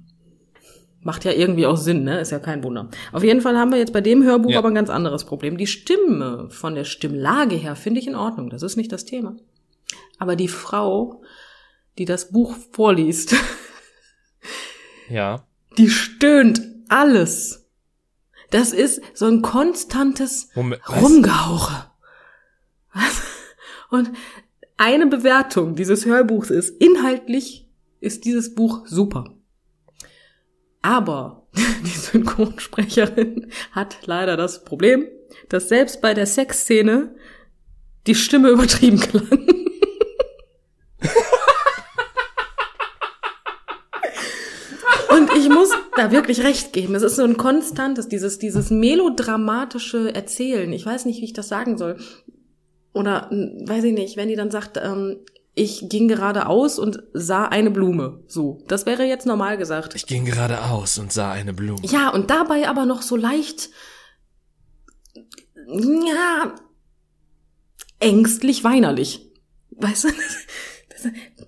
Macht 1.02 1.24
ja 1.24 1.32
irgendwie 1.32 1.66
auch 1.66 1.78
Sinn, 1.78 2.04
ne? 2.04 2.20
Ist 2.20 2.32
ja 2.32 2.40
kein 2.40 2.64
Wunder. 2.64 2.90
Auf 3.14 3.24
jeden 3.24 3.42
Fall 3.42 3.58
haben 3.58 3.72
wir 3.72 3.80
jetzt 3.80 3.94
bei 3.94 4.02
dem 4.02 4.24
Hörbuch 4.24 4.52
ja. 4.52 4.60
aber 4.60 4.68
ein 4.68 4.76
ganz 4.76 4.90
anderes 4.90 5.24
Problem. 5.24 5.58
Die 5.58 5.68
Stimme 5.68 6.50
von 6.50 6.76
der 6.76 6.84
Stimmlage 6.84 7.56
her 7.56 7.76
finde 7.76 8.02
ich 8.02 8.08
in 8.08 8.16
Ordnung. 8.16 8.50
Das 8.50 8.64
ist 8.64 8.76
nicht 8.76 8.92
das 8.92 9.06
Thema. 9.06 9.36
Aber 10.18 10.36
die 10.36 10.50
Frau, 10.50 11.22
die 11.98 12.06
das 12.06 12.32
Buch 12.32 12.56
vorliest, 12.72 13.36
Ja. 15.10 15.46
Die 15.78 15.90
stöhnt 15.90 16.62
alles. 16.88 17.68
Das 18.52 18.74
ist 18.74 19.02
so 19.14 19.26
ein 19.26 19.42
konstantes 19.42 20.50
Moment, 20.56 20.82
Rumgehauche. 20.90 21.92
Was? 22.94 23.22
Und 23.90 24.12
eine 24.78 25.08
Bewertung 25.08 25.76
dieses 25.76 26.06
Hörbuchs 26.06 26.50
ist, 26.50 26.70
inhaltlich 26.82 27.68
ist 28.00 28.26
dieses 28.26 28.56
Buch 28.56 28.86
super. 28.86 29.36
Aber 30.82 31.48
die 31.56 31.90
Synchronsprecherin 31.90 33.52
hat 33.72 33.98
leider 34.06 34.38
das 34.38 34.64
Problem, 34.64 35.08
dass 35.50 35.70
selbst 35.70 36.02
bei 36.02 36.14
der 36.14 36.26
Sexszene 36.26 37.16
die 38.08 38.16
Stimme 38.16 38.50
übertrieben 38.52 39.00
klang. 39.00 39.28
ich 45.40 45.50
muss 45.50 45.72
da 45.96 46.12
wirklich 46.12 46.44
recht 46.44 46.74
geben. 46.74 46.96
Es 46.96 47.04
ist 47.04 47.16
so 47.16 47.24
ein 47.24 47.38
konstantes, 47.38 48.08
dieses, 48.08 48.40
dieses 48.40 48.70
melodramatische 48.70 50.14
Erzählen. 50.14 50.72
Ich 50.74 50.86
weiß 50.86 51.06
nicht, 51.06 51.22
wie 51.22 51.26
ich 51.26 51.34
das 51.34 51.48
sagen 51.48 51.78
soll. 51.78 51.98
Oder, 52.94 53.30
hm, 53.30 53.68
weiß 53.68 53.84
ich 53.86 53.94
nicht, 53.94 54.18
wenn 54.18 54.30
die 54.30 54.36
dann 54.36 54.52
sagt, 54.52 54.78
ähm, 54.78 55.20
ich 55.60 55.90
ging 55.90 56.08
geradeaus 56.08 56.80
und 56.80 57.04
sah 57.12 57.46
eine 57.46 57.70
Blume. 57.70 58.24
So, 58.28 58.64
das 58.68 58.86
wäre 58.86 59.04
jetzt 59.04 59.26
normal 59.26 59.58
gesagt. 59.58 59.94
Ich 59.94 60.06
ging 60.08 60.24
geradeaus 60.24 60.98
und 60.98 61.12
sah 61.12 61.34
eine 61.34 61.54
Blume. 61.54 61.82
Ja, 61.84 62.10
und 62.10 62.30
dabei 62.30 62.70
aber 62.70 62.86
noch 62.86 63.02
so 63.02 63.18
leicht, 63.18 63.70
ja, 65.68 66.56
ängstlich 68.00 68.64
weinerlich. 68.64 69.30
Weißt 69.72 70.06
du? 70.06 70.10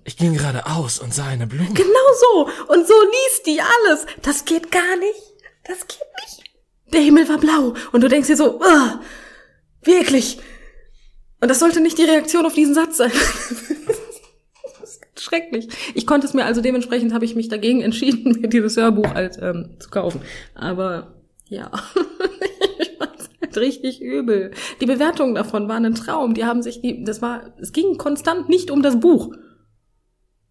Ich 0.04 0.16
ging 0.16 0.32
geradeaus 0.32 0.98
und 0.98 1.12
sah 1.12 1.26
eine 1.26 1.46
Blume. 1.46 1.68
Genau 1.74 2.08
so. 2.18 2.48
Und 2.72 2.88
so 2.88 2.94
liest 2.94 3.46
die 3.46 3.60
alles. 3.60 4.06
Das 4.22 4.46
geht 4.46 4.72
gar 4.72 4.96
nicht. 4.96 5.20
Das 5.64 5.86
geht 5.86 5.98
nicht. 6.22 6.50
Der 6.92 7.02
Himmel 7.02 7.28
war 7.28 7.36
blau. 7.36 7.74
Und 7.92 8.00
du 8.00 8.08
denkst 8.08 8.28
dir 8.28 8.36
so, 8.36 8.62
wirklich. 9.82 10.38
Und 11.42 11.48
das 11.48 11.58
sollte 11.58 11.82
nicht 11.82 11.98
die 11.98 12.04
Reaktion 12.04 12.46
auf 12.46 12.54
diesen 12.54 12.74
Satz 12.74 12.96
sein. 12.96 13.12
schrecklich. 15.22 15.68
Ich 15.94 16.06
konnte 16.06 16.26
es 16.26 16.34
mir 16.34 16.44
also 16.44 16.60
dementsprechend 16.60 17.12
habe 17.14 17.24
ich 17.24 17.34
mich 17.34 17.48
dagegen 17.48 17.80
entschieden, 17.82 18.40
mir 18.40 18.48
dieses 18.48 18.76
Hörbuch 18.76 19.14
halt 19.14 19.38
ähm, 19.40 19.76
zu 19.78 19.90
kaufen. 19.90 20.20
Aber 20.54 21.14
ja, 21.48 21.70
ich 22.78 22.90
fand's 22.98 23.30
halt 23.40 23.56
richtig 23.56 24.00
übel. 24.00 24.52
Die 24.80 24.86
Bewertungen 24.86 25.34
davon 25.34 25.68
waren 25.68 25.84
ein 25.84 25.94
Traum. 25.94 26.34
Die 26.34 26.44
haben 26.44 26.62
sich, 26.62 26.80
die, 26.80 27.04
das 27.04 27.22
war, 27.22 27.54
es 27.58 27.72
ging 27.72 27.98
konstant 27.98 28.48
nicht 28.48 28.70
um 28.70 28.82
das 28.82 29.00
Buch. 29.00 29.34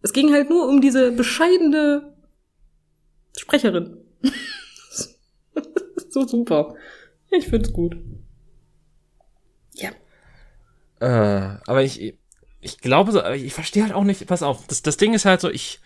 Es 0.02 0.12
ging 0.12 0.32
halt 0.32 0.50
nur 0.50 0.68
um 0.68 0.80
diese 0.80 1.12
bescheidene 1.12 2.14
Sprecherin. 3.36 3.98
so 6.08 6.26
super. 6.26 6.74
Ich 7.30 7.48
find's 7.48 7.72
gut. 7.72 7.96
Ja. 9.74 9.90
Äh, 11.00 11.58
aber 11.66 11.82
ich, 11.82 12.18
ich 12.62 12.78
glaube 12.78 13.12
so, 13.12 13.24
ich 13.26 13.52
verstehe 13.52 13.82
halt 13.82 13.92
auch 13.92 14.04
nicht, 14.04 14.26
pass 14.26 14.42
auf, 14.42 14.66
das, 14.68 14.82
das 14.82 14.96
Ding 14.96 15.14
ist 15.14 15.24
halt 15.24 15.40
so, 15.40 15.50
ich, 15.50 15.80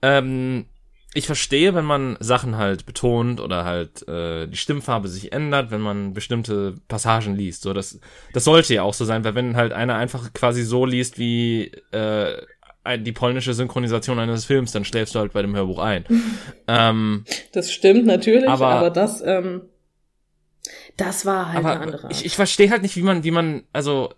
ähm, 0.00 0.66
ich 1.12 1.26
verstehe, 1.26 1.74
wenn 1.74 1.84
man 1.84 2.16
Sachen 2.20 2.56
halt 2.56 2.86
betont 2.86 3.40
oder 3.40 3.64
halt 3.64 4.06
äh, 4.08 4.46
die 4.46 4.56
Stimmfarbe 4.56 5.08
sich 5.08 5.32
ändert, 5.32 5.70
wenn 5.70 5.80
man 5.80 6.12
bestimmte 6.14 6.76
Passagen 6.88 7.36
liest. 7.36 7.62
So, 7.62 7.72
das, 7.72 8.00
das 8.32 8.44
sollte 8.44 8.74
ja 8.74 8.82
auch 8.82 8.94
so 8.94 9.04
sein, 9.04 9.24
weil 9.24 9.34
wenn 9.34 9.56
halt 9.56 9.72
einer 9.72 9.96
einfach 9.96 10.32
quasi 10.32 10.62
so 10.62 10.86
liest, 10.86 11.18
wie 11.18 11.72
äh, 11.90 12.42
die 12.98 13.12
polnische 13.12 13.54
Synchronisation 13.54 14.18
eines 14.18 14.44
Films, 14.44 14.72
dann 14.72 14.84
schläfst 14.84 15.14
du 15.14 15.18
halt 15.18 15.32
bei 15.32 15.42
dem 15.42 15.54
Hörbuch 15.56 15.78
ein. 15.78 16.04
ähm, 16.68 17.24
das 17.52 17.72
stimmt 17.72 18.06
natürlich, 18.06 18.48
aber, 18.48 18.68
aber 18.68 18.90
das, 18.90 19.20
ähm, 19.24 19.62
das 20.96 21.26
war 21.26 21.52
halt 21.52 21.64
eine 21.64 21.80
andere 21.80 22.04
Art. 22.04 22.12
Ich, 22.12 22.24
ich 22.24 22.36
verstehe 22.36 22.70
halt 22.70 22.82
nicht, 22.82 22.96
wie 22.96 23.02
man, 23.02 23.24
wie 23.24 23.30
man, 23.30 23.64
also 23.72 24.12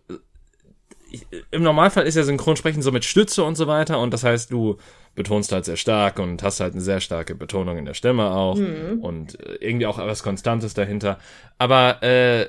im 1.50 1.62
Normalfall 1.62 2.06
ist 2.06 2.16
ja 2.16 2.24
Synchronsprechen 2.24 2.82
so 2.82 2.92
mit 2.92 3.04
Stütze 3.04 3.44
und 3.44 3.56
so 3.56 3.66
weiter 3.66 4.00
und 4.00 4.12
das 4.12 4.24
heißt, 4.24 4.50
du 4.50 4.76
betonst 5.14 5.52
halt 5.52 5.64
sehr 5.64 5.76
stark 5.76 6.18
und 6.18 6.42
hast 6.42 6.60
halt 6.60 6.74
eine 6.74 6.82
sehr 6.82 7.00
starke 7.00 7.34
Betonung 7.34 7.78
in 7.78 7.84
der 7.84 7.94
Stimme 7.94 8.30
auch 8.30 8.56
mhm. 8.56 9.00
und 9.00 9.40
äh, 9.40 9.54
irgendwie 9.60 9.86
auch 9.86 9.98
was 9.98 10.22
Konstantes 10.22 10.74
dahinter. 10.74 11.18
Aber 11.58 12.02
äh, 12.02 12.48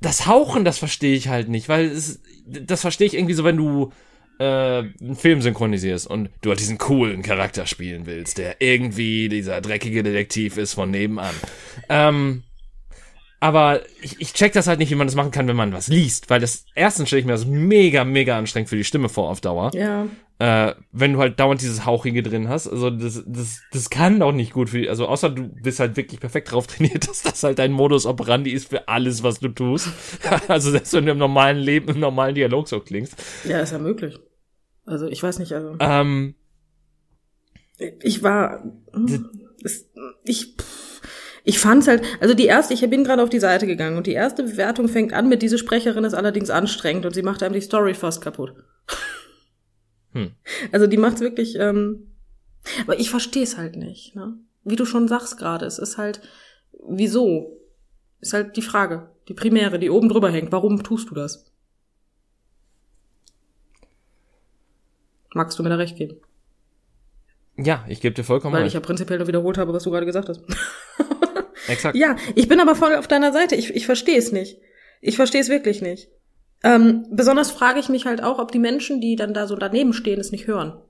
das 0.00 0.26
Hauchen, 0.26 0.64
das 0.64 0.78
verstehe 0.78 1.16
ich 1.16 1.28
halt 1.28 1.48
nicht, 1.48 1.68
weil 1.68 1.86
es, 1.86 2.20
das 2.46 2.82
verstehe 2.82 3.06
ich 3.06 3.14
irgendwie 3.14 3.34
so, 3.34 3.44
wenn 3.44 3.56
du 3.56 3.92
äh, 4.38 4.44
einen 4.44 5.16
Film 5.16 5.40
synchronisierst 5.40 6.06
und 6.06 6.28
du 6.42 6.50
halt 6.50 6.60
diesen 6.60 6.78
coolen 6.78 7.22
Charakter 7.22 7.66
spielen 7.66 8.06
willst, 8.06 8.38
der 8.38 8.60
irgendwie 8.60 9.28
dieser 9.28 9.60
dreckige 9.60 10.02
Detektiv 10.02 10.58
ist 10.58 10.74
von 10.74 10.90
nebenan. 10.90 11.34
Ähm, 11.88 12.42
aber 13.38 13.82
ich, 14.00 14.20
ich 14.20 14.32
check 14.32 14.52
das 14.52 14.66
halt 14.66 14.78
nicht, 14.78 14.90
wie 14.90 14.94
man 14.94 15.06
das 15.06 15.14
machen 15.14 15.30
kann, 15.30 15.46
wenn 15.46 15.56
man 15.56 15.72
was 15.72 15.88
liest, 15.88 16.30
weil 16.30 16.40
das 16.40 16.64
erstens 16.74 17.08
stelle 17.08 17.20
ich 17.20 17.26
mir 17.26 17.32
das 17.32 17.44
mega, 17.44 18.04
mega 18.04 18.38
anstrengend 18.38 18.70
für 18.70 18.76
die 18.76 18.84
Stimme 18.84 19.08
vor 19.08 19.28
auf 19.28 19.40
Dauer. 19.40 19.70
Ja. 19.74 20.06
Äh, 20.38 20.74
wenn 20.92 21.14
du 21.14 21.18
halt 21.18 21.40
dauernd 21.40 21.62
dieses 21.62 21.86
Hauchige 21.86 22.22
drin 22.22 22.48
hast. 22.48 22.68
Also 22.68 22.90
das, 22.90 23.22
das, 23.26 23.62
das 23.72 23.88
kann 23.88 24.20
auch 24.20 24.32
nicht 24.32 24.52
gut 24.52 24.70
für, 24.70 24.88
also 24.88 25.06
außer 25.06 25.30
du 25.30 25.48
bist 25.48 25.80
halt 25.80 25.96
wirklich 25.96 26.20
perfekt 26.20 26.52
drauf 26.52 26.66
trainiert, 26.66 27.08
dass 27.08 27.22
das 27.22 27.42
halt 27.42 27.58
dein 27.58 27.72
Modus 27.72 28.06
operandi 28.06 28.50
ist 28.50 28.68
für 28.68 28.88
alles, 28.88 29.22
was 29.22 29.38
du 29.40 29.48
tust. 29.48 29.88
also 30.48 30.70
selbst 30.70 30.92
wenn 30.94 31.06
du 31.06 31.12
im 31.12 31.18
normalen 31.18 31.58
Leben, 31.58 31.88
im 31.88 32.00
normalen 32.00 32.34
Dialog 32.34 32.68
so 32.68 32.80
klingst. 32.80 33.16
Ja, 33.44 33.60
ist 33.60 33.72
ja 33.72 33.78
möglich. 33.78 34.18
Also 34.86 35.08
ich 35.08 35.22
weiß 35.22 35.38
nicht, 35.40 35.52
also. 35.52 35.76
Ähm, 35.80 36.34
ich 38.02 38.22
war, 38.22 38.64
ich, 40.24 40.54
ich 41.48 41.60
fand's 41.60 41.86
halt, 41.86 42.02
also 42.20 42.34
die 42.34 42.46
erste, 42.46 42.74
ich 42.74 42.80
bin 42.90 43.04
gerade 43.04 43.22
auf 43.22 43.30
die 43.30 43.38
Seite 43.38 43.68
gegangen 43.68 43.96
und 43.96 44.08
die 44.08 44.12
erste 44.12 44.42
Bewertung 44.42 44.88
fängt 44.88 45.12
an 45.12 45.28
mit, 45.28 45.42
diese 45.42 45.58
Sprecherin 45.58 46.02
ist 46.02 46.12
allerdings 46.12 46.50
anstrengend 46.50 47.06
und 47.06 47.14
sie 47.14 47.22
macht 47.22 47.40
einem 47.40 47.54
die 47.54 47.60
Story 47.60 47.94
fast 47.94 48.20
kaputt. 48.20 48.52
Hm. 50.12 50.32
Also 50.72 50.86
die 50.86 50.96
macht's 50.96 51.20
wirklich, 51.20 51.56
ähm, 51.58 52.14
aber 52.80 52.98
ich 52.98 53.10
verstehe 53.10 53.42
es 53.42 53.58
halt 53.58 53.76
nicht, 53.76 54.16
ne? 54.16 54.38
Wie 54.64 54.76
du 54.76 54.86
schon 54.86 55.08
sagst 55.08 55.36
gerade, 55.36 55.66
es 55.66 55.78
ist 55.78 55.98
halt, 55.98 56.22
wieso? 56.88 57.60
Ist 58.20 58.32
halt 58.32 58.56
die 58.56 58.62
Frage, 58.62 59.10
die 59.28 59.34
primäre, 59.34 59.78
die 59.78 59.90
oben 59.90 60.08
drüber 60.08 60.30
hängt. 60.30 60.52
Warum 60.52 60.82
tust 60.82 61.10
du 61.10 61.14
das? 61.14 61.52
Magst 65.34 65.58
du 65.58 65.62
mir 65.62 65.68
da 65.68 65.76
recht 65.76 65.98
geben? 65.98 66.16
Ja, 67.58 67.84
ich 67.86 68.00
gebe 68.00 68.14
dir 68.14 68.24
vollkommen 68.24 68.54
Weil 68.54 68.62
recht. 68.62 68.70
ich 68.70 68.74
ja 68.74 68.80
prinzipiell 68.80 69.18
nur 69.18 69.28
wiederholt 69.28 69.58
habe, 69.58 69.74
was 69.74 69.82
du 69.82 69.90
gerade 69.90 70.06
gesagt 70.06 70.30
hast. 70.30 70.40
Exakt. 71.68 71.96
Ja, 71.96 72.16
ich 72.34 72.48
bin 72.48 72.60
aber 72.60 72.74
voll 72.74 72.94
auf 72.94 73.08
deiner 73.08 73.32
Seite. 73.32 73.56
Ich, 73.56 73.74
ich 73.74 73.86
verstehe 73.86 74.18
es 74.18 74.32
nicht. 74.32 74.58
Ich 75.00 75.16
verstehe 75.16 75.40
es 75.40 75.48
wirklich 75.48 75.82
nicht. 75.82 76.08
Ähm, 76.62 77.06
besonders 77.10 77.50
frage 77.50 77.80
ich 77.80 77.88
mich 77.88 78.06
halt 78.06 78.22
auch, 78.22 78.38
ob 78.38 78.50
die 78.50 78.58
Menschen, 78.58 79.00
die 79.00 79.16
dann 79.16 79.34
da 79.34 79.46
so 79.46 79.56
daneben 79.56 79.92
stehen, 79.92 80.20
es 80.20 80.32
nicht 80.32 80.46
hören. 80.46 80.80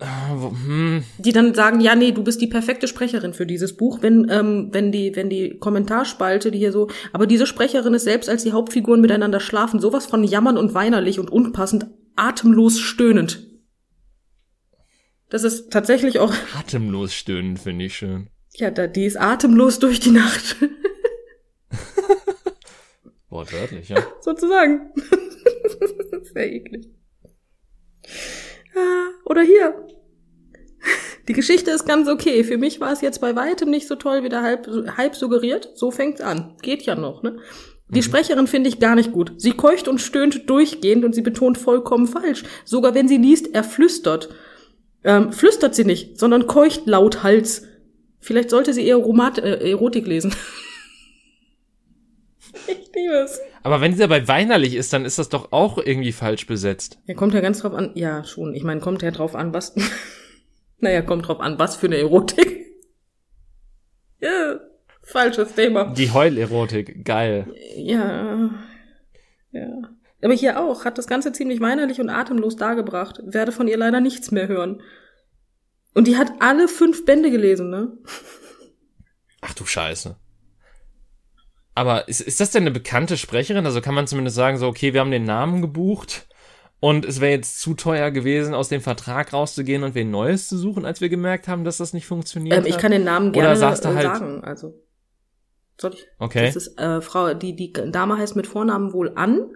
Hm. 0.00 1.02
Die 1.18 1.32
dann 1.32 1.54
sagen, 1.54 1.80
ja, 1.80 1.96
nee, 1.96 2.12
du 2.12 2.22
bist 2.22 2.40
die 2.40 2.46
perfekte 2.46 2.86
Sprecherin 2.86 3.34
für 3.34 3.46
dieses 3.46 3.76
Buch, 3.76 3.98
wenn, 4.00 4.28
ähm, 4.30 4.68
wenn 4.70 4.92
die, 4.92 5.16
wenn 5.16 5.28
die 5.28 5.58
Kommentarspalte, 5.58 6.52
die 6.52 6.58
hier 6.58 6.70
so, 6.70 6.88
aber 7.12 7.26
diese 7.26 7.46
Sprecherin 7.46 7.94
ist 7.94 8.04
selbst, 8.04 8.28
als 8.28 8.44
die 8.44 8.52
Hauptfiguren 8.52 9.00
miteinander 9.00 9.40
schlafen, 9.40 9.80
sowas 9.80 10.06
von 10.06 10.22
jammern 10.22 10.56
und 10.56 10.74
weinerlich 10.74 11.18
und 11.18 11.30
unpassend, 11.30 11.86
atemlos 12.14 12.78
stöhnend. 12.78 13.47
Das 15.30 15.44
ist 15.44 15.70
tatsächlich 15.70 16.18
auch. 16.18 16.32
Atemlos 16.58 17.14
stöhnend 17.14 17.58
finde 17.58 17.86
ich 17.86 17.96
schön. 17.96 18.30
Ja, 18.54 18.70
da, 18.70 18.86
die 18.86 19.04
ist 19.04 19.20
atemlos 19.20 19.78
durch 19.78 20.00
die 20.00 20.10
Nacht. 20.10 20.56
Wortwörtlich, 23.28 23.90
ja. 23.90 24.02
Sozusagen. 24.20 24.90
Sehr 26.32 26.52
eklig. 26.52 26.88
Oder 29.24 29.42
hier. 29.42 29.86
Die 31.28 31.34
Geschichte 31.34 31.70
ist 31.70 31.86
ganz 31.86 32.08
okay. 32.08 32.42
Für 32.42 32.56
mich 32.56 32.80
war 32.80 32.92
es 32.92 33.02
jetzt 33.02 33.20
bei 33.20 33.36
weitem 33.36 33.70
nicht 33.70 33.86
so 33.86 33.96
toll, 33.96 34.24
wie 34.24 34.30
der 34.30 34.42
halb, 34.42 34.66
halb 34.96 35.14
suggeriert. 35.14 35.70
So 35.74 35.90
fängt's 35.90 36.22
an. 36.22 36.56
Geht 36.62 36.82
ja 36.82 36.94
noch, 36.94 37.22
ne? 37.22 37.38
Die 37.90 37.98
mhm. 37.98 38.02
Sprecherin 38.02 38.46
finde 38.46 38.68
ich 38.68 38.80
gar 38.80 38.94
nicht 38.94 39.12
gut. 39.12 39.32
Sie 39.36 39.52
keucht 39.52 39.88
und 39.88 40.00
stöhnt 40.00 40.48
durchgehend 40.48 41.04
und 41.04 41.14
sie 41.14 41.22
betont 41.22 41.58
vollkommen 41.58 42.06
falsch. 42.06 42.44
Sogar 42.64 42.94
wenn 42.94 43.08
sie 43.08 43.18
liest, 43.18 43.54
er 43.54 43.64
flüstert. 43.64 44.30
Ähm, 45.04 45.32
flüstert 45.32 45.74
sie 45.74 45.84
nicht, 45.84 46.18
sondern 46.18 46.46
keucht 46.46 46.86
laut 46.86 47.22
Hals. 47.22 47.66
Vielleicht 48.20 48.50
sollte 48.50 48.72
sie 48.72 48.86
eher 48.86 48.96
Romat 48.96 49.38
äh, 49.38 49.70
Erotik 49.70 50.06
lesen. 50.06 50.32
ich 52.66 52.90
liebe 52.94 53.14
es. 53.24 53.40
Aber 53.62 53.80
wenn 53.80 53.92
sie 53.92 54.00
dabei 54.00 54.26
weinerlich 54.26 54.74
ist, 54.74 54.92
dann 54.92 55.04
ist 55.04 55.18
das 55.18 55.28
doch 55.28 55.52
auch 55.52 55.78
irgendwie 55.78 56.12
falsch 56.12 56.46
besetzt. 56.46 56.98
Ja, 57.06 57.14
kommt 57.14 57.34
ja 57.34 57.40
ganz 57.40 57.60
drauf 57.60 57.74
an. 57.74 57.92
Ja, 57.94 58.24
schon. 58.24 58.54
Ich 58.54 58.64
meine, 58.64 58.80
kommt 58.80 59.02
ja 59.02 59.10
drauf 59.10 59.34
an, 59.34 59.54
was. 59.54 59.74
naja, 60.78 61.02
kommt 61.02 61.28
drauf 61.28 61.40
an, 61.40 61.58
was 61.58 61.76
für 61.76 61.86
eine 61.86 61.98
Erotik. 61.98 62.66
ja, 64.20 64.60
falsches 65.02 65.54
Thema. 65.54 65.92
Die 65.94 66.10
Heulerotik, 66.10 67.04
geil. 67.04 67.54
Ja. 67.76 68.50
Ja. 69.52 69.68
Aber 70.22 70.34
hier 70.34 70.60
auch, 70.60 70.84
hat 70.84 70.98
das 70.98 71.06
Ganze 71.06 71.32
ziemlich 71.32 71.60
weinerlich 71.60 72.00
und 72.00 72.10
atemlos 72.10 72.56
dargebracht. 72.56 73.20
Werde 73.24 73.52
von 73.52 73.68
ihr 73.68 73.76
leider 73.76 74.00
nichts 74.00 74.30
mehr 74.30 74.48
hören. 74.48 74.82
Und 75.94 76.06
die 76.06 76.16
hat 76.16 76.32
alle 76.40 76.68
fünf 76.68 77.04
Bände 77.04 77.30
gelesen, 77.30 77.70
ne? 77.70 77.96
Ach 79.40 79.54
du 79.54 79.64
Scheiße. 79.64 80.16
Aber 81.74 82.08
ist, 82.08 82.20
ist 82.20 82.40
das 82.40 82.50
denn 82.50 82.64
eine 82.64 82.72
bekannte 82.72 83.16
Sprecherin? 83.16 83.64
Also 83.64 83.80
kann 83.80 83.94
man 83.94 84.08
zumindest 84.08 84.34
sagen, 84.34 84.58
so, 84.58 84.66
okay, 84.66 84.92
wir 84.92 85.00
haben 85.00 85.12
den 85.12 85.24
Namen 85.24 85.62
gebucht 85.62 86.26
und 86.80 87.04
es 87.04 87.20
wäre 87.20 87.32
jetzt 87.32 87.60
zu 87.60 87.74
teuer 87.74 88.10
gewesen, 88.10 88.54
aus 88.54 88.68
dem 88.68 88.80
Vertrag 88.80 89.32
rauszugehen 89.32 89.84
und 89.84 89.94
wen 89.94 90.10
Neues 90.10 90.48
zu 90.48 90.58
suchen, 90.58 90.84
als 90.84 91.00
wir 91.00 91.08
gemerkt 91.08 91.46
haben, 91.46 91.62
dass 91.62 91.76
das 91.78 91.92
nicht 91.92 92.06
funktioniert. 92.06 92.58
Ähm, 92.58 92.66
ich 92.66 92.78
kann 92.78 92.90
den 92.90 93.04
Namen 93.04 93.32
gerne 93.32 93.50
Oder 93.50 93.56
sagst 93.56 93.84
du 93.84 93.94
halt, 93.94 94.02
sagen. 94.02 94.42
Also 94.42 94.74
soll 95.80 95.94
ich? 95.94 96.06
Okay. 96.18 96.46
Das 96.46 96.56
ist 96.56 96.78
äh, 96.78 97.00
Frau, 97.00 97.34
die 97.34 97.54
die 97.54 97.72
Dame 97.72 98.18
heißt 98.18 98.34
mit 98.34 98.46
Vornamen 98.46 98.92
wohl 98.92 99.12
an. 99.14 99.50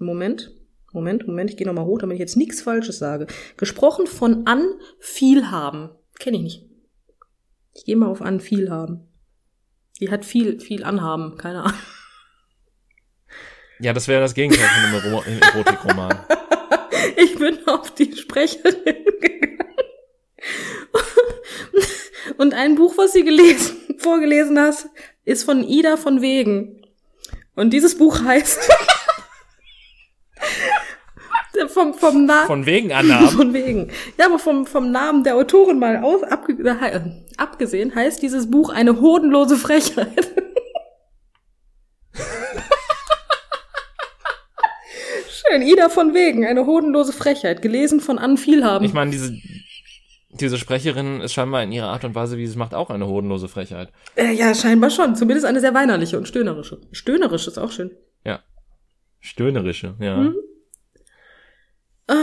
Moment, 0.00 0.50
Moment, 0.92 1.26
Moment. 1.26 1.50
Ich 1.50 1.56
gehe 1.56 1.66
nochmal 1.66 1.84
hoch, 1.84 1.98
damit 1.98 2.14
ich 2.14 2.20
jetzt 2.20 2.36
nichts 2.36 2.62
Falsches 2.62 2.98
sage. 2.98 3.26
Gesprochen 3.56 4.06
von 4.06 4.46
an 4.46 4.64
viel 4.98 5.50
haben. 5.50 5.90
Kenne 6.18 6.38
ich 6.38 6.42
nicht. 6.42 6.66
Ich 7.74 7.84
gehe 7.84 7.96
mal 7.96 8.08
auf 8.08 8.22
an 8.22 8.40
viel 8.40 8.70
haben. 8.70 9.06
Die 10.00 10.10
hat 10.10 10.24
viel, 10.24 10.58
viel 10.58 10.84
anhaben, 10.84 11.36
keine 11.36 11.64
Ahnung. 11.64 11.78
Ja, 13.78 13.92
das 13.92 14.08
wäre 14.08 14.20
das 14.20 14.34
Gegenteil 14.34 14.66
von 14.66 15.22
einem 15.22 15.40
Erotikroman. 15.42 16.18
ich 17.16 17.38
bin 17.38 17.66
auf 17.66 17.94
die 17.94 18.14
Sprecherin 18.16 19.04
gegangen. 19.20 19.58
Und 22.36 22.54
ein 22.54 22.74
Buch, 22.74 22.94
was 22.96 23.12
sie 23.12 23.24
gelesen, 23.24 23.76
vorgelesen 23.98 24.58
hast, 24.58 24.88
ist 25.24 25.44
von 25.44 25.62
Ida 25.62 25.96
von 25.96 26.22
Wegen. 26.22 26.86
Und 27.54 27.70
dieses 27.70 27.96
Buch 27.96 28.22
heißt 28.22 28.70
vom, 31.68 31.94
vom 31.94 32.26
Namen. 32.26 32.46
Von 32.46 32.66
wegen 32.66 32.92
Annahmen. 32.92 33.28
Von 33.36 33.52
wegen. 33.52 33.90
Ja, 34.18 34.26
aber 34.26 34.38
vom, 34.38 34.66
vom 34.66 34.90
Namen 34.90 35.24
der 35.24 35.36
Autorin 35.36 35.78
mal 35.78 35.98
aus, 35.98 36.22
abge, 36.22 36.52
äh, 36.52 37.00
abgesehen, 37.36 37.94
heißt 37.94 38.22
dieses 38.22 38.50
Buch 38.50 38.70
eine 38.70 39.00
hodenlose 39.00 39.56
Frechheit. 39.56 40.32
Schön, 45.28 45.62
Ida 45.62 45.88
von 45.88 46.14
wegen, 46.14 46.46
eine 46.46 46.66
hodenlose 46.66 47.12
Frechheit, 47.12 47.62
gelesen 47.62 48.00
von 48.00 48.18
Ann 48.18 48.36
Vielhaben. 48.36 48.84
Ich 48.84 48.92
meine, 48.92 49.10
diese, 49.10 49.34
diese 50.32 50.58
Sprecherin 50.58 51.20
ist 51.20 51.32
scheinbar 51.32 51.62
in 51.62 51.72
ihrer 51.72 51.88
Art 51.88 52.04
und 52.04 52.14
Weise, 52.14 52.36
wie 52.36 52.46
sie 52.46 52.52
es 52.52 52.56
macht, 52.56 52.74
auch 52.74 52.90
eine 52.90 53.06
hodenlose 53.06 53.48
Frechheit. 53.48 53.90
Äh, 54.14 54.32
ja, 54.32 54.54
scheinbar 54.54 54.90
schon. 54.90 55.16
Zumindest 55.16 55.46
eine 55.46 55.60
sehr 55.60 55.74
weinerliche 55.74 56.18
und 56.18 56.28
stöhnerische. 56.28 56.80
Stöhnerisch 56.92 57.48
ist 57.48 57.58
auch 57.58 57.72
schön. 57.72 57.90
Ja. 58.24 58.40
Stöhnerische, 59.18 59.96
ja. 59.98 60.16
Mhm. 60.16 60.36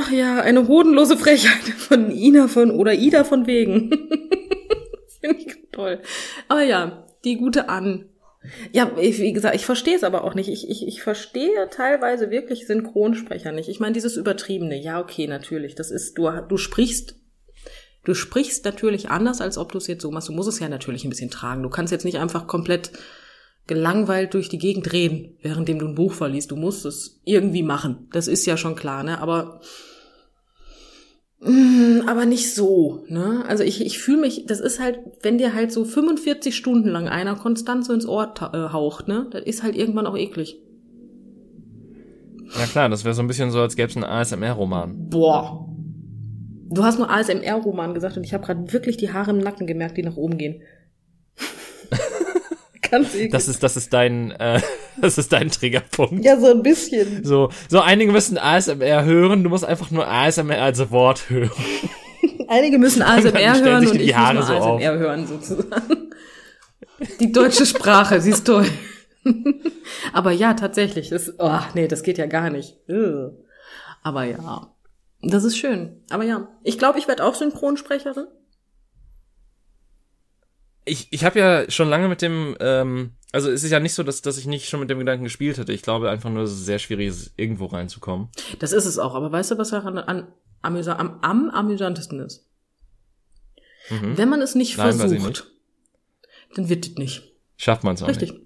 Ach 0.08 0.12
ja, 0.12 0.39
eine 0.39 0.68
hodenlose 0.68 1.18
Frechheit 1.18 1.64
von 1.78 2.12
Ina 2.12 2.47
von 2.47 2.72
oder 2.72 2.93
Ida 2.93 3.26
von 3.26 3.45
Wegen. 3.45 3.89
Finde 5.20 5.38
ich 5.38 5.58
toll. 5.72 5.99
Aber 6.47 6.64
ja, 6.64 7.05
die 7.26 7.36
gute 7.36 7.68
An. 7.68 8.05
Ja, 8.72 8.89
wie 8.95 9.34
gesagt, 9.34 9.55
ich 9.55 9.66
verstehe 9.66 9.97
es 9.97 10.05
aber 10.05 10.24
auch 10.24 10.34
nicht. 10.34 10.47
Ich, 10.47 10.70
ich, 10.70 10.88
ich 10.88 11.01
verstehe 11.01 11.70
teilweise 11.70 12.32
wirklich 12.32 12.66
Synchronsprecher 12.68 13.51
nicht. 13.51 13.68
Ich 13.68 13.82
meine, 13.82 13.93
dieses 13.93 14.16
Übertriebene, 14.16 14.80
ja, 14.80 15.01
okay, 15.01 15.28
natürlich. 15.28 15.76
Das 15.76 15.91
ist, 15.91 16.18
du, 16.18 16.30
du 16.47 16.55
sprichst, 16.55 17.16
du 18.05 18.14
sprichst 18.14 18.64
natürlich 18.64 19.10
anders, 19.10 19.41
als 19.41 19.58
ob 19.58 19.74
du 19.74 19.78
es 19.78 19.88
jetzt 19.88 20.03
so 20.03 20.12
machst. 20.12 20.30
Du 20.30 20.34
musst 20.34 20.47
es 20.47 20.60
ja 20.60 20.70
natürlich 20.70 21.03
ein 21.03 21.10
bisschen 21.10 21.32
tragen. 21.32 21.64
Du 21.64 21.70
kannst 21.70 21.91
jetzt 21.91 22.05
nicht 22.05 22.20
einfach 22.20 22.47
komplett 22.47 22.91
gelangweilt 23.66 24.34
durch 24.34 24.47
die 24.47 24.60
Gegend 24.60 24.93
reden, 24.93 25.38
währenddem 25.41 25.80
du 25.80 25.88
ein 25.88 25.95
Buch 25.95 26.14
verliest. 26.14 26.51
Du 26.51 26.55
musst 26.55 26.86
es 26.86 27.20
irgendwie 27.26 27.64
machen. 27.64 28.08
Das 28.14 28.30
ist 28.30 28.45
ja 28.45 28.55
schon 28.55 28.78
klar, 28.78 29.03
ne? 29.03 29.20
Aber 29.20 29.60
aber 31.39 32.25
nicht 32.25 32.55
so, 32.55 33.03
ne? 33.09 33.43
Also 33.47 33.63
ich, 33.63 33.85
ich 33.85 33.99
fühle 33.99 34.21
mich, 34.21 34.45
das 34.47 34.59
ist 34.59 34.79
halt, 34.79 34.99
wenn 35.21 35.38
dir 35.38 35.53
halt 35.53 35.71
so 35.71 35.85
45 35.85 36.55
Stunden 36.55 36.89
lang 36.89 37.07
einer 37.07 37.35
konstant 37.35 37.85
so 37.85 37.93
ins 37.93 38.07
Ohr 38.07 38.33
äh, 38.53 38.73
haucht, 38.73 39.07
ne? 39.07 39.27
Das 39.31 39.43
ist 39.43 39.61
halt 39.61 39.75
irgendwann 39.75 40.07
auch 40.07 40.17
eklig. 40.17 40.57
Ja 42.57 42.65
klar, 42.65 42.89
das 42.89 43.03
wäre 43.03 43.13
so 43.13 43.21
ein 43.21 43.27
bisschen 43.27 43.51
so, 43.51 43.59
als 43.59 43.75
gäbe 43.75 43.89
es 43.89 43.95
einen 43.95 44.05
ASMR-Roman. 44.05 45.09
Boah. 45.09 45.69
Du 46.69 46.83
hast 46.83 46.97
nur 46.97 47.09
ASMR-Roman 47.09 47.93
gesagt 47.93 48.17
und 48.17 48.23
ich 48.23 48.33
habe 48.33 48.45
gerade 48.45 48.73
wirklich 48.73 48.97
die 48.97 49.13
Haare 49.13 49.31
im 49.31 49.38
Nacken 49.38 49.67
gemerkt, 49.67 49.97
die 49.97 50.03
nach 50.03 50.17
oben 50.17 50.38
gehen. 50.38 50.63
Ganz 52.89 53.13
eklig. 53.13 53.31
Das 53.31 53.47
ist, 53.47 53.61
das 53.61 53.77
ist 53.77 53.93
dein, 53.93 54.31
äh, 54.31 54.59
das 55.01 55.17
ist 55.17 55.31
dein 55.31 55.49
Triggerpunkt. 55.49 56.23
Ja, 56.23 56.39
so 56.39 56.47
ein 56.47 56.63
bisschen. 56.63 57.23
So, 57.23 57.49
so 57.69 57.79
einige 57.81 58.11
müssen 58.11 58.37
ASMR 58.37 59.03
hören, 59.03 59.43
du 59.43 59.49
musst 59.49 59.65
einfach 59.65 59.91
nur 59.91 60.07
ASMR 60.07 60.61
als 60.61 60.91
Wort 60.91 61.29
hören. 61.29 61.51
einige 62.47 62.77
müssen 62.77 63.01
ASMR 63.01 63.61
hören 63.61 63.87
und 63.87 63.99
ich 63.99 64.15
Haare 64.15 64.35
muss 64.35 64.49
nur 64.49 64.57
so 64.57 64.63
ASMR 64.63 64.93
auf. 64.93 64.99
hören, 64.99 65.27
sozusagen. 65.27 66.11
Die 67.19 67.31
deutsche 67.31 67.65
Sprache, 67.65 68.21
sie 68.21 68.31
ist 68.31 68.45
toll. 68.45 68.65
Aber 70.13 70.31
ja, 70.31 70.53
tatsächlich, 70.53 71.09
das, 71.09 71.33
oh, 71.37 71.59
nee, 71.73 71.87
das 71.87 72.01
geht 72.01 72.17
ja 72.17 72.25
gar 72.25 72.49
nicht. 72.49 72.77
Aber 74.01 74.23
ja, 74.23 74.73
das 75.21 75.43
ist 75.43 75.57
schön. 75.57 76.01
Aber 76.09 76.23
ja, 76.23 76.47
ich 76.63 76.79
glaube, 76.79 76.97
ich 76.97 77.07
werde 77.07 77.23
auch 77.23 77.35
Synchronsprecherin 77.35 78.27
ich, 80.87 81.07
ich 81.11 81.23
habe 81.23 81.39
ja 81.39 81.69
schon 81.69 81.89
lange 81.89 82.07
mit 82.07 82.21
dem, 82.21 82.55
ähm, 82.59 83.11
also 83.32 83.51
es 83.51 83.63
ist 83.63 83.71
ja 83.71 83.80
nicht 83.80 83.93
so, 83.93 84.03
dass, 84.03 84.21
dass 84.21 84.38
ich 84.38 84.45
nicht 84.45 84.69
schon 84.69 84.80
mit 84.80 84.89
dem 84.89 84.99
Gedanken 84.99 85.25
gespielt 85.25 85.57
hätte. 85.57 85.73
Ich 85.73 85.82
glaube 85.82 86.09
einfach 86.09 86.30
nur, 86.30 86.43
dass 86.43 86.51
es 86.51 86.65
sehr 86.65 86.80
schwierig 86.80 87.07
ist, 87.07 87.34
irgendwo 87.36 87.65
reinzukommen. 87.65 88.30
Das 88.59 88.71
ist 88.71 88.86
es 88.86 88.97
auch, 88.99 89.15
aber 89.15 89.32
weißt 89.32 89.51
du, 89.51 89.57
was 89.57 89.69
daran 89.69 89.97
an, 89.97 90.28
amüsa 90.61 90.97
am, 90.97 91.19
am 91.21 91.49
amüsantesten 91.49 92.19
ist? 92.21 92.45
Mhm. 93.89 94.17
Wenn 94.17 94.30
man 94.30 94.41
es 94.41 94.55
nicht 94.55 94.78
Nein, 94.78 94.93
versucht, 94.93 95.28
nicht. 95.28 95.51
dann 96.55 96.69
wird 96.69 96.88
es 96.88 96.95
nicht. 96.95 97.23
Schafft 97.57 97.84
man 97.84 97.95
es 97.95 98.03
auch 98.03 98.07
Richtig. 98.07 98.32
nicht. 98.32 98.43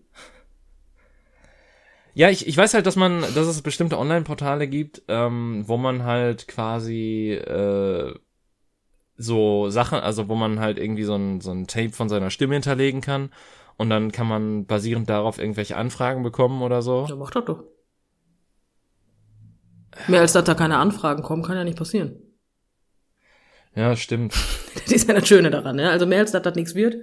Ja, 2.13 2.29
ich, 2.29 2.45
ich 2.45 2.57
weiß 2.57 2.73
halt, 2.73 2.86
dass 2.86 2.97
man, 2.97 3.21
dass 3.21 3.47
es 3.47 3.61
bestimmte 3.61 3.97
Online-Portale 3.97 4.67
gibt, 4.67 5.01
ähm, 5.07 5.63
wo 5.65 5.77
man 5.77 6.03
halt 6.03 6.47
quasi 6.47 7.32
äh, 7.32 8.13
so 9.15 9.69
Sachen, 9.69 9.99
also 9.99 10.27
wo 10.27 10.36
man 10.36 10.59
halt 10.59 10.77
irgendwie 10.77 11.03
so 11.03 11.15
ein, 11.15 11.39
so 11.39 11.51
ein 11.51 11.67
Tape 11.67 11.91
von 11.91 12.09
seiner 12.09 12.29
Stimme 12.29 12.55
hinterlegen 12.55 12.99
kann 12.99 13.32
und 13.82 13.89
dann 13.89 14.11
kann 14.11 14.27
man 14.27 14.67
basierend 14.67 15.09
darauf 15.09 15.39
irgendwelche 15.39 15.75
Anfragen 15.75 16.21
bekommen 16.21 16.61
oder 16.61 16.84
so. 16.84 17.07
Ja, 17.09 17.15
mach 17.15 17.32
das 17.32 17.45
doch. 17.45 17.63
Mehr 20.07 20.21
als 20.21 20.34
dass 20.34 20.43
da 20.43 20.53
keine 20.53 20.77
Anfragen 20.77 21.23
kommen, 21.23 21.41
kann 21.41 21.57
ja 21.57 21.63
nicht 21.63 21.79
passieren. 21.79 22.15
Ja, 23.75 23.95
stimmt. 23.95 24.36
Das 24.75 24.91
ist 24.93 25.07
ja 25.07 25.15
das 25.15 25.27
Schöne 25.27 25.49
daran, 25.49 25.75
ne? 25.75 25.89
Also 25.89 26.05
mehr 26.05 26.19
als 26.19 26.32
dass 26.32 26.43
das 26.43 26.55
nichts 26.55 26.75
wird, 26.75 26.95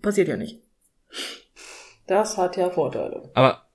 passiert 0.00 0.28
ja 0.28 0.36
nicht. 0.36 0.62
Das 2.06 2.38
hat 2.38 2.56
ja 2.56 2.70
Vorteile. 2.70 3.30
Aber, 3.34 3.66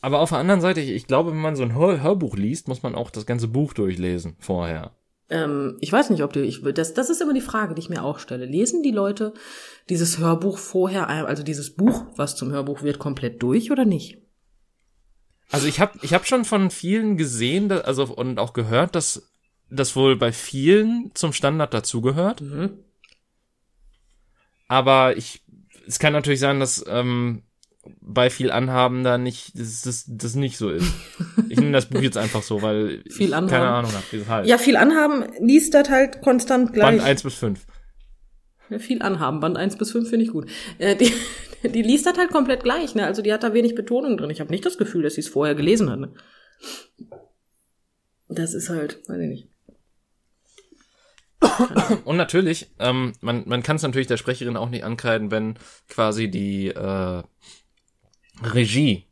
aber 0.00 0.20
auf 0.20 0.30
der 0.30 0.38
anderen 0.38 0.60
Seite, 0.60 0.80
ich, 0.80 0.90
ich 0.90 1.06
glaube, 1.06 1.32
wenn 1.32 1.40
man 1.40 1.56
so 1.56 1.64
ein 1.64 1.74
Hör 1.74 2.00
Hörbuch 2.00 2.36
liest, 2.36 2.68
muss 2.68 2.82
man 2.82 2.94
auch 2.94 3.10
das 3.10 3.26
ganze 3.26 3.48
Buch 3.48 3.74
durchlesen 3.74 4.36
vorher. 4.38 4.92
Ähm, 5.32 5.78
ich 5.80 5.90
weiß 5.90 6.10
nicht, 6.10 6.22
ob 6.22 6.34
du, 6.34 6.44
ich, 6.44 6.62
das, 6.74 6.92
das 6.92 7.08
ist 7.08 7.22
immer 7.22 7.32
die 7.32 7.40
Frage, 7.40 7.74
die 7.74 7.80
ich 7.80 7.88
mir 7.88 8.04
auch 8.04 8.18
stelle. 8.18 8.44
Lesen 8.44 8.82
die 8.82 8.90
Leute 8.90 9.32
dieses 9.88 10.18
Hörbuch 10.18 10.58
vorher, 10.58 11.08
also 11.08 11.42
dieses 11.42 11.74
Buch, 11.74 12.04
was 12.16 12.36
zum 12.36 12.52
Hörbuch 12.52 12.82
wird, 12.82 12.98
komplett 12.98 13.42
durch 13.42 13.70
oder 13.70 13.86
nicht? 13.86 14.18
Also 15.50 15.66
ich 15.66 15.80
habe 15.80 15.98
ich 16.02 16.12
hab 16.12 16.26
schon 16.26 16.44
von 16.44 16.70
vielen 16.70 17.16
gesehen, 17.16 17.70
dass, 17.70 17.82
also 17.82 18.04
und 18.14 18.38
auch 18.38 18.52
gehört, 18.52 18.94
dass 18.94 19.30
das 19.70 19.96
wohl 19.96 20.16
bei 20.16 20.32
vielen 20.32 21.10
zum 21.14 21.32
Standard 21.32 21.72
dazugehört. 21.72 22.42
Mhm. 22.42 22.78
Aber 24.68 25.16
ich, 25.16 25.42
es 25.86 25.98
kann 25.98 26.12
natürlich 26.12 26.40
sein, 26.40 26.60
dass 26.60 26.84
ähm, 26.86 27.42
bei 28.00 28.30
viel 28.30 28.50
Anhaben 28.50 29.02
da 29.02 29.18
nicht, 29.18 29.58
dass 29.58 29.82
das, 29.82 30.04
das 30.06 30.34
nicht 30.34 30.56
so 30.56 30.70
ist. 30.70 30.92
Ich 31.48 31.58
nehme 31.58 31.72
das 31.72 31.86
Buch 31.86 32.00
jetzt 32.00 32.16
einfach 32.16 32.42
so, 32.42 32.62
weil 32.62 33.02
viel 33.10 33.28
ich 33.28 33.34
Anhaben. 33.34 33.48
keine 33.48 33.68
Ahnung 33.68 33.92
habe, 33.92 34.04
wie 34.10 34.18
das 34.18 34.28
heißt. 34.28 34.48
Ja, 34.48 34.58
viel 34.58 34.76
Anhaben 34.76 35.24
liest 35.40 35.74
das 35.74 35.90
halt 35.90 36.22
konstant 36.22 36.72
gleich. 36.72 36.98
Band 36.98 37.02
1 37.02 37.22
bis 37.24 37.34
5. 37.34 37.66
Ja, 38.70 38.78
viel 38.78 39.02
Anhaben, 39.02 39.40
Band 39.40 39.56
1 39.56 39.76
bis 39.76 39.90
5 39.92 40.08
finde 40.08 40.24
ich 40.24 40.30
gut. 40.30 40.48
Äh, 40.78 40.96
die, 40.96 41.12
die 41.68 41.82
liest 41.82 42.06
das 42.06 42.16
halt 42.16 42.30
komplett 42.30 42.62
gleich, 42.62 42.94
ne? 42.94 43.04
Also 43.04 43.20
die 43.20 43.32
hat 43.32 43.42
da 43.42 43.52
wenig 43.52 43.74
Betonung 43.74 44.16
drin. 44.16 44.30
Ich 44.30 44.40
habe 44.40 44.50
nicht 44.50 44.64
das 44.64 44.78
Gefühl, 44.78 45.02
dass 45.02 45.14
sie 45.14 45.20
es 45.22 45.28
vorher 45.28 45.54
gelesen 45.56 45.90
hat. 45.90 45.98
Ne? 45.98 46.12
Das 48.28 48.54
ist 48.54 48.70
halt, 48.70 49.00
weiß 49.08 49.20
ich 49.20 49.28
nicht. 49.28 49.48
Und 52.04 52.16
natürlich, 52.16 52.70
ähm, 52.78 53.12
man, 53.20 53.42
man 53.46 53.64
kann 53.64 53.76
es 53.76 53.82
natürlich 53.82 54.06
der 54.06 54.16
Sprecherin 54.16 54.56
auch 54.56 54.70
nicht 54.70 54.84
ankreiden, 54.84 55.32
wenn 55.32 55.58
quasi 55.88 56.30
die 56.30 56.68
äh, 56.68 57.22
Regie 58.44 59.06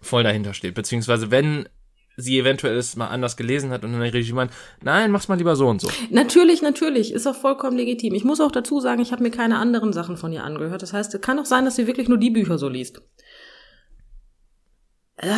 voll 0.00 0.22
dahinter 0.22 0.54
steht. 0.54 0.74
Beziehungsweise 0.74 1.30
wenn 1.30 1.68
sie 2.16 2.38
eventuell 2.38 2.76
es 2.76 2.96
mal 2.96 3.08
anders 3.08 3.36
gelesen 3.36 3.70
hat 3.70 3.84
und 3.84 3.92
dann 3.92 4.00
der 4.00 4.14
Regie 4.14 4.32
meint, 4.32 4.52
nein, 4.82 5.10
mach's 5.10 5.28
mal 5.28 5.36
lieber 5.36 5.56
so 5.56 5.66
und 5.66 5.80
so. 5.80 5.88
Natürlich, 6.10 6.62
natürlich, 6.62 7.12
ist 7.12 7.26
auch 7.26 7.34
vollkommen 7.34 7.76
legitim. 7.76 8.14
Ich 8.14 8.24
muss 8.24 8.40
auch 8.40 8.52
dazu 8.52 8.80
sagen, 8.80 9.02
ich 9.02 9.12
habe 9.12 9.22
mir 9.22 9.30
keine 9.30 9.58
anderen 9.58 9.92
Sachen 9.92 10.16
von 10.16 10.32
ihr 10.32 10.44
angehört. 10.44 10.82
Das 10.82 10.92
heißt, 10.92 11.14
es 11.14 11.20
kann 11.20 11.38
auch 11.38 11.44
sein, 11.44 11.64
dass 11.64 11.76
sie 11.76 11.86
wirklich 11.86 12.08
nur 12.08 12.18
die 12.18 12.30
Bücher 12.30 12.58
so 12.58 12.68
liest. 12.68 13.02
Äh, 15.16 15.30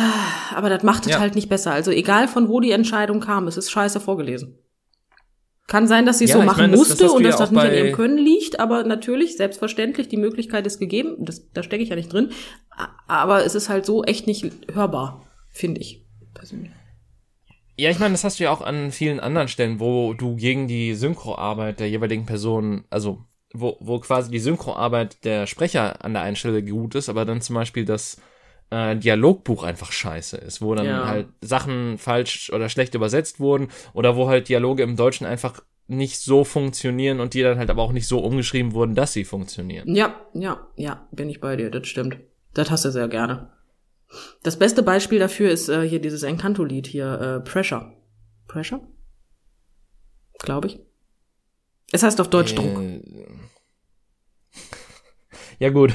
aber 0.53 0.69
das 0.69 0.83
macht 0.83 1.05
es 1.05 1.13
ja. 1.13 1.19
halt 1.19 1.35
nicht 1.35 1.49
besser. 1.49 1.71
Also 1.71 1.91
egal 1.91 2.27
von 2.27 2.47
wo 2.47 2.59
die 2.59 2.71
Entscheidung 2.71 3.19
kam, 3.19 3.47
es 3.47 3.57
ist 3.57 3.71
scheiße 3.71 3.99
vorgelesen. 3.99 4.59
Kann 5.67 5.85
sein, 5.85 6.05
dass 6.05 6.19
sie 6.19 6.25
es 6.25 6.31
ja, 6.31 6.37
so 6.37 6.43
machen 6.43 6.61
meine, 6.61 6.77
musste 6.77 7.03
das, 7.03 7.11
und 7.11 7.23
dass 7.23 7.35
das 7.35 7.51
nicht 7.51 7.61
an 7.61 7.73
ihrem 7.73 7.91
Können 7.91 8.17
liegt, 8.17 8.59
aber 8.59 8.83
natürlich, 8.85 9.35
selbstverständlich, 9.35 10.07
die 10.07 10.15
Möglichkeit 10.15 10.65
ist 10.65 10.79
gegeben, 10.79 11.17
das, 11.19 11.51
da 11.51 11.61
stecke 11.61 11.83
ich 11.83 11.89
ja 11.89 11.97
nicht 11.97 12.11
drin, 12.11 12.31
aber 13.07 13.45
es 13.45 13.53
ist 13.53 13.67
halt 13.67 13.85
so 13.85 14.03
echt 14.03 14.27
nicht 14.27 14.49
hörbar, 14.73 15.25
finde 15.49 15.81
ich 15.81 16.05
persönlich. 16.33 16.71
Ja, 17.75 17.91
ich 17.91 17.99
meine, 17.99 18.13
das 18.13 18.23
hast 18.23 18.39
du 18.39 18.45
ja 18.45 18.51
auch 18.51 18.61
an 18.61 18.91
vielen 18.91 19.19
anderen 19.19 19.49
Stellen, 19.49 19.79
wo 19.79 20.13
du 20.13 20.35
gegen 20.35 20.67
die 20.67 20.95
Synchroarbeit 20.95 21.79
der 21.79 21.89
jeweiligen 21.89 22.25
Person, 22.25 22.85
also 22.89 23.25
wo, 23.53 23.77
wo 23.81 23.99
quasi 23.99 24.31
die 24.31 24.39
Synchroarbeit 24.39 25.23
der 25.25 25.47
Sprecher 25.47 26.03
an 26.03 26.13
der 26.13 26.23
einen 26.23 26.35
Stelle 26.35 26.63
gut 26.63 26.95
ist, 26.95 27.09
aber 27.09 27.25
dann 27.25 27.41
zum 27.41 27.55
Beispiel 27.55 27.85
das 27.85 28.21
äh, 28.69 28.95
Dialogbuch 28.95 29.63
einfach 29.63 29.91
scheiße 29.91 30.37
ist, 30.37 30.61
wo 30.61 30.75
dann 30.75 30.85
ja. 30.85 31.07
halt 31.07 31.27
Sachen 31.41 31.97
falsch 31.97 32.51
oder 32.51 32.69
schlecht 32.69 32.95
übersetzt 32.95 33.39
wurden 33.39 33.69
oder 33.93 34.15
wo 34.15 34.27
halt 34.27 34.49
Dialoge 34.49 34.83
im 34.83 34.95
Deutschen 34.95 35.25
einfach 35.25 35.61
nicht 35.87 36.19
so 36.19 36.43
funktionieren 36.43 37.19
und 37.19 37.33
die 37.33 37.41
dann 37.41 37.57
halt 37.57 37.69
aber 37.69 37.81
auch 37.81 37.93
nicht 37.93 38.07
so 38.07 38.19
umgeschrieben 38.19 38.73
wurden, 38.73 38.93
dass 38.93 39.13
sie 39.13 39.23
funktionieren. 39.23 39.95
Ja, 39.95 40.19
ja, 40.33 40.67
ja, 40.75 41.07
bin 41.11 41.29
ich 41.29 41.39
bei 41.39 41.55
dir, 41.55 41.71
das 41.71 41.87
stimmt. 41.87 42.17
Das 42.53 42.69
hast 42.69 42.85
du 42.85 42.91
sehr 42.91 43.07
gerne. 43.07 43.51
Das 44.43 44.59
beste 44.59 44.83
Beispiel 44.83 45.19
dafür 45.19 45.49
ist 45.49 45.69
äh, 45.69 45.87
hier 45.87 45.99
dieses 45.99 46.23
Encanto-Lied 46.23 46.87
hier, 46.87 47.21
äh, 47.21 47.39
Pressure. 47.39 47.93
Pressure? 48.47 48.81
Glaube 50.39 50.67
ich. 50.67 50.79
Es 51.91 52.03
heißt 52.03 52.19
auf 52.19 52.29
Deutsch 52.29 52.53
äh, 52.53 52.55
Druck. 52.55 52.81
Ja 55.59 55.71
gut. 55.71 55.91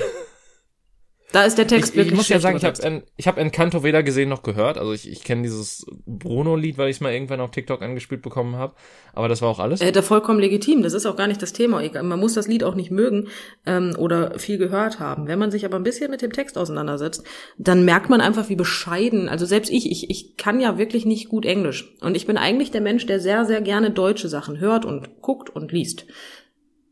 Da 1.33 1.45
ist 1.45 1.57
der 1.57 1.67
Text 1.67 1.93
ich, 1.93 1.97
wirklich 1.97 2.13
Ich 2.13 2.17
muss 2.17 2.29
ja 2.29 2.39
sagen, 2.39 2.59
ich 2.59 2.65
habe 2.65 3.03
ich 3.17 3.27
hab 3.27 3.39
Encanto 3.39 3.83
weder 3.83 4.03
gesehen 4.03 4.29
noch 4.29 4.43
gehört. 4.43 4.77
Also 4.77 4.93
ich, 4.93 5.11
ich 5.11 5.25
kenne 5.25 5.43
dieses 5.43 5.87
Bruno-Lied, 6.07 6.77
weil 6.77 6.91
ich 6.91 6.97
es 6.97 7.01
mal 7.01 7.13
irgendwann 7.13 7.41
auf 7.41 7.51
TikTok 7.51 7.81
angespielt 7.81 8.21
bekommen 8.21 8.57
habe. 8.57 8.75
Aber 9.15 9.29
das 9.29 9.41
war 9.41 9.49
auch 9.49 9.59
alles. 9.59 9.81
Äh, 9.81 9.93
da 9.93 10.03
vollkommen 10.03 10.39
legitim. 10.39 10.83
Das 10.83 10.93
ist 10.93 11.07
auch 11.07 11.17
gar 11.17 11.27
nicht 11.27 11.41
das 11.41 11.55
Thema. 11.55 11.83
Man 12.03 12.21
muss 12.21 12.35
das 12.35 12.49
Lied 12.49 12.65
auch 12.65 12.75
nicht 12.75 12.91
mögen 12.91 13.29
ähm, 13.65 13.95
oder 13.99 14.39
viel 14.39 14.59
gehört 14.59 15.01
haben. 15.01 15.27
Wenn 15.27 15.39
man 15.39 15.51
sich 15.51 15.65
aber 15.65 15.77
ein 15.77 15.83
bisschen 15.83 16.11
mit 16.11 16.21
dem 16.21 16.33
Text 16.33 16.59
auseinandersetzt, 16.59 17.25
dann 17.57 17.85
merkt 17.85 18.11
man 18.11 18.21
einfach, 18.21 18.51
wie 18.51 18.57
bescheiden. 18.57 19.31
Also 19.31 19.47
selbst 19.47 19.71
ich, 19.71 19.91
ich, 19.91 20.11
ich 20.11 20.37
kann 20.37 20.61
ja 20.61 20.77
wirklich 20.77 21.07
nicht 21.07 21.31
gut 21.31 21.47
Englisch. 21.47 21.97
Und 22.03 22.15
ich 22.15 22.27
bin 22.27 22.37
eigentlich 22.37 22.71
der 22.71 22.83
Mensch, 22.83 23.07
der 23.07 23.21
sehr, 23.21 23.47
sehr 23.47 23.63
gerne 23.63 23.91
deutsche 23.91 24.29
Sachen 24.29 24.61
hört 24.61 24.85
und 24.85 25.23
guckt 25.23 25.49
und 25.49 25.73
liest. 25.73 26.07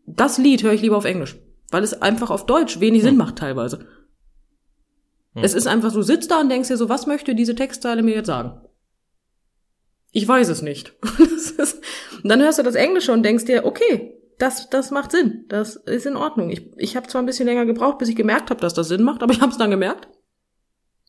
Das 0.07 0.39
Lied 0.39 0.63
höre 0.63 0.73
ich 0.73 0.83
lieber 0.83 0.97
auf 0.97 1.05
Englisch, 1.05 1.37
weil 1.71 1.85
es 1.85 2.01
einfach 2.01 2.31
auf 2.31 2.47
Deutsch 2.47 2.81
wenig 2.81 3.03
hm. 3.03 3.11
Sinn 3.11 3.17
macht 3.19 3.37
teilweise. 3.37 3.87
Hm. 5.35 5.45
Es 5.45 5.55
ist 5.55 5.67
einfach, 5.67 5.93
du 5.93 6.03
sitzt 6.03 6.31
da 6.31 6.41
und 6.41 6.49
denkst 6.49 6.69
dir 6.69 6.77
so, 6.77 6.89
was 6.89 7.07
möchte 7.07 7.35
diese 7.35 7.55
Textzeile 7.55 8.03
mir 8.03 8.15
jetzt 8.15 8.27
sagen? 8.27 8.61
Ich 10.13 10.27
weiß 10.27 10.49
es 10.49 10.63
nicht. 10.63 10.95
ist, 11.59 11.81
und 12.23 12.29
dann 12.29 12.41
hörst 12.41 12.59
du 12.59 12.63
das 12.63 12.75
Englische 12.75 13.13
und 13.13 13.23
denkst 13.23 13.45
dir, 13.45 13.65
okay, 13.65 14.17
das, 14.39 14.71
das 14.71 14.91
macht 14.91 15.13
Sinn. 15.13 15.45
Das 15.49 15.77
ist 15.77 16.07
in 16.07 16.17
Ordnung. 16.17 16.51
Ich, 16.51 16.73
ich 16.77 16.97
habe 16.97 17.07
zwar 17.07 17.23
ein 17.23 17.27
bisschen 17.27 17.47
länger 17.47 17.67
gebraucht, 17.67 17.99
bis 17.99 18.09
ich 18.09 18.17
gemerkt 18.17 18.51
habe, 18.51 18.61
dass 18.61 18.75
das 18.75 18.89
Sinn 18.89 19.03
macht, 19.03 19.23
aber 19.23 19.33
ich 19.33 19.41
habe 19.41 19.53
es 19.53 19.59
dann 19.59 19.71
gemerkt. 19.71 20.09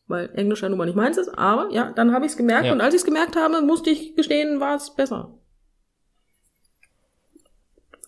Weil 0.06 0.30
Englisch 0.34 0.62
ja 0.62 0.68
nun 0.68 0.78
mal 0.78 0.84
nicht 0.84 0.96
meins 0.96 1.16
ist, 1.16 1.28
aber 1.28 1.72
ja, 1.72 1.92
dann 1.92 2.12
habe 2.12 2.26
ich 2.26 2.32
es 2.32 2.36
gemerkt 2.36 2.66
ja. 2.66 2.72
und 2.72 2.80
als 2.80 2.94
ich 2.94 3.00
es 3.00 3.06
gemerkt 3.06 3.36
habe, 3.36 3.62
musste 3.62 3.90
ich 3.90 4.14
gestehen, 4.14 4.60
war 4.60 4.76
es 4.76 4.94
besser. 4.94 5.38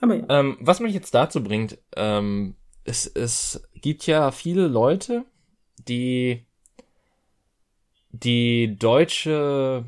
Aber 0.01 0.15
ja. 0.17 0.25
Ähm, 0.29 0.59
was 0.61 0.81
mich 0.81 0.93
jetzt 0.93 1.15
dazu 1.15 1.43
bringt, 1.43 1.79
ähm, 1.97 2.57
es, 2.85 3.07
es 3.07 3.67
gibt 3.75 4.07
ja 4.07 4.33
viele 4.33 4.67
Leute, 4.67 5.25
die 5.89 6.45
die 8.11 8.76
deutsche 8.78 9.85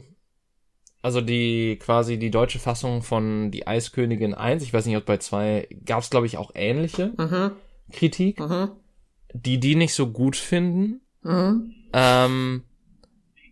also 1.03 1.21
die 1.21 1.79
quasi 1.81 2.19
die 2.19 2.31
deutsche 2.33 2.59
Fassung 2.59 3.03
von 3.03 3.53
Die 3.53 3.69
Eiskönigin 3.69 4.35
1, 4.35 4.65
ich 4.65 4.73
weiß 4.73 4.87
nicht, 4.87 4.97
ob 4.97 5.05
bei 5.05 5.19
2 5.19 5.69
gab 5.85 6.03
es 6.03 6.11
glaube 6.11 6.27
ich 6.27 6.37
auch 6.37 6.51
ähnliche 6.55 7.13
Mhm. 7.17 7.53
Kritik, 7.93 8.41
Mhm. 8.41 8.71
die 9.33 9.61
die 9.61 9.77
nicht 9.77 9.95
so 9.95 10.09
gut 10.09 10.35
finden. 10.35 11.01
Mhm. 11.23 11.73
Ähm, 11.93 12.63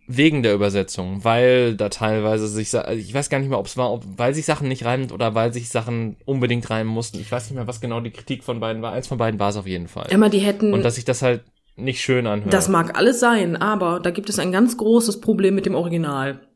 wegen 0.07 0.43
der 0.43 0.53
Übersetzung, 0.53 1.23
weil 1.23 1.75
da 1.75 1.89
teilweise 1.89 2.47
sich, 2.47 2.75
also 2.75 2.99
ich 2.99 3.13
weiß 3.13 3.29
gar 3.29 3.39
nicht 3.39 3.49
mehr, 3.49 3.57
ob 3.57 3.65
es 3.65 3.75
war, 3.77 3.91
ob, 3.91 4.03
weil 4.17 4.35
sich 4.35 4.45
Sachen 4.45 4.67
nicht 4.67 4.85
reimen 4.85 5.09
oder 5.11 5.33
weil 5.33 5.51
sich 5.53 5.69
Sachen 5.69 6.17
unbedingt 6.25 6.69
reimen 6.69 6.91
mussten. 6.93 7.19
Ich 7.19 7.31
weiß 7.31 7.45
nicht 7.45 7.55
mehr, 7.55 7.65
was 7.67 7.81
genau 7.81 8.01
die 8.01 8.11
Kritik 8.11 8.43
von 8.43 8.59
beiden 8.59 8.81
war. 8.81 8.91
Eins 8.91 9.07
von 9.07 9.17
beiden 9.17 9.39
war 9.39 9.49
es 9.49 9.55
auf 9.55 9.65
jeden 9.65 9.87
Fall. 9.87 10.11
Immer 10.11 10.29
die 10.29 10.39
hätten. 10.39 10.73
Und 10.73 10.83
dass 10.83 10.95
sich 10.95 11.05
das 11.05 11.21
halt 11.23 11.43
nicht 11.75 12.01
schön 12.01 12.27
anhört. 12.27 12.53
Das 12.53 12.69
mag 12.69 12.97
alles 12.97 13.19
sein, 13.19 13.55
aber 13.55 13.99
da 13.99 14.11
gibt 14.11 14.29
es 14.29 14.39
ein 14.39 14.51
ganz 14.51 14.77
großes 14.77 15.21
Problem 15.21 15.55
mit 15.55 15.65
dem 15.65 15.75
Original. 15.75 16.47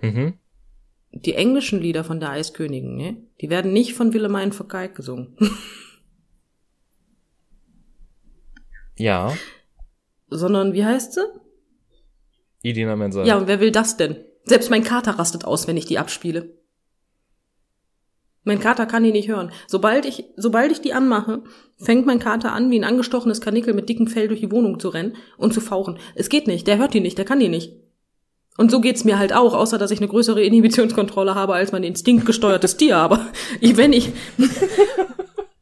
mhm. 0.00 0.34
Die 1.10 1.34
englischen 1.34 1.80
Lieder 1.80 2.04
von 2.04 2.20
der 2.20 2.30
Eiskönigin, 2.30 2.94
ne? 2.94 3.16
Die 3.40 3.48
werden 3.48 3.72
nicht 3.72 3.94
von 3.94 4.12
Wilhelmine 4.12 4.52
Vergeig 4.52 4.94
gesungen. 4.94 5.36
Ja, 9.00 9.32
Sondern, 10.28 10.72
wie 10.72 10.84
heißt 10.84 11.14
sie? 11.14 11.24
Idina 12.62 12.96
Mensa. 12.96 13.24
Ja, 13.24 13.38
und 13.38 13.46
wer 13.46 13.60
will 13.60 13.70
das 13.70 13.96
denn? 13.96 14.24
Selbst 14.44 14.70
mein 14.70 14.82
Kater 14.82 15.12
rastet 15.12 15.44
aus, 15.44 15.68
wenn 15.68 15.76
ich 15.76 15.86
die 15.86 15.98
abspiele. 15.98 16.57
Mein 18.48 18.60
Kater 18.60 18.86
kann 18.86 19.04
die 19.04 19.12
nicht 19.12 19.28
hören. 19.28 19.52
Sobald 19.66 20.06
ich, 20.06 20.24
sobald 20.38 20.72
ich 20.72 20.80
die 20.80 20.94
anmache, 20.94 21.42
fängt 21.76 22.06
mein 22.06 22.18
Kater 22.18 22.52
an, 22.52 22.70
wie 22.70 22.78
ein 22.78 22.84
angestochenes 22.84 23.42
Kanickel 23.42 23.74
mit 23.74 23.90
dickem 23.90 24.06
Fell 24.06 24.26
durch 24.26 24.40
die 24.40 24.50
Wohnung 24.50 24.80
zu 24.80 24.88
rennen 24.88 25.16
und 25.36 25.52
zu 25.52 25.60
fauchen. 25.60 25.98
Es 26.14 26.30
geht 26.30 26.46
nicht, 26.46 26.66
der 26.66 26.78
hört 26.78 26.94
die 26.94 27.00
nicht, 27.00 27.18
der 27.18 27.26
kann 27.26 27.40
die 27.40 27.50
nicht. 27.50 27.74
Und 28.56 28.70
so 28.70 28.80
geht's 28.80 29.04
mir 29.04 29.18
halt 29.18 29.34
auch, 29.34 29.52
außer 29.52 29.76
dass 29.76 29.90
ich 29.90 29.98
eine 29.98 30.08
größere 30.08 30.42
Inhibitionskontrolle 30.42 31.34
habe 31.34 31.52
als 31.52 31.72
mein 31.72 31.84
instinktgesteuertes 31.84 32.78
Tier. 32.78 32.96
Aber 32.96 33.26
ich, 33.60 33.76
wenn 33.76 33.92
ich, 33.92 34.12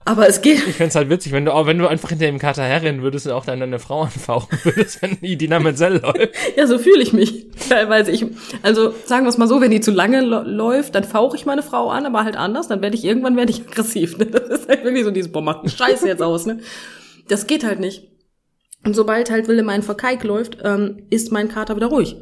aber 0.07 0.29
es 0.29 0.41
geht. 0.41 0.67
Ich 0.69 0.77
fänd's 0.77 0.95
halt 0.95 1.11
witzig, 1.11 1.33
wenn 1.33 1.45
du 1.45 1.53
auch, 1.53 1.67
wenn 1.67 1.79
du 1.79 1.89
einfach 1.89 2.11
hinter 2.11 2.27
dem 2.27 2.39
Kater 2.39 2.63
herrennen 2.63 3.03
würdest 3.03 3.27
und 3.27 3.33
auch 3.33 3.45
dann 3.45 3.59
deine 3.59 3.81
Frau 3.81 4.03
anfauchen 4.03 4.57
würdest, 4.63 5.03
wenn 5.03 5.19
Idina 5.21 5.59
Menzel 5.59 6.01
läuft. 6.01 6.31
Ja, 6.57 6.69
so 6.69 6.79
fühle 6.79 7.03
ich 7.03 7.13
mich 7.13 7.49
teilweise. 7.69 8.13
Ich, 8.13 8.25
also 8.63 8.95
sagen 9.05 9.25
wir 9.25 9.31
es 9.31 9.37
mal 9.37 9.49
so, 9.49 9.61
wenn 9.61 9.73
die 9.73 9.81
zu 9.81 9.91
lange 9.91 10.21
läuft, 10.21 10.95
dann 10.95 11.03
fauche 11.03 11.37
ich 11.37 11.45
meine 11.45 11.65
Frau 11.65 11.91
an, 11.91 12.07
aber 12.07 12.23
halt 12.23 12.37
anders. 12.37 12.69
Dann 12.69 12.83
werde 12.83 12.97
ich 12.97 13.05
irgendwann 13.05 13.37
werde 13.37 13.51
ich 13.51 13.63
aggressiv. 13.69 14.17
Ne? 14.17 14.27
Das 14.27 14.49
ist 14.49 14.69
halt 14.69 14.85
wirklich 14.85 15.05
so 15.05 15.11
dieses, 15.11 15.33
boah, 15.33 15.43
macht 15.43 15.61
einen 15.61 15.71
Scheiß 15.71 16.05
jetzt 16.05 16.23
aus. 16.23 16.47
Ne? 16.47 16.61
Das 17.27 17.49
geht 17.49 17.65
halt 17.65 17.81
nicht. 17.81 18.09
Und 18.85 18.95
sobald 18.95 19.29
halt 19.29 19.49
Wille 19.49 19.65
mein 19.65 19.83
Verkeik 19.83 20.23
läuft, 20.23 20.59
ähm, 20.63 21.09
ist 21.11 21.33
mein 21.33 21.49
Kater 21.49 21.75
wieder 21.75 21.89
ruhig. 21.89 22.15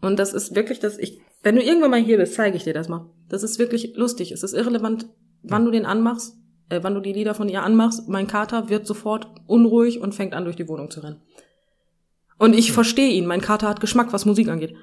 Und 0.00 0.18
das 0.18 0.32
ist 0.32 0.56
wirklich 0.56 0.80
das, 0.80 0.98
ich, 0.98 1.20
wenn 1.44 1.54
du 1.54 1.62
irgendwann 1.62 1.92
mal 1.92 2.02
hier 2.02 2.16
bist, 2.16 2.34
zeige 2.34 2.56
ich 2.56 2.64
dir 2.64 2.74
das 2.74 2.88
mal. 2.88 3.08
Das 3.28 3.44
ist 3.44 3.60
wirklich 3.60 3.92
lustig. 3.94 4.32
Es 4.32 4.42
ist 4.42 4.52
irrelevant, 4.52 5.06
wann 5.44 5.64
du 5.64 5.70
den 5.70 5.86
anmachst, 5.86 6.36
äh, 6.68 6.80
wann 6.82 6.94
du 6.94 7.00
die 7.00 7.12
Lieder 7.12 7.34
von 7.34 7.48
ihr 7.48 7.62
anmachst. 7.62 8.08
Mein 8.08 8.26
Kater 8.26 8.68
wird 8.68 8.86
sofort 8.86 9.28
unruhig 9.46 10.00
und 10.00 10.14
fängt 10.14 10.34
an, 10.34 10.44
durch 10.44 10.56
die 10.56 10.68
Wohnung 10.68 10.90
zu 10.90 11.00
rennen. 11.00 11.20
Und 12.38 12.54
ich 12.54 12.72
verstehe 12.72 13.10
ihn. 13.12 13.26
Mein 13.26 13.40
Kater 13.40 13.68
hat 13.68 13.80
Geschmack, 13.80 14.12
was 14.12 14.26
Musik 14.26 14.48
angeht. 14.48 14.74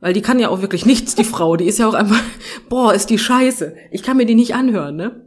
Weil 0.00 0.12
die 0.12 0.22
kann 0.22 0.38
ja 0.38 0.48
auch 0.50 0.60
wirklich 0.60 0.86
nichts, 0.86 1.14
die 1.14 1.24
Frau. 1.24 1.56
Die 1.56 1.66
ist 1.66 1.78
ja 1.78 1.88
auch 1.88 1.94
einfach, 1.94 2.20
boah, 2.68 2.94
ist 2.94 3.10
die 3.10 3.18
scheiße. 3.18 3.76
Ich 3.90 4.02
kann 4.02 4.16
mir 4.16 4.26
die 4.26 4.34
nicht 4.34 4.54
anhören, 4.54 4.96
ne? 4.96 5.22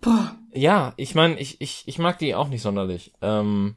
Boah. 0.00 0.36
Ja, 0.52 0.94
ich 0.96 1.14
meine, 1.14 1.38
ich, 1.38 1.60
ich, 1.60 1.84
ich 1.86 1.98
mag 1.98 2.18
die 2.18 2.34
auch 2.34 2.48
nicht 2.48 2.62
sonderlich. 2.62 3.12
Ähm, 3.20 3.76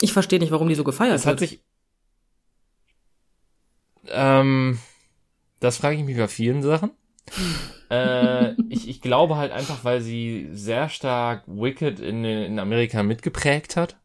Ich 0.00 0.12
verstehe 0.12 0.38
nicht, 0.38 0.50
warum 0.50 0.68
die 0.68 0.74
so 0.74 0.84
gefeiert 0.84 1.14
es 1.14 1.26
hat 1.26 1.40
wird. 1.40 1.50
sich. 1.50 1.64
Ähm, 4.06 4.78
das 5.60 5.78
frage 5.78 5.96
ich 5.96 6.04
mich 6.04 6.16
bei 6.16 6.28
vielen 6.28 6.62
Sachen. 6.62 6.90
äh, 7.90 8.52
ich, 8.68 8.88
ich 8.88 9.00
glaube 9.00 9.36
halt 9.36 9.52
einfach, 9.52 9.84
weil 9.84 10.00
sie 10.00 10.48
sehr 10.52 10.88
stark 10.88 11.44
Wicked 11.46 12.00
in, 12.00 12.24
in 12.24 12.58
Amerika 12.58 13.02
mitgeprägt 13.02 13.76
hat. 13.76 13.96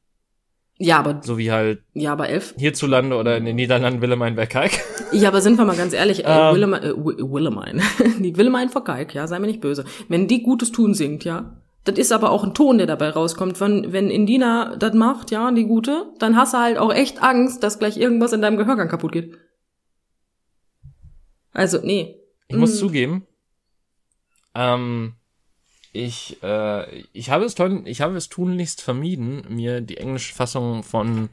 Ja, 0.79 0.97
aber, 0.99 1.21
So 1.23 1.37
wie 1.37 1.51
halt 1.51 1.83
ja, 1.93 2.11
aber 2.13 2.29
elf. 2.29 2.55
hierzulande 2.57 3.15
oder 3.15 3.37
in 3.37 3.45
den 3.45 3.55
Niederlanden 3.55 4.01
Wilhelmine 4.01 4.35
Bergkalk. 4.35 4.71
Ja, 5.13 5.29
aber 5.29 5.41
sind 5.41 5.59
wir 5.59 5.65
mal 5.65 5.75
ganz 5.77 5.93
ehrlich, 5.93 6.25
äh, 6.25 6.27
Ähm. 6.27 6.55
Willemine, 6.55 6.81
äh, 6.87 6.93
Wi- 6.95 7.31
Willemine, 7.31 7.83
die 8.19 8.35
Willemine 8.35 8.69
Vergeig, 8.69 9.13
ja, 9.13 9.27
sei 9.27 9.37
mir 9.37 9.45
nicht 9.45 9.61
böse. 9.61 9.85
Wenn 10.09 10.27
die 10.27 10.41
Gutes 10.41 10.71
tun 10.71 10.95
singt, 10.95 11.23
ja, 11.23 11.61
das 11.83 11.99
ist 11.99 12.11
aber 12.11 12.31
auch 12.31 12.43
ein 12.43 12.55
Ton, 12.55 12.79
der 12.79 12.87
dabei 12.87 13.09
rauskommt. 13.11 13.61
Wenn, 13.61 13.93
wenn 13.93 14.09
Indina 14.09 14.75
das 14.75 14.95
macht, 14.95 15.29
ja, 15.29 15.51
die 15.51 15.65
Gute, 15.65 16.07
dann 16.17 16.35
hast 16.35 16.55
du 16.55 16.57
halt 16.57 16.79
auch 16.79 16.91
echt 16.91 17.21
Angst, 17.21 17.61
dass 17.61 17.77
gleich 17.77 17.97
irgendwas 17.97 18.33
in 18.33 18.41
deinem 18.41 18.57
Gehörgang 18.57 18.87
kaputt 18.89 19.11
geht. 19.11 19.37
Also, 21.53 21.79
nee. 21.81 22.19
Ich 22.47 22.57
muss 22.57 22.75
Mm. 22.75 22.77
zugeben, 22.77 23.27
ähm, 24.55 25.13
ich, 25.91 26.41
äh, 26.43 27.01
ich 27.13 27.29
habe 27.29 27.45
es 27.45 27.55
toll, 27.55 27.83
ich 27.85 28.01
habe 28.01 28.15
es 28.17 28.29
tunlichst 28.29 28.81
vermieden, 28.81 29.45
mir 29.49 29.81
die 29.81 29.97
englische 29.97 30.33
Fassung 30.33 30.83
von 30.83 31.29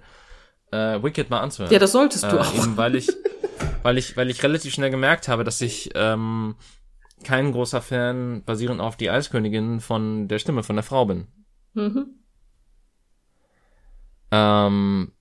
äh, 0.71 1.03
Wicked 1.03 1.31
mal 1.31 1.41
anzuhören. 1.41 1.73
Ja, 1.73 1.79
das 1.79 1.93
solltest 1.93 2.25
du 2.25 2.37
äh, 2.37 2.41
auch. 2.41 2.55
Eben 2.55 2.77
weil 2.77 2.95
ich, 2.95 3.09
weil 3.83 3.99
ich, 3.99 4.17
weil 4.17 4.31
ich 4.31 4.43
relativ 4.43 4.73
schnell 4.73 4.91
gemerkt 4.91 5.29
habe, 5.29 5.45
dass 5.45 5.61
ich 5.61 5.91
ähm, 5.95 6.55
kein 7.25 7.53
großer 7.53 7.83
Fan 7.83 8.43
basierend 8.45 8.81
auf 8.81 8.97
die 8.97 9.11
Eiskönigin 9.11 9.81
von 9.81 10.29
der 10.29 10.39
Stimme 10.39 10.63
von 10.63 10.77
der 10.77 10.83
Frau 10.83 11.07
bin. 11.07 11.27
Mhm. 11.75 12.07
Ähm, 14.31 15.13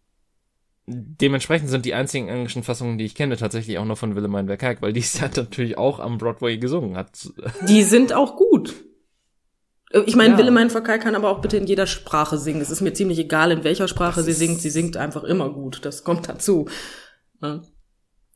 dementsprechend 0.91 1.69
sind 1.69 1.85
die 1.85 1.93
einzigen 1.93 2.27
englischen 2.27 2.63
Fassungen, 2.63 2.97
die 2.97 3.05
ich 3.05 3.15
kenne, 3.15 3.37
tatsächlich 3.37 3.77
auch 3.77 3.85
nur 3.85 3.95
von 3.95 4.15
Wilhelmine 4.15 4.47
Verkalk, 4.47 4.81
weil 4.81 4.93
die 4.93 4.99
ist 5.01 5.19
ja 5.19 5.29
natürlich 5.35 5.77
auch 5.77 5.99
am 5.99 6.17
Broadway 6.17 6.57
gesungen 6.57 6.95
hat. 6.97 7.29
Die 7.67 7.83
sind 7.83 8.13
auch 8.13 8.35
gut. 8.35 8.73
Äh, 9.91 10.01
Ich 10.05 10.15
meine, 10.15 10.33
Ja. 10.33 10.37
Willemine 10.39 10.69
Verkeil 10.69 10.99
kann 10.99 11.15
aber 11.15 11.29
auch 11.29 11.41
bitte 11.41 11.57
in 11.57 11.67
jeder 11.67 11.87
Sprache 11.87 12.37
singen. 12.37 12.61
Es 12.61 12.69
ist 12.69 12.81
mir 12.81 12.93
ziemlich 12.93 13.19
egal, 13.19 13.51
in 13.51 13.63
welcher 13.63 13.87
Sprache 13.87 14.23
sie 14.23 14.33
singt. 14.33 14.61
Sie 14.61 14.69
singt 14.69 14.97
einfach 14.97 15.23
immer 15.23 15.49
gut. 15.49 15.85
Das 15.85 16.03
kommt 16.03 16.27
dazu. 16.29 16.67
Ja. 17.41 17.61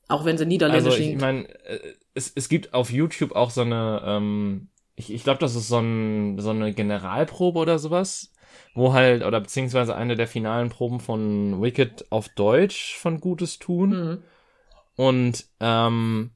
Auch 0.08 0.26
wenn 0.26 0.38
sie 0.38 0.46
Niederländisch 0.46 0.86
Also 0.94 0.98
ich 1.00 1.08
singt. 1.10 1.22
meine, 1.22 1.48
äh, 1.66 1.80
es, 2.14 2.32
es 2.36 2.50
gibt 2.50 2.74
auf 2.74 2.92
YouTube 2.92 3.32
auch 3.34 3.50
so 3.52 3.62
eine, 3.62 4.02
ähm, 4.06 4.68
ich, 4.96 5.12
ich 5.12 5.24
glaube, 5.24 5.40
das 5.40 5.56
ist 5.56 5.70
so, 5.70 5.80
ein, 5.80 6.40
so 6.40 6.50
eine 6.52 6.74
Generalprobe 6.74 7.58
oder 7.58 7.80
sowas, 7.80 8.33
wo 8.74 8.94
halt, 8.94 9.24
oder 9.24 9.40
beziehungsweise 9.40 9.96
eine 9.96 10.16
der 10.16 10.28
finalen 10.28 10.70
Proben 10.70 11.00
von 11.00 11.62
Wicked 11.62 12.12
auf 12.12 12.30
Deutsch 12.30 12.96
von 12.96 13.20
Gutes 13.20 13.60
tun. 13.60 13.90
Mhm. 13.90 14.18
Und 14.96 15.46
ähm, 15.60 16.32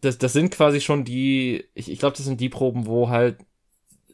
das, 0.00 0.18
das 0.18 0.32
sind 0.32 0.50
quasi 0.50 0.80
schon 0.80 1.04
die, 1.04 1.64
ich, 1.74 1.90
ich 1.90 1.98
glaube, 1.98 2.16
das 2.16 2.26
sind 2.26 2.40
die 2.40 2.48
Proben, 2.48 2.86
wo 2.86 3.08
halt 3.08 3.38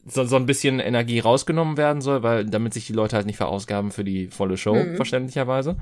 so, 0.05 0.25
so 0.25 0.37
ein 0.37 0.47
bisschen 0.47 0.81
Energie 0.81 1.21
rausgenommen 1.21 1.77
werden 1.77 2.03
soll, 2.03 2.23
weil 2.23 2.45
damit 2.45 2.75
sich 2.75 2.87
die 2.87 2.93
Leute 2.93 3.17
halt 3.17 3.27
nicht 3.27 3.37
verausgaben 3.37 3.91
für 3.93 4.05
die 4.05 4.29
volle 4.29 4.57
Show, 4.57 4.75
Mhm. 4.75 4.97
verständlicherweise. 4.97 5.77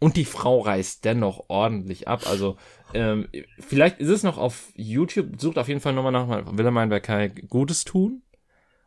Und 0.00 0.16
die 0.16 0.24
Frau 0.24 0.58
reißt 0.60 1.04
dennoch 1.04 1.44
ordentlich 1.48 2.08
ab. 2.08 2.22
Also 2.26 2.56
ähm, 2.92 3.28
vielleicht 3.60 4.00
ist 4.00 4.08
es 4.08 4.24
noch 4.24 4.38
auf 4.38 4.72
YouTube, 4.74 5.40
sucht 5.40 5.58
auf 5.58 5.68
jeden 5.68 5.80
Fall 5.80 5.92
nochmal 5.92 6.10
nach 6.10 6.56
Wilhelmine 6.56 6.88
Berkay 6.88 7.28
Gutes 7.48 7.84
tun. 7.84 8.22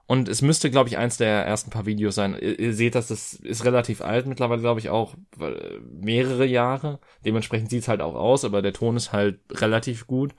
Und 0.08 0.30
es 0.30 0.42
müsste, 0.42 0.70
glaube 0.70 0.90
ich, 0.90 0.98
eins 0.98 1.18
der 1.18 1.46
ersten 1.46 1.72
paar 1.72 1.88
Videos 1.88 2.16
sein. 2.16 2.38
Ihr, 2.40 2.60
ihr 2.60 2.74
seht 2.74 2.94
das, 2.94 3.08
das 3.08 3.34
ist 3.34 3.66
relativ 3.66 4.02
alt 4.02 4.28
mittlerweile, 4.28 4.62
glaube 4.62 4.80
ich, 4.80 4.90
auch 4.90 5.16
weil, 5.36 5.82
mehrere 5.90 6.46
Jahre. 6.46 7.00
Dementsprechend 7.26 7.72
sieht's 7.72 7.88
halt 7.88 8.02
auch 8.02 8.14
aus, 8.14 8.46
aber 8.46 8.62
der 8.62 8.74
Ton 8.74 8.98
ist 8.98 9.14
halt 9.14 9.40
relativ 9.50 10.06
gut. 10.06 10.36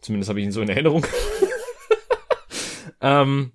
Zumindest 0.00 0.28
habe 0.28 0.40
ich 0.40 0.46
ihn 0.46 0.52
so 0.52 0.60
in 0.60 0.68
Erinnerung. 0.68 1.06
ähm, 3.00 3.52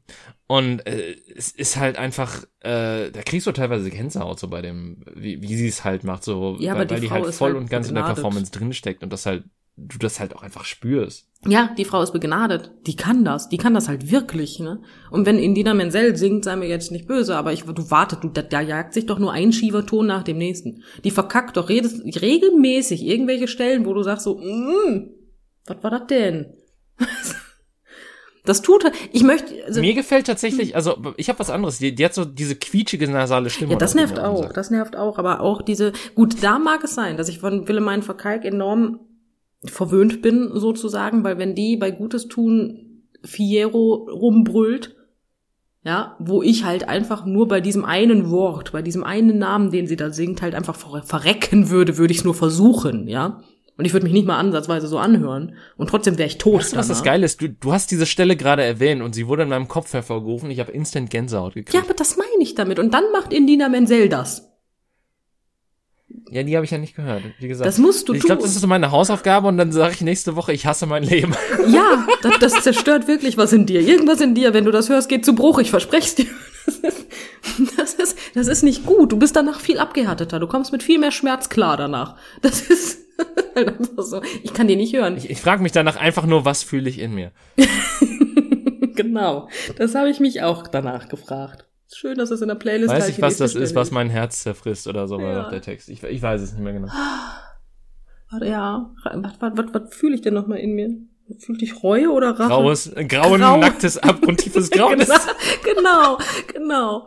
und 0.48 0.86
äh, 0.88 1.16
es 1.36 1.52
ist 1.52 1.78
halt 1.78 1.98
einfach, 1.98 2.44
äh, 2.60 3.10
da 3.12 3.22
kriegst 3.26 3.48
du 3.48 3.52
teilweise 3.52 3.90
Gänsehaut 3.90 4.40
so 4.40 4.48
bei 4.48 4.62
dem, 4.62 5.04
wie, 5.16 5.42
wie 5.42 5.56
sie 5.56 5.68
es 5.68 5.84
halt 5.84 6.04
macht, 6.04 6.24
so, 6.24 6.56
Ja, 6.60 6.78
weil, 6.78 6.86
die 6.86 6.94
weil 6.94 7.02
die 7.02 7.10
halt 7.10 7.34
voll 7.34 7.54
halt 7.54 7.62
und 7.62 7.70
ganz 7.70 7.90
in 7.90 7.96
der. 7.96 8.04
Performance 8.04 8.52
drinsteckt 8.52 9.02
und 9.04 9.12
das 9.12 9.26
halt, 9.26 9.46
du 9.78 9.98
das 9.98 10.20
halt 10.20 10.36
auch 10.36 10.44
einfach 10.44 10.66
spürst. 10.66 11.28
Ja, 11.48 11.70
die 11.78 11.86
Frau 11.86 12.02
ist 12.02 12.14
begnadet. 12.14 12.72
Die 12.88 12.96
kann 12.96 13.24
das. 13.24 13.50
Die 13.50 13.58
kann 13.58 13.74
das 13.74 13.88
halt 13.88 14.10
wirklich, 14.10 14.60
ne? 14.60 14.82
Und 15.12 15.26
wenn 15.26 15.38
Indina 15.38 15.74
Menzel 15.74 16.16
singt, 16.16 16.46
sei 16.46 16.56
mir 16.56 16.68
jetzt 16.68 16.92
nicht 16.92 17.08
böse, 17.08 17.36
aber 17.36 17.54
ich, 17.54 17.64
du 17.64 17.92
wartet, 17.92 18.24
du, 18.24 18.30
da, 18.30 18.42
da 18.42 18.62
jagt 18.62 18.94
sich 18.94 19.06
doch 19.06 19.20
nur 19.20 19.32
ein 19.32 19.54
schiefer 19.54 19.86
Ton 19.86 20.08
nach 20.08 20.24
dem 20.24 20.38
nächsten. 20.38 20.84
Die 21.04 21.12
verkackt 21.12 21.58
doch 21.58 21.70
redes, 21.70 22.02
regelmäßig 22.04 23.04
irgendwelche 23.04 23.48
Stellen, 23.48 23.86
wo 23.86 23.94
du 23.94 24.02
sagst 24.02 24.24
so, 24.24 24.40
mm, 24.40 25.10
was 25.66 25.84
war 25.84 25.92
das 25.92 26.08
denn? 26.08 26.54
Das 28.46 28.62
tut, 28.62 28.84
ich 29.12 29.24
möchte, 29.24 29.56
also, 29.66 29.82
Mir 29.82 29.96
gefällt 29.96 30.28
tatsächlich, 30.28 30.76
also 30.76 31.14
ich 31.18 31.30
habe 31.30 31.40
was 31.40 31.50
anderes, 31.50 31.80
die, 31.80 31.96
die 31.96 32.06
hat 32.06 32.14
so 32.14 32.26
diese 32.26 32.56
quietschige 32.56 33.08
nasale 33.10 33.50
Stimme. 33.50 33.72
Ja, 33.72 33.80
das 33.80 33.96
nervt 33.96 34.20
auch. 34.20 34.54
Das 34.54 34.70
nervt 34.70 34.96
auch. 34.96 35.18
Aber 35.18 35.42
auch 35.42 35.64
diese, 35.64 35.94
gut, 36.14 36.44
da 36.44 36.60
mag 36.60 36.84
es 36.84 36.94
sein, 36.94 37.18
dass 37.18 37.28
ich 37.28 37.40
von 37.40 37.68
Willemine 37.68 38.04
Verkalk 38.04 38.46
enorm 38.46 39.00
verwöhnt 39.64 40.22
bin, 40.22 40.50
sozusagen, 40.54 41.24
weil 41.24 41.38
wenn 41.38 41.56
die 41.56 41.78
bei 41.78 41.92
Gutes 41.92 42.28
tun 42.28 43.04
Fiero 43.24 44.08
rumbrüllt. 44.12 44.96
Ja, 45.84 46.16
wo 46.18 46.42
ich 46.42 46.64
halt 46.64 46.90
einfach 46.90 47.28
nur 47.28 47.48
bei 47.48 47.62
diesem 47.62 47.86
einen 47.86 48.32
Wort, 48.32 48.72
bei 48.72 48.82
diesem 48.82 49.04
einen 49.04 49.38
Namen, 49.38 49.70
den 49.70 49.86
sie 49.86 49.96
da 49.96 50.10
singt, 50.10 50.42
halt 50.42 50.56
einfach 50.56 50.76
verrecken 50.76 51.70
würde, 51.70 52.00
würde 52.00 52.12
ich 52.12 52.20
es 52.20 52.24
nur 52.24 52.34
versuchen, 52.34 53.08
ja. 53.08 53.44
Und 53.78 53.86
ich 53.86 53.94
würde 53.94 54.06
mich 54.06 54.14
nicht 54.14 54.26
mal 54.26 54.40
ansatzweise 54.40 54.88
so 54.88 54.98
anhören. 54.98 55.56
Und 55.76 55.90
trotzdem 55.90 56.18
wäre 56.18 56.28
ich 56.28 56.38
tot. 56.38 56.62
Weißt 56.62 56.74
du, 56.74 56.78
was 56.78 56.88
das 56.88 57.04
Geile 57.04 57.26
ist? 57.26 57.42
Du, 57.42 57.50
du 57.50 57.74
hast 57.74 57.92
diese 57.92 58.06
Stelle 58.06 58.36
gerade 58.36 58.64
erwähnt 58.64 59.02
und 59.02 59.14
sie 59.14 59.28
wurde 59.28 59.44
in 59.44 59.50
meinem 59.50 59.68
Kopf 59.68 59.94
hervorgerufen. 59.94 60.50
Ich 60.50 60.60
habe 60.60 60.72
instant 60.72 61.10
Gänsehaut 61.10 61.54
gekriegt. 61.54 61.74
Ja, 61.74 61.82
aber 61.82 61.94
das 61.94 62.18
meine 62.18 62.42
ich 62.42 62.56
damit. 62.56 62.80
Und 62.80 62.94
dann 62.94 63.04
macht 63.12 63.34
Indina 63.34 63.68
Menzel 63.68 64.08
das. 64.08 64.55
Ja, 66.32 66.44
die 66.44 66.56
habe 66.56 66.66
ich 66.66 66.72
ja 66.72 66.78
nicht 66.78 66.96
gehört. 66.96 67.24
Wie 67.40 67.48
gesagt. 67.48 67.68
Das 67.68 67.78
musst 67.78 68.10
du 68.10 68.14
Ich 68.14 68.24
glaube, 68.24 68.42
das 68.42 68.52
ist 68.52 68.62
so 68.62 68.68
meine 68.68 68.92
Hausaufgabe 68.92 69.48
und 69.48 69.58
dann 69.58 69.72
sage 69.72 69.94
ich 69.94 70.02
nächste 70.02 70.36
Woche, 70.36 70.54
ich 70.54 70.66
hasse 70.66 70.86
mein 70.86 71.04
Leben. 71.04 71.36
Ja, 71.68 72.08
das, 72.22 72.40
das 72.40 72.64
zerstört 72.64 73.08
wirklich 73.08 73.38
was 73.38 73.52
in 73.52 73.66
dir. 73.66 73.82
Irgendwas 73.82 74.22
in 74.22 74.36
dir, 74.36 74.54
wenn 74.54 74.66
du 74.66 74.72
das 74.72 74.90
hörst, 74.90 75.10
geht 75.10 75.26
zu 75.26 75.34
Bruch. 75.34 75.60
Ich 75.60 75.72
verspreche 75.72 76.16
dir. 76.16 76.26
Das 76.66 76.76
ist, 76.84 77.78
das 77.78 77.94
ist, 77.94 78.18
das 78.34 78.48
ist 78.48 78.64
nicht 78.64 78.86
gut. 78.86 79.12
Du 79.12 79.18
bist 79.18 79.36
danach 79.36 79.60
viel 79.60 79.80
abgehärteter. 79.80 80.40
Du 80.40 80.48
kommst 80.48 80.72
mit 80.72 80.84
viel 80.84 81.00
mehr 81.00 81.12
Schmerz 81.12 81.50
klar 81.50 81.78
danach. 81.78 82.16
Das 82.42 82.62
ist 82.62 83.00
halt 83.56 83.80
einfach 83.80 84.04
so. 84.04 84.22
Ich 84.44 84.54
kann 84.54 84.68
dir 84.68 84.76
nicht 84.76 84.96
hören. 84.96 85.18
Ich, 85.18 85.30
ich 85.30 85.42
frage 85.42 85.64
mich 85.64 85.72
danach 85.72 85.96
einfach 85.96 86.26
nur, 86.26 86.46
was 86.46 86.64
fühle 86.64 86.90
ich 86.90 87.00
in 87.00 87.14
mir? 87.14 87.32
genau. 88.96 89.50
Das 89.78 89.96
habe 89.96 90.10
ich 90.10 90.20
mich 90.20 90.42
auch 90.42 90.68
danach 90.68 91.08
gefragt. 91.08 91.66
Schön, 91.94 92.18
dass 92.18 92.32
es 92.32 92.42
in 92.42 92.48
der 92.48 92.56
Playlist 92.56 92.92
Weiß 92.92 93.04
halt 93.04 93.14
ich, 93.14 93.22
was 93.22 93.38
das 93.38 93.56
ist, 93.56 93.76
was 93.76 93.92
mein 93.92 94.10
Herz 94.10 94.42
zerfrisst 94.42 94.88
oder 94.88 95.08
so, 95.08 95.18
war 95.18 95.34
Ja. 95.34 95.42
doch 95.44 95.50
der 95.50 95.62
Text. 95.62 95.90
Ich, 95.90 96.04
ich 96.04 96.22
weiß 96.22 96.42
es 96.42 96.52
nicht 96.54 96.62
mehr 96.62 96.74
genau. 96.74 96.88
Warte, 98.32 98.46
ja. 98.48 98.92
Was, 99.04 99.34
was, 99.40 99.58
was, 99.58 99.66
was 99.74 99.96
fühle 99.96 100.16
ich 100.16 100.22
denn 100.22 100.34
nochmal 100.34 100.60
in 100.60 100.74
mir? 100.74 100.90
Fühlt 101.40 101.62
dich 101.62 101.84
Reue 101.84 102.12
oder 102.12 102.32
Rache? 102.40 102.50
Graues, 102.50 102.92
grauen, 103.08 103.42
Grau. 103.42 103.58
nacktes, 103.58 103.98
abgrundtiefes 103.98 104.70
Grauen. 104.70 105.00
genau, 105.00 105.08
genau, 105.64 106.18
genau. 106.54 107.06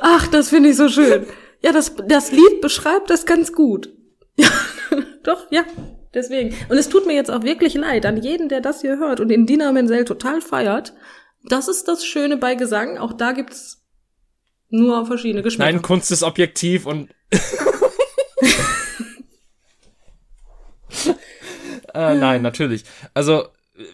Ach, 0.00 0.26
das 0.28 0.48
finde 0.48 0.70
ich 0.70 0.76
so 0.76 0.88
schön. 0.88 1.26
Ja, 1.62 1.72
das, 1.72 1.94
das 2.08 2.32
Lied 2.32 2.60
beschreibt 2.60 3.10
das 3.10 3.26
ganz 3.26 3.52
gut. 3.52 3.90
Ja, 4.36 4.48
doch, 5.22 5.46
ja. 5.50 5.64
Deswegen. 6.14 6.56
Und 6.70 6.78
es 6.78 6.88
tut 6.88 7.06
mir 7.06 7.14
jetzt 7.14 7.30
auch 7.30 7.42
wirklich 7.42 7.74
leid 7.74 8.06
an 8.06 8.16
jeden, 8.16 8.48
der 8.48 8.60
das 8.60 8.80
hier 8.80 8.98
hört 8.98 9.20
und 9.20 9.28
den 9.28 9.44
Dina 9.46 9.70
Menzel 9.70 10.04
total 10.04 10.40
feiert. 10.40 10.94
Das 11.44 11.68
ist 11.68 11.86
das 11.88 12.04
Schöne 12.06 12.36
bei 12.38 12.54
Gesang. 12.54 12.96
Auch 12.98 13.12
da 13.12 13.32
gibt's 13.32 13.79
nur 14.70 15.06
verschiedene 15.06 15.42
Geschmäcker. 15.42 15.72
Nein, 15.72 15.82
Kunst 15.82 16.10
ist 16.10 16.22
objektiv 16.22 16.86
und. 16.86 17.10
äh, 21.94 22.14
nein, 22.14 22.42
natürlich. 22.42 22.84
Also, 23.14 23.48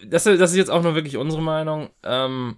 das, 0.05 0.23
das 0.23 0.51
ist 0.51 0.57
jetzt 0.57 0.71
auch 0.71 0.83
nur 0.83 0.95
wirklich 0.95 1.17
unsere 1.17 1.41
Meinung. 1.41 1.89
Ähm, 2.03 2.57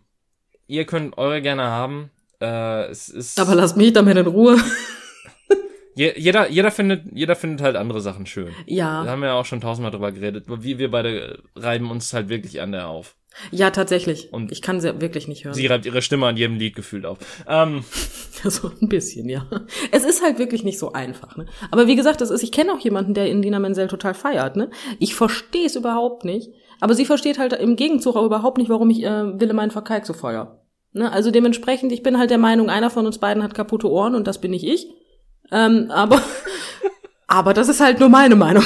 ihr 0.68 0.86
könnt 0.86 1.18
eure 1.18 1.42
gerne 1.42 1.64
haben. 1.64 2.12
Äh, 2.42 2.86
es 2.90 3.10
ist. 3.10 3.40
Aber 3.40 3.56
lass 3.56 3.76
mich 3.76 3.94
damit 3.94 4.18
in 4.18 4.28
Ruhe. 4.28 4.58
je, 5.96 6.14
jeder, 6.18 6.50
jeder 6.50 6.72
findet, 6.72 7.06
jeder 7.12 7.36
findet 7.36 7.62
halt 7.62 7.76
andere 7.76 8.02
Sachen 8.02 8.26
schön. 8.26 8.54
Da 8.68 8.74
Ja, 8.74 9.06
haben 9.06 9.22
wir 9.22 9.30
ja 9.30 9.34
auch 9.36 9.46
schon 9.46 9.62
tausendmal 9.62 9.92
drüber 9.92 10.12
geredet. 10.12 10.46
Wie 10.48 10.78
wir 10.78 10.92
beide 10.92 11.44
reiben 11.56 11.92
uns 11.92 12.14
halt 12.14 12.30
wirklich 12.30 12.62
an 12.62 12.72
der 12.72 12.88
auf. 12.88 13.16
Ja, 13.52 13.72
tatsächlich. 13.72 14.32
Und- 14.34 14.52
ich 14.52 14.62
kann 14.62 14.80
sie 14.82 15.02
wirklich 15.02 15.28
nicht 15.28 15.46
hören. 15.46 15.54
Sie 15.54 15.68
reibt 15.68 15.86
ihre 15.86 16.02
Stimme 16.02 16.28
an 16.28 16.38
jedem 16.38 16.58
Lied 16.58 16.76
gefühlt 16.76 17.06
auf. 17.06 17.18
Ähm, 17.48 17.84
So 18.50 18.72
ein 18.82 18.88
bisschen, 18.88 19.28
ja. 19.28 19.46
Es 19.92 20.06
ist 20.06 20.24
halt 20.24 20.40
wirklich 20.40 20.64
nicht 20.64 20.80
so 20.80 20.94
einfach, 20.94 21.36
ne? 21.36 21.46
Aber 21.72 21.88
wie 21.88 21.98
gesagt, 21.98 22.22
das 22.22 22.30
ist, 22.30 22.42
ich 22.42 22.54
kenne 22.54 22.72
auch 22.72 22.80
jemanden, 22.80 23.14
der 23.14 23.30
Indina 23.30 23.60
Menzel 23.60 23.88
total 23.90 24.14
feiert, 24.14 24.56
ne? 24.56 24.70
Ich 24.98 25.14
verstehe 25.14 25.66
es 25.66 25.76
überhaupt 25.76 26.24
nicht. 26.24 26.50
Aber 26.80 26.94
sie 26.94 27.04
versteht 27.04 27.38
halt 27.38 27.52
im 27.52 27.76
Gegenzug 27.76 28.16
auch 28.16 28.26
überhaupt 28.26 28.58
nicht, 28.58 28.70
warum 28.70 28.90
ich 28.90 29.04
äh, 29.04 29.40
Willemein 29.40 29.72
Verkalk 29.72 30.06
so 30.06 30.14
feuer. 30.14 30.62
Ne? 30.94 31.12
Also 31.12 31.32
dementsprechend, 31.32 31.92
ich 31.92 32.02
bin 32.04 32.18
halt 32.18 32.30
der 32.30 32.38
Meinung, 32.38 32.70
einer 32.70 32.90
von 32.90 33.06
uns 33.06 33.18
beiden 33.18 33.44
hat 33.44 33.54
kaputte 33.54 33.90
Ohren 33.92 34.16
und 34.16 34.26
das 34.26 34.40
bin 34.40 34.52
nicht 34.52 34.66
ich. 34.66 34.88
Ähm, 35.52 35.92
aber, 35.92 36.22
aber 37.28 37.54
das 37.54 37.68
ist 37.68 37.82
halt 37.82 38.00
nur 38.00 38.08
meine 38.10 38.38
Meinung. 38.38 38.64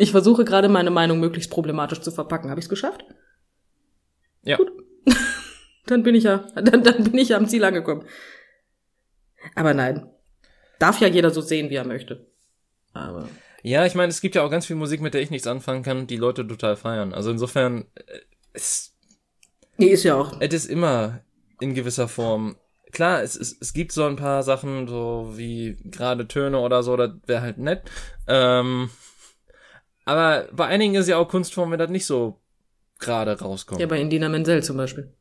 Ich 0.00 0.12
versuche 0.12 0.44
gerade 0.44 0.68
meine 0.68 0.90
Meinung 0.90 1.20
möglichst 1.20 1.50
problematisch 1.50 2.00
zu 2.00 2.10
verpacken. 2.10 2.48
Habe 2.50 2.58
ich 2.58 2.64
es 2.64 2.70
geschafft? 2.70 3.04
ja. 4.42 4.58
Dann 5.86 6.02
bin 6.04 6.14
ich 6.14 6.22
ja, 6.24 6.46
dann, 6.54 6.84
dann 6.84 7.02
bin 7.02 7.18
ich 7.18 7.30
ja 7.30 7.36
am 7.36 7.48
Ziel 7.48 7.64
angekommen. 7.64 8.04
Aber 9.56 9.74
nein. 9.74 10.08
Darf 10.78 11.00
ja 11.00 11.08
jeder 11.08 11.30
so 11.30 11.40
sehen, 11.40 11.68
wie 11.68 11.74
er 11.74 11.84
möchte. 11.86 12.28
Aber. 12.92 13.28
Ja, 13.62 13.84
ich 13.86 13.96
meine, 13.96 14.10
es 14.10 14.20
gibt 14.20 14.36
ja 14.36 14.42
auch 14.44 14.50
ganz 14.50 14.66
viel 14.66 14.76
Musik, 14.76 15.00
mit 15.00 15.14
der 15.14 15.20
ich 15.20 15.30
nichts 15.30 15.48
anfangen 15.48 15.82
kann, 15.82 16.06
die 16.06 16.16
Leute 16.16 16.46
total 16.46 16.76
feiern. 16.76 17.12
Also 17.12 17.32
insofern, 17.32 17.86
äh, 17.94 18.20
es, 18.52 18.94
Nee, 19.78 19.88
ist 19.88 20.04
ja 20.04 20.14
auch. 20.14 20.36
es 20.40 20.54
ist 20.54 20.66
immer 20.66 21.20
in 21.58 21.74
gewisser 21.74 22.06
Form. 22.06 22.56
Klar, 22.92 23.22
es, 23.22 23.34
es, 23.34 23.56
es 23.60 23.72
gibt 23.72 23.90
so 23.90 24.04
ein 24.04 24.16
paar 24.16 24.44
Sachen, 24.44 24.86
so 24.86 25.32
wie 25.34 25.76
gerade 25.86 26.28
Töne 26.28 26.60
oder 26.60 26.84
so, 26.84 26.96
das 26.96 27.10
wäre 27.26 27.40
halt 27.42 27.58
nett. 27.58 27.82
Ähm, 28.28 28.90
aber 30.10 30.48
bei 30.52 30.66
einigen 30.66 30.96
ist 30.96 31.06
ja 31.06 31.18
auch 31.18 31.28
Kunstform, 31.28 31.70
wenn 31.70 31.78
das 31.78 31.88
nicht 31.88 32.04
so 32.04 32.40
gerade 32.98 33.38
rauskommt. 33.38 33.80
Ja, 33.80 33.86
bei 33.86 34.00
Indina 34.00 34.28
Menzel 34.28 34.60
zum 34.60 34.76
Beispiel. 34.76 35.14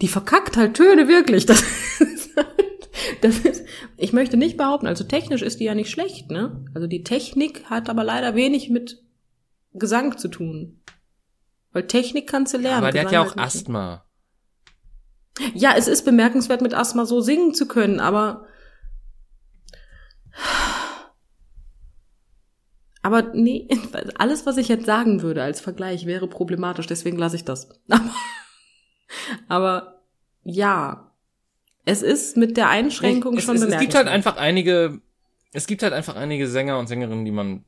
Die 0.00 0.08
verkackt 0.08 0.56
halt 0.56 0.74
Töne 0.74 1.06
wirklich. 1.06 1.44
Das 1.44 1.60
ist, 2.00 2.34
halt, 2.34 2.88
das 3.20 3.40
ist, 3.40 3.66
ich 3.98 4.14
möchte 4.14 4.38
nicht 4.38 4.56
behaupten, 4.56 4.86
also 4.86 5.04
technisch 5.04 5.42
ist 5.42 5.60
die 5.60 5.64
ja 5.64 5.74
nicht 5.74 5.90
schlecht, 5.90 6.30
ne? 6.30 6.64
Also 6.72 6.86
die 6.86 7.04
Technik 7.04 7.64
hat 7.66 7.90
aber 7.90 8.02
leider 8.02 8.34
wenig 8.34 8.70
mit 8.70 9.02
Gesang 9.74 10.16
zu 10.16 10.28
tun. 10.28 10.80
Weil 11.72 11.86
Technik 11.86 12.26
kannst 12.26 12.54
du 12.54 12.58
lernen. 12.58 12.78
aber 12.84 12.92
der 12.92 13.02
hat 13.02 13.08
Gesang 13.10 13.22
ja 13.26 13.30
auch 13.30 13.36
halt. 13.36 13.46
Asthma. 13.46 14.04
Ja, 15.52 15.74
es 15.76 15.88
ist 15.88 16.04
bemerkenswert, 16.04 16.62
mit 16.62 16.72
Asthma 16.72 17.04
so 17.04 17.20
singen 17.20 17.52
zu 17.52 17.68
können, 17.68 18.00
aber. 18.00 18.46
Aber 23.04 23.34
nee, 23.34 23.68
alles, 24.18 24.46
was 24.46 24.56
ich 24.56 24.68
jetzt 24.68 24.86
sagen 24.86 25.22
würde 25.22 25.42
als 25.42 25.60
Vergleich, 25.60 26.06
wäre 26.06 26.26
problematisch, 26.26 26.86
deswegen 26.86 27.18
lasse 27.18 27.36
ich 27.36 27.44
das. 27.44 27.68
Aber, 27.88 28.10
aber 29.48 30.02
ja, 30.42 31.12
es 31.84 32.02
ist 32.02 32.38
mit 32.38 32.56
der 32.56 32.70
Einschränkung 32.70 33.36
es, 33.36 33.44
schon 33.44 33.56
es, 33.56 33.62
es 33.62 33.78
gibt 33.78 33.94
halt 33.94 34.06
bemerkenswert. 34.06 34.14
einfach 34.14 34.36
einige, 34.36 35.00
es 35.52 35.66
gibt 35.66 35.82
halt 35.82 35.92
einfach 35.92 36.16
einige 36.16 36.48
Sänger 36.48 36.78
und 36.78 36.86
Sängerinnen, 36.86 37.26
die 37.26 37.30
man, 37.30 37.66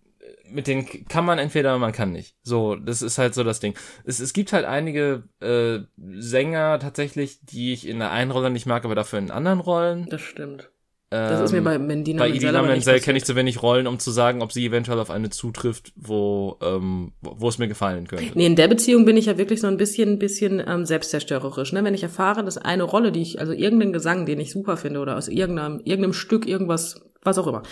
mit 0.48 0.68
denen 0.68 0.86
kann 1.06 1.26
man 1.26 1.38
entweder, 1.38 1.78
man 1.78 1.92
kann 1.92 2.12
nicht. 2.12 2.34
So, 2.42 2.74
das 2.74 3.02
ist 3.02 3.18
halt 3.18 3.34
so 3.34 3.44
das 3.44 3.60
Ding. 3.60 3.74
Es, 4.04 4.20
es 4.20 4.32
gibt 4.32 4.54
halt 4.54 4.64
einige 4.64 5.24
äh, 5.40 5.80
Sänger 6.18 6.78
tatsächlich, 6.78 7.44
die 7.44 7.74
ich 7.74 7.86
in 7.86 7.98
der 7.98 8.10
einen 8.10 8.30
Rolle 8.30 8.48
nicht 8.48 8.64
mag, 8.64 8.86
aber 8.86 8.94
dafür 8.94 9.18
in 9.18 9.30
anderen 9.30 9.60
Rollen. 9.60 10.06
Das 10.08 10.22
stimmt. 10.22 10.70
Das 11.08 11.40
ist 11.40 11.52
mir 11.52 11.58
Ähm, 11.58 11.64
bei 11.64 11.78
Mendina 11.78 12.18
bei 12.18 12.30
Menzel 12.30 12.48
Idina 12.48 12.62
Menzel 12.62 12.98
kenne 12.98 13.18
ich 13.18 13.24
zu 13.24 13.36
wenig 13.36 13.62
Rollen, 13.62 13.86
um 13.86 14.00
zu 14.00 14.10
sagen, 14.10 14.42
ob 14.42 14.50
sie 14.50 14.66
eventuell 14.66 14.98
auf 14.98 15.10
eine 15.10 15.30
zutrifft, 15.30 15.92
wo, 15.94 16.56
ähm, 16.60 17.12
wo 17.20 17.36
wo 17.38 17.48
es 17.48 17.58
mir 17.58 17.68
gefallen 17.68 18.08
könnte. 18.08 18.32
Nee, 18.34 18.46
in 18.46 18.56
der 18.56 18.66
Beziehung 18.66 19.04
bin 19.04 19.16
ich 19.16 19.26
ja 19.26 19.38
wirklich 19.38 19.60
so 19.60 19.68
ein 19.68 19.76
bisschen, 19.76 20.18
bisschen 20.18 20.60
ähm, 20.66 20.84
selbstzerstörerisch. 20.84 21.72
Ne? 21.72 21.84
Wenn 21.84 21.94
ich 21.94 22.02
erfahre, 22.02 22.42
dass 22.42 22.58
eine 22.58 22.82
Rolle, 22.82 23.12
die 23.12 23.22
ich, 23.22 23.38
also 23.38 23.52
irgendeinen 23.52 23.92
Gesang, 23.92 24.26
den 24.26 24.40
ich 24.40 24.50
super 24.50 24.76
finde, 24.76 24.98
oder 24.98 25.16
aus 25.16 25.28
irgendeinem, 25.28 25.80
irgendeinem 25.84 26.12
Stück, 26.12 26.48
irgendwas, 26.48 27.00
was 27.22 27.38
auch 27.38 27.46
immer, 27.46 27.62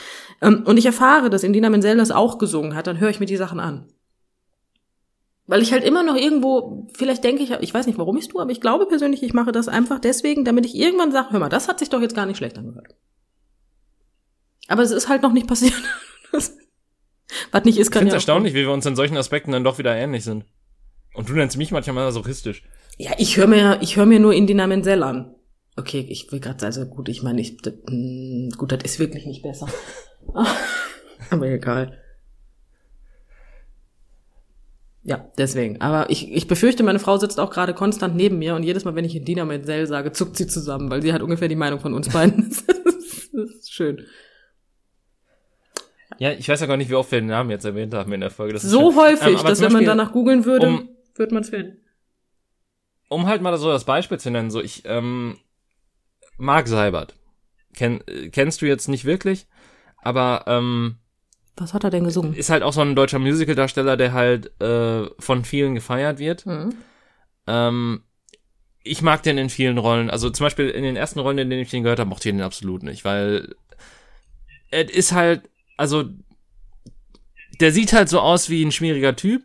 ähm, 0.40 0.62
und 0.64 0.76
ich 0.76 0.86
erfahre, 0.86 1.28
dass 1.28 1.42
Indina 1.42 1.70
Menzel 1.70 1.96
das 1.96 2.12
auch 2.12 2.38
gesungen 2.38 2.76
hat, 2.76 2.86
dann 2.86 3.00
höre 3.00 3.10
ich 3.10 3.18
mir 3.18 3.26
die 3.26 3.36
Sachen 3.36 3.58
an. 3.58 3.88
Weil 5.46 5.60
ich 5.60 5.72
halt 5.72 5.84
immer 5.84 6.04
noch 6.04 6.16
irgendwo, 6.16 6.86
vielleicht 6.96 7.24
denke 7.24 7.42
ich, 7.42 7.50
ich 7.50 7.74
weiß 7.74 7.86
nicht, 7.86 7.98
warum 7.98 8.16
ich 8.16 8.24
es 8.24 8.28
tue, 8.28 8.40
aber 8.40 8.52
ich 8.52 8.60
glaube 8.60 8.86
persönlich, 8.86 9.22
ich 9.24 9.34
mache 9.34 9.52
das 9.52 9.68
einfach 9.68 9.98
deswegen, 9.98 10.44
damit 10.44 10.64
ich 10.66 10.76
irgendwann 10.76 11.12
sage, 11.12 11.32
hör 11.32 11.40
mal, 11.40 11.48
das 11.48 11.68
hat 11.68 11.80
sich 11.80 11.90
doch 11.90 12.00
jetzt 12.00 12.14
gar 12.14 12.26
nicht 12.26 12.38
schlecht 12.38 12.56
angehört. 12.56 12.94
Aber 14.68 14.82
es 14.82 14.90
ist 14.90 15.08
halt 15.08 15.22
noch 15.22 15.32
nicht 15.32 15.46
passiert. 15.46 15.74
was 16.32 17.64
nicht 17.64 17.78
ist, 17.78 17.88
Ich 17.88 17.92
kann 17.92 18.00
finde 18.00 18.12
ja 18.12 18.16
es 18.16 18.22
erstaunlich, 18.22 18.54
wie 18.54 18.62
wir 18.62 18.70
uns 18.70 18.86
in 18.86 18.96
solchen 18.96 19.16
Aspekten 19.16 19.52
dann 19.52 19.64
doch 19.64 19.78
wieder 19.78 19.94
ähnlich 19.94 20.24
sind. 20.24 20.44
Und 21.14 21.28
du 21.28 21.34
nennst 21.34 21.56
mich 21.56 21.70
manchmal 21.70 21.94
masochistisch. 22.04 22.62
Ja, 22.96 23.12
ich 23.18 23.36
höre 23.36 23.46
mir, 23.46 23.78
ich 23.80 23.96
höre 23.96 24.06
mir 24.06 24.20
nur 24.20 24.34
Indina 24.34 24.66
Menzel 24.66 25.02
an. 25.02 25.34
Okay, 25.76 26.06
ich 26.08 26.30
will 26.30 26.40
gerade, 26.40 26.64
also 26.64 26.86
gut, 26.86 27.08
ich 27.08 27.22
meine, 27.22 27.40
ich, 27.40 27.56
mh, 27.64 28.56
gut, 28.56 28.70
das 28.72 28.82
ist 28.84 28.98
wirklich 28.98 29.26
nicht 29.26 29.42
besser. 29.42 29.68
Aber 31.30 31.46
egal. 31.46 31.98
Ja, 35.02 35.30
deswegen. 35.36 35.80
Aber 35.80 36.08
ich, 36.10 36.32
ich 36.32 36.46
befürchte, 36.46 36.82
meine 36.82 36.98
Frau 36.98 37.18
sitzt 37.18 37.38
auch 37.38 37.50
gerade 37.50 37.74
konstant 37.74 38.16
neben 38.16 38.38
mir 38.38 38.54
und 38.54 38.62
jedes 38.62 38.84
Mal, 38.84 38.94
wenn 38.94 39.04
ich 39.04 39.14
Indina 39.14 39.44
Menzel 39.44 39.86
sage, 39.86 40.12
zuckt 40.12 40.36
sie 40.36 40.46
zusammen, 40.46 40.90
weil 40.90 41.02
sie 41.02 41.12
hat 41.12 41.22
ungefähr 41.22 41.48
die 41.48 41.56
Meinung 41.56 41.80
von 41.80 41.92
uns 41.92 42.08
beiden. 42.08 42.48
das 42.66 43.28
ist 43.32 43.72
schön. 43.72 44.06
Ja, 46.18 46.32
ich 46.32 46.48
weiß 46.48 46.60
ja 46.60 46.66
gar 46.66 46.76
nicht, 46.76 46.90
wie 46.90 46.94
oft 46.94 47.10
wir 47.12 47.20
den 47.20 47.28
Namen 47.28 47.50
jetzt 47.50 47.64
erwähnt 47.64 47.92
haben 47.94 48.12
in 48.12 48.20
der 48.20 48.30
Folge. 48.30 48.58
So 48.58 48.90
schön. 48.90 48.98
häufig, 49.00 49.38
Ähm, 49.40 49.46
dass 49.46 49.60
wenn 49.60 49.66
man 49.72 49.72
Beispiel, 49.84 49.86
danach 49.86 50.12
googeln 50.12 50.44
würde, 50.44 50.66
um- 50.68 50.88
würde 51.16 51.34
man 51.34 51.42
es 51.42 51.50
finden. 51.50 51.78
Um 53.08 53.26
halt 53.26 53.42
mal 53.42 53.56
so 53.58 53.68
das 53.70 53.84
Beispiel 53.84 54.18
zu 54.18 54.30
nennen, 54.30 54.50
so 54.50 54.60
ich, 54.60 54.82
ähm, 54.86 55.38
Marc 56.38 56.68
Seibert. 56.68 57.14
Kenn, 57.74 58.00
äh, 58.06 58.28
kennst 58.30 58.62
du 58.62 58.66
jetzt 58.66 58.88
nicht 58.88 59.04
wirklich, 59.04 59.46
aber, 60.02 60.44
ähm, 60.46 60.96
Was 61.56 61.72
hat 61.74 61.84
er 61.84 61.90
denn 61.90 62.04
gesungen? 62.04 62.34
Ist 62.34 62.50
halt 62.50 62.62
auch 62.64 62.72
so 62.72 62.80
ein 62.80 62.96
deutscher 62.96 63.18
Musicaldarsteller, 63.20 63.96
der 63.96 64.12
halt 64.12 64.60
äh, 64.60 65.08
von 65.20 65.44
vielen 65.44 65.74
gefeiert 65.76 66.18
wird. 66.18 66.46
Mhm. 66.46 66.74
Ähm, 67.46 68.02
ich 68.82 69.02
mag 69.02 69.22
den 69.22 69.38
in 69.38 69.50
vielen 69.50 69.78
Rollen. 69.78 70.10
Also 70.10 70.30
zum 70.30 70.44
Beispiel 70.46 70.68
in 70.68 70.82
den 70.82 70.96
ersten 70.96 71.20
Rollen, 71.20 71.38
in 71.38 71.50
denen 71.50 71.62
ich 71.62 71.70
den 71.70 71.82
gehört 71.84 72.00
habe, 72.00 72.10
mochte 72.10 72.28
ich 72.28 72.34
den 72.34 72.42
absolut 72.42 72.82
nicht, 72.82 73.04
weil 73.04 73.54
es 74.70 74.90
ist 74.90 75.12
halt, 75.12 75.48
also 75.76 76.04
der 77.60 77.72
sieht 77.72 77.92
halt 77.92 78.08
so 78.08 78.20
aus 78.20 78.50
wie 78.50 78.64
ein 78.64 78.72
schmieriger 78.72 79.14
Typ 79.16 79.42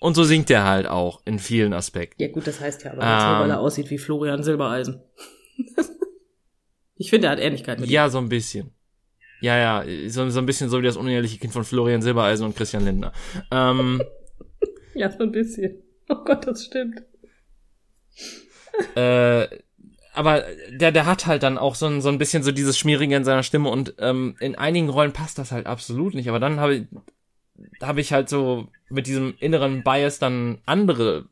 und 0.00 0.14
so 0.14 0.24
singt 0.24 0.50
er 0.50 0.64
halt 0.64 0.86
auch 0.86 1.22
in 1.24 1.38
vielen 1.38 1.72
Aspekten. 1.72 2.20
Ja 2.22 2.28
gut, 2.28 2.46
das 2.46 2.60
heißt 2.60 2.82
ja 2.84 2.92
aber 2.92 3.02
nicht 3.04 3.24
nur, 3.24 3.34
Ähm. 3.36 3.40
weil 3.42 3.50
er 3.50 3.60
aussieht 3.60 3.88
wie 3.90 3.98
Florian 3.98 4.42
Silbereisen. 4.42 5.00
ich 6.96 7.10
finde, 7.10 7.28
er 7.28 7.32
hat 7.32 7.38
Ähnlichkeit 7.40 7.78
mit 7.80 7.88
ihm. 7.88 7.92
Ja, 7.92 8.08
so 8.08 8.18
ein 8.18 8.28
bisschen. 8.28 8.70
Ja, 9.40 9.56
ja, 9.58 10.08
so, 10.08 10.28
so 10.30 10.38
ein 10.38 10.46
bisschen 10.46 10.68
so 10.70 10.78
wie 10.78 10.84
das 10.84 10.96
uneheliche 10.96 11.38
Kind 11.38 11.52
von 11.52 11.64
Florian 11.64 12.00
Silbereisen 12.02 12.46
und 12.46 12.56
Christian 12.56 12.84
Lindner. 12.84 13.12
Ähm, 13.50 14.02
Ja, 14.94 15.10
so 15.10 15.20
ein 15.24 15.32
bisschen. 15.32 15.82
Oh 16.10 16.16
Gott, 16.24 16.46
das 16.46 16.64
stimmt. 16.66 17.02
äh, 18.94 19.46
aber 20.14 20.44
der, 20.70 20.92
der 20.92 21.06
hat 21.06 21.26
halt 21.26 21.42
dann 21.42 21.58
auch 21.58 21.74
so 21.74 21.86
ein, 21.86 22.00
so 22.00 22.08
ein 22.08 22.18
bisschen 22.18 22.42
so 22.42 22.52
dieses 22.52 22.78
Schmierige 22.78 23.16
in 23.16 23.24
seiner 23.24 23.42
Stimme 23.42 23.70
und 23.70 23.94
ähm, 23.98 24.36
in 24.40 24.54
einigen 24.56 24.88
Rollen 24.88 25.12
passt 25.12 25.38
das 25.38 25.52
halt 25.52 25.66
absolut 25.66 26.14
nicht. 26.14 26.28
Aber 26.28 26.38
dann 26.38 26.60
habe 26.60 26.74
ich, 26.74 26.86
habe 27.80 28.00
ich 28.00 28.12
halt 28.12 28.28
so 28.28 28.68
mit 28.90 29.06
diesem 29.06 29.34
inneren 29.40 29.82
Bias 29.82 30.18
dann 30.18 30.58
andere, 30.66 31.26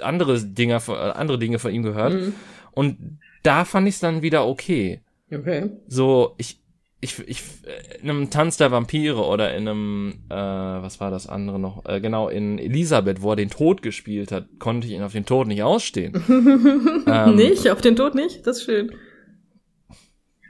andere 0.00 0.40
Dinge, 0.40 0.80
äh, 0.88 0.92
andere 0.92 1.38
Dinge 1.38 1.58
von 1.58 1.72
ihm 1.72 1.82
gehört. 1.82 2.14
Mhm. 2.14 2.34
Und 2.72 3.18
da 3.42 3.64
fand 3.64 3.88
ich 3.88 3.94
es 3.94 4.00
dann 4.00 4.22
wieder 4.22 4.46
okay. 4.46 5.00
Okay. 5.32 5.70
so, 5.88 6.34
ich, 6.38 6.60
ich, 7.00 7.18
ich, 7.28 7.42
äh, 7.64 8.00
in 8.02 8.10
einem 8.10 8.30
Tanz 8.30 8.56
der 8.56 8.70
Vampire 8.70 9.24
oder 9.24 9.54
in 9.54 9.68
einem, 9.68 10.14
äh, 10.28 10.34
was 10.34 11.00
war 11.00 11.10
das 11.10 11.28
andere 11.28 11.58
noch? 11.58 11.84
Äh, 11.84 12.00
genau, 12.00 12.28
in 12.28 12.58
Elisabeth, 12.58 13.22
wo 13.22 13.30
er 13.30 13.36
den 13.36 13.50
Tod 13.50 13.82
gespielt 13.82 14.32
hat, 14.32 14.46
konnte 14.58 14.86
ich 14.86 14.94
ihn 14.94 15.02
auf 15.02 15.12
den 15.12 15.24
Tod 15.26 15.46
nicht 15.46 15.62
ausstehen. 15.62 16.14
ähm, 17.06 17.36
nicht? 17.36 17.70
Auf 17.70 17.80
den 17.80 17.94
Tod 17.94 18.14
nicht? 18.14 18.46
Das 18.46 18.58
ist 18.58 18.64
schön. 18.64 18.92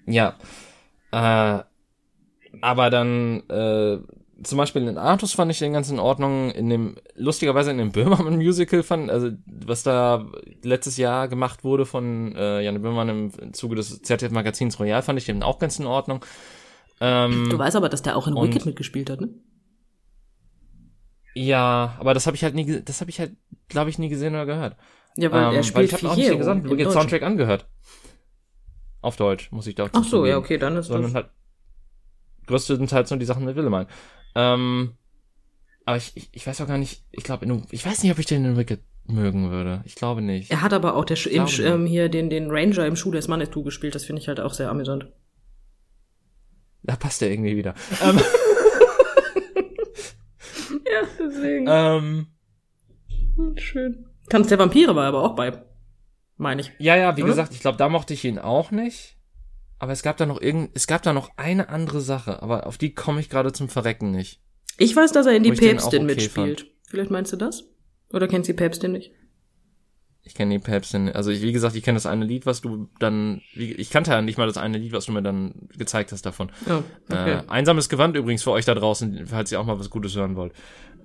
Ja. 0.06 0.38
Äh, 1.12 1.62
aber 2.62 2.90
dann, 2.90 3.42
äh, 3.50 3.98
zum 4.42 4.58
Beispiel 4.58 4.86
in 4.86 4.98
Artus 4.98 5.32
fand 5.32 5.50
ich 5.50 5.58
den 5.58 5.72
ganz 5.72 5.90
in 5.90 5.98
Ordnung. 5.98 6.50
In 6.52 6.68
dem, 6.70 6.96
lustigerweise 7.16 7.70
in 7.70 7.78
dem 7.78 7.90
Böhmermann-Musical 7.92 8.82
fand, 8.82 9.10
also 9.10 9.30
was 9.46 9.82
da 9.82 10.26
letztes 10.62 10.96
Jahr 10.96 11.28
gemacht 11.28 11.64
wurde 11.64 11.86
von 11.86 12.34
äh, 12.36 12.60
Jan 12.60 12.80
Böhmermann 12.80 13.08
im 13.08 13.52
Zuge 13.52 13.74
des 13.76 14.02
ZDF-Magazins 14.02 14.78
Royal, 14.78 15.02
fand 15.02 15.18
ich 15.18 15.26
den 15.26 15.42
auch 15.42 15.58
ganz 15.58 15.78
in 15.78 15.86
Ordnung. 15.86 16.24
Ähm, 17.00 17.48
Du 17.50 17.58
weißt 17.58 17.76
aber, 17.76 17.88
dass 17.88 18.02
der 18.02 18.16
auch 18.16 18.26
in 18.26 18.34
und- 18.34 18.48
Wicked 18.48 18.66
mitgespielt 18.66 19.10
hat, 19.10 19.20
ne? 19.20 19.28
Ja, 21.34 21.96
aber 22.00 22.14
das 22.14 22.26
habe 22.26 22.36
ich 22.36 22.42
halt 22.42 22.54
nie, 22.54 22.80
das 22.82 23.00
habe 23.00 23.10
ich 23.10 23.20
halt, 23.20 23.32
glaube 23.68 23.90
ich, 23.90 23.98
nie 23.98 24.08
gesehen 24.08 24.34
oder 24.34 24.46
gehört. 24.46 24.76
Ja, 25.16 25.30
weil 25.30 25.48
Ähm, 25.50 25.54
er 25.54 25.62
spielt 25.62 25.86
ich 25.86 25.92
habe 25.92 26.10
auch 26.10 26.16
nicht 26.16 26.28
den 26.30 26.38
gesamten 26.38 26.70
Wicked. 26.70 26.90
Soundtrack 26.90 27.22
angehört. 27.22 27.68
Auf 29.00 29.16
Deutsch, 29.16 29.52
muss 29.52 29.66
ich 29.68 29.76
da 29.76 29.88
Ach 29.92 30.04
so, 30.04 30.26
ja, 30.26 30.36
okay, 30.36 30.58
dann 30.58 30.76
ist 30.76 30.86
Sondern 30.86 31.12
das. 31.12 31.14
halt 31.14 31.30
größtenteils 32.48 33.10
nur 33.10 33.18
die 33.18 33.26
Sachen 33.26 33.44
mit 33.44 33.54
Willemann. 33.56 33.86
Ähm, 34.34 34.94
aber 35.84 35.96
ich, 35.96 36.12
ich, 36.16 36.28
ich 36.32 36.46
weiß 36.46 36.60
auch 36.60 36.66
gar 36.66 36.78
nicht, 36.78 37.04
ich 37.12 37.22
glaube, 37.24 37.46
ich 37.70 37.86
weiß 37.86 38.02
nicht, 38.02 38.12
ob 38.12 38.18
ich 38.18 38.26
den 38.26 38.44
in 38.44 38.56
Wicked 38.56 38.80
mögen 39.06 39.50
würde. 39.50 39.80
Ich 39.86 39.94
glaube 39.94 40.20
nicht. 40.20 40.50
Er 40.50 40.60
hat 40.60 40.72
aber 40.74 40.94
auch 40.96 41.04
der, 41.06 41.16
Sch- 41.16 41.28
im, 41.28 41.46
ähm, 41.64 41.86
hier 41.86 42.08
den, 42.10 42.28
den 42.28 42.50
Ranger 42.50 42.84
im 42.86 42.94
Schuh 42.96 43.10
des 43.10 43.26
Mannes 43.28 43.50
gespielt. 43.50 43.94
Das 43.94 44.04
finde 44.04 44.20
ich 44.20 44.28
halt 44.28 44.38
auch 44.40 44.52
sehr 44.52 44.68
amüsant. 44.70 45.06
Da 46.82 46.96
passt 46.96 47.22
er 47.22 47.30
irgendwie 47.30 47.56
wieder. 47.56 47.74
ähm, 48.02 48.18
Ja, 50.70 51.02
deswegen. 51.18 51.66
ähm, 51.68 52.26
Schön. 53.56 54.06
Tanz 54.28 54.48
der 54.48 54.58
Vampire 54.58 54.94
war 54.94 55.06
aber 55.06 55.22
auch 55.22 55.34
bei. 55.34 55.62
Meine 56.36 56.60
ich. 56.60 56.72
ja, 56.78 56.96
ja, 56.96 57.16
wie 57.16 57.22
Oder? 57.22 57.30
gesagt, 57.30 57.52
ich 57.52 57.60
glaube, 57.60 57.78
da 57.78 57.88
mochte 57.88 58.14
ich 58.14 58.24
ihn 58.24 58.38
auch 58.38 58.70
nicht. 58.70 59.16
Aber 59.78 59.92
es 59.92 60.02
gab 60.02 60.16
da 60.16 60.26
noch 60.26 60.40
irgend, 60.40 60.70
es 60.74 60.86
gab 60.86 61.02
da 61.02 61.12
noch 61.12 61.30
eine 61.36 61.68
andere 61.68 62.00
Sache, 62.00 62.42
aber 62.42 62.66
auf 62.66 62.78
die 62.78 62.94
komme 62.94 63.20
ich 63.20 63.30
gerade 63.30 63.52
zum 63.52 63.68
Verrecken 63.68 64.10
nicht. 64.10 64.40
Ich 64.76 64.94
weiß, 64.94 65.12
dass 65.12 65.26
er 65.26 65.36
in 65.36 65.42
die 65.42 65.52
Päpstin 65.52 66.04
okay 66.04 66.14
mitspielt. 66.14 66.66
Vielleicht 66.88 67.10
meinst 67.10 67.32
du 67.32 67.36
das? 67.36 67.64
Oder 68.12 68.26
kennst 68.28 68.48
du 68.48 68.52
die 68.52 68.56
Päpstin 68.56 68.92
nicht? 68.92 69.12
Ich 70.22 70.34
kenne 70.34 70.52
die 70.52 70.62
Päpstin, 70.62 71.08
also 71.08 71.30
ich, 71.30 71.40
wie 71.40 71.52
gesagt, 71.52 71.74
ich 71.74 71.82
kenne 71.82 71.96
das 71.96 72.04
eine 72.04 72.24
Lied, 72.24 72.44
was 72.44 72.60
du 72.60 72.90
dann, 72.98 73.40
ich 73.54 73.88
kannte 73.88 74.10
ja 74.10 74.20
nicht 74.20 74.36
mal 74.36 74.46
das 74.46 74.58
eine 74.58 74.76
Lied, 74.76 74.92
was 74.92 75.06
du 75.06 75.12
mir 75.12 75.22
dann 75.22 75.68
gezeigt 75.76 76.12
hast 76.12 76.26
davon. 76.26 76.50
Oh, 76.68 76.82
okay. 77.08 77.38
Äh, 77.38 77.42
einsames 77.48 77.88
Gewand 77.88 78.14
übrigens 78.14 78.42
für 78.42 78.50
euch 78.50 78.66
da 78.66 78.74
draußen, 78.74 79.26
falls 79.26 79.50
ihr 79.52 79.60
auch 79.60 79.64
mal 79.64 79.78
was 79.78 79.88
Gutes 79.88 80.14
hören 80.16 80.36
wollt. 80.36 80.52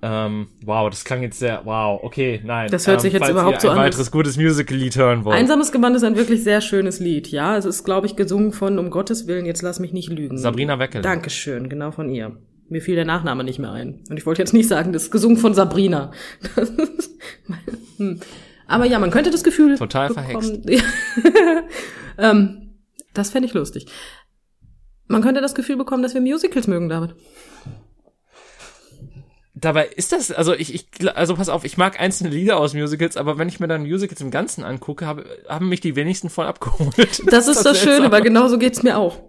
Ähm, 0.06 0.48
wow, 0.62 0.90
das 0.90 1.02
klang 1.02 1.22
jetzt 1.22 1.38
sehr, 1.38 1.62
wow, 1.64 1.98
okay, 2.02 2.38
nein. 2.44 2.70
Das 2.70 2.86
hört 2.86 2.98
ähm, 2.98 3.00
sich 3.00 3.14
jetzt 3.14 3.26
überhaupt 3.26 3.62
so 3.62 3.70
ein 3.70 3.78
an, 3.78 3.84
weiteres 3.84 4.10
gutes 4.10 4.36
Musical-Lied 4.36 4.96
hören 4.96 5.24
wollt. 5.24 5.34
Einsames 5.34 5.72
Gewand 5.72 5.96
ist 5.96 6.04
ein 6.04 6.14
wirklich 6.14 6.44
sehr 6.44 6.60
schönes 6.60 7.00
Lied, 7.00 7.28
ja. 7.28 7.56
Es 7.56 7.64
ist, 7.64 7.84
glaube 7.84 8.06
ich, 8.06 8.14
gesungen 8.14 8.52
von 8.52 8.78
Um 8.78 8.90
Gottes 8.90 9.26
Willen, 9.26 9.46
jetzt 9.46 9.62
lass 9.62 9.80
mich 9.80 9.94
nicht 9.94 10.10
lügen. 10.10 10.36
Sabrina 10.36 10.78
Weckel. 10.78 11.00
Dankeschön, 11.00 11.70
genau 11.70 11.90
von 11.90 12.10
ihr. 12.10 12.36
Mir 12.68 12.82
fiel 12.82 12.96
der 12.96 13.06
Nachname 13.06 13.44
nicht 13.44 13.58
mehr 13.58 13.72
ein. 13.72 14.04
Und 14.10 14.18
ich 14.18 14.26
wollte 14.26 14.42
jetzt 14.42 14.52
nicht 14.52 14.68
sagen, 14.68 14.92
das 14.92 15.04
ist 15.04 15.10
gesungen 15.10 15.38
von 15.38 15.54
Sabrina. 15.54 16.12
Hm. 17.96 18.18
Aber 18.66 18.86
ja, 18.86 18.98
man 18.98 19.12
könnte 19.12 19.30
das 19.30 19.44
Gefühl 19.44 19.76
Total 19.76 20.08
bekommen, 20.08 20.62
ähm, 22.18 22.74
das 23.12 23.30
fände 23.30 23.46
ich 23.46 23.54
lustig. 23.54 23.86
Man 25.06 25.22
könnte 25.22 25.40
das 25.40 25.54
Gefühl 25.54 25.76
bekommen, 25.76 26.02
dass 26.02 26.14
wir 26.14 26.20
Musicals 26.20 26.66
mögen, 26.66 26.88
David. 26.88 27.14
Dabei 29.64 29.86
ist 29.86 30.12
das, 30.12 30.30
also 30.30 30.52
ich, 30.52 30.74
ich, 30.74 30.86
also 31.16 31.34
pass 31.36 31.48
auf, 31.48 31.64
ich 31.64 31.78
mag 31.78 31.98
einzelne 31.98 32.28
Lieder 32.28 32.58
aus 32.58 32.74
Musicals, 32.74 33.16
aber 33.16 33.38
wenn 33.38 33.48
ich 33.48 33.60
mir 33.60 33.68
dann 33.68 33.82
Musicals 33.82 34.20
im 34.20 34.30
Ganzen 34.30 34.62
angucke, 34.62 35.06
habe, 35.06 35.24
haben 35.48 35.70
mich 35.70 35.80
die 35.80 35.96
wenigsten 35.96 36.28
voll 36.28 36.46
abgeholt. 36.46 37.22
Das 37.30 37.48
ist 37.48 37.64
das 37.64 37.80
Schöne, 37.80 38.12
weil 38.12 38.22
genau 38.22 38.48
so 38.48 38.58
geht's 38.58 38.82
mir 38.82 38.98
auch. 38.98 39.20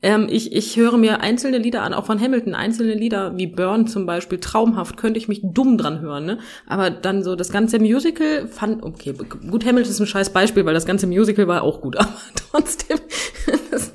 Ähm, 0.00 0.26
ich, 0.30 0.52
ich 0.52 0.76
höre 0.76 0.96
mir 0.96 1.20
einzelne 1.20 1.58
Lieder 1.58 1.82
an, 1.82 1.92
auch 1.92 2.06
von 2.06 2.18
Hamilton, 2.18 2.54
einzelne 2.54 2.94
Lieder 2.94 3.36
wie 3.36 3.46
Burn 3.46 3.86
zum 3.86 4.06
Beispiel, 4.06 4.38
traumhaft, 4.38 4.96
könnte 4.96 5.18
ich 5.18 5.28
mich 5.28 5.40
dumm 5.42 5.76
dran 5.76 6.00
hören, 6.00 6.24
ne? 6.24 6.38
Aber 6.66 6.90
dann 6.90 7.22
so 7.22 7.36
das 7.36 7.50
ganze 7.50 7.78
Musical 7.78 8.48
fand, 8.48 8.82
okay, 8.82 9.12
gut, 9.12 9.66
Hamilton 9.66 9.90
ist 9.90 10.00
ein 10.00 10.06
scheiß 10.06 10.30
Beispiel, 10.30 10.64
weil 10.64 10.74
das 10.74 10.86
ganze 10.86 11.06
Musical 11.06 11.46
war 11.46 11.62
auch 11.62 11.82
gut, 11.82 11.96
aber 11.98 12.16
trotzdem, 12.50 12.98
das, 13.70 13.92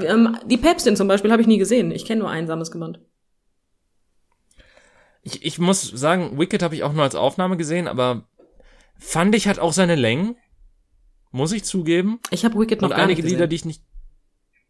ähm, 0.00 0.36
die 0.46 0.56
Päpstin 0.56 0.94
zum 0.94 1.08
Beispiel 1.08 1.32
habe 1.32 1.42
ich 1.42 1.48
nie 1.48 1.58
gesehen. 1.58 1.90
Ich 1.90 2.04
kenne 2.04 2.20
nur 2.20 2.30
einsames 2.30 2.70
Gewand. 2.70 3.00
Ich, 5.22 5.44
ich 5.44 5.58
muss 5.58 5.82
sagen, 5.82 6.38
Wicked 6.38 6.62
habe 6.62 6.74
ich 6.74 6.82
auch 6.82 6.92
nur 6.92 7.04
als 7.04 7.14
Aufnahme 7.14 7.56
gesehen, 7.56 7.88
aber 7.88 8.24
fand 8.98 9.34
ich 9.34 9.48
hat 9.48 9.58
auch 9.58 9.72
seine 9.72 9.94
Längen. 9.94 10.36
Muss 11.30 11.52
ich 11.52 11.64
zugeben. 11.64 12.20
Ich 12.30 12.44
habe 12.44 12.58
Wicked 12.58 12.82
noch 12.82 12.90
Und 12.90 12.96
gar 12.96 13.04
einige. 13.04 13.22
Lieder, 13.22 13.46
die 13.46 13.56
ich 13.56 13.64
nicht 13.64 13.82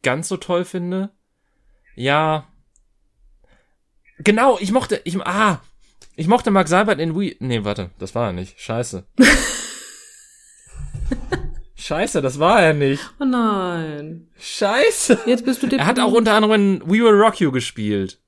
ganz 0.03 0.29
so 0.29 0.37
toll 0.37 0.65
finde. 0.65 1.11
Ja. 1.97 2.47
Genau, 4.19 4.59
ich 4.61 4.73
mochte, 4.73 5.01
ich, 5.05 5.21
ah, 5.23 5.61
ich 6.15 6.29
mochte 6.29 6.51
Mark 6.51 6.69
Seibert 6.69 7.01
in 7.01 7.17
We, 7.17 7.35
nee, 7.41 7.65
warte, 7.65 7.91
das 7.99 8.15
war 8.15 8.27
er 8.27 8.33
nicht. 8.33 8.61
Scheiße. 8.61 9.07
Scheiße, 11.75 12.23
das 12.23 12.39
war 12.39 12.63
er 12.63 12.75
nicht. 12.75 13.03
Oh 13.19 13.25
nein. 13.25 14.29
Scheiße. 14.39 15.21
Jetzt 15.27 15.45
bist 15.45 15.63
du 15.63 15.67
Er 15.67 15.87
hat 15.87 15.99
auch 15.99 16.13
unter 16.13 16.35
anderem 16.35 16.55
in 16.55 16.83
We 16.83 17.03
Will 17.03 17.21
Rock 17.21 17.41
You 17.41 17.51
gespielt. 17.51 18.21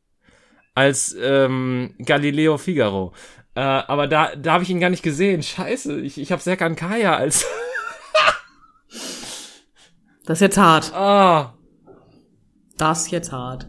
Als 0.75 1.17
ähm, 1.21 1.95
Galileo 1.99 2.59
Figaro. 2.59 3.13
Äh, 3.55 3.61
aber 3.61 4.09
da, 4.09 4.35
da 4.35 4.55
habe 4.55 4.65
ich 4.65 4.71
ihn 4.71 4.81
gar 4.81 4.91
nicht 4.91 5.03
gesehen. 5.03 5.43
Scheiße, 5.43 6.01
ich, 6.01 6.19
ich 6.19 6.33
habe 6.33 6.43
Serkan 6.43 6.77
Kaya 6.77 7.17
als. 7.17 7.47
Das 10.27 10.39
ist 10.39 10.41
jetzt 10.41 10.57
hart. 10.57 10.93
Ah. 10.95 11.53
Das 12.79 13.03
ist 13.03 13.11
jetzt 13.11 13.31
hart. 13.31 13.69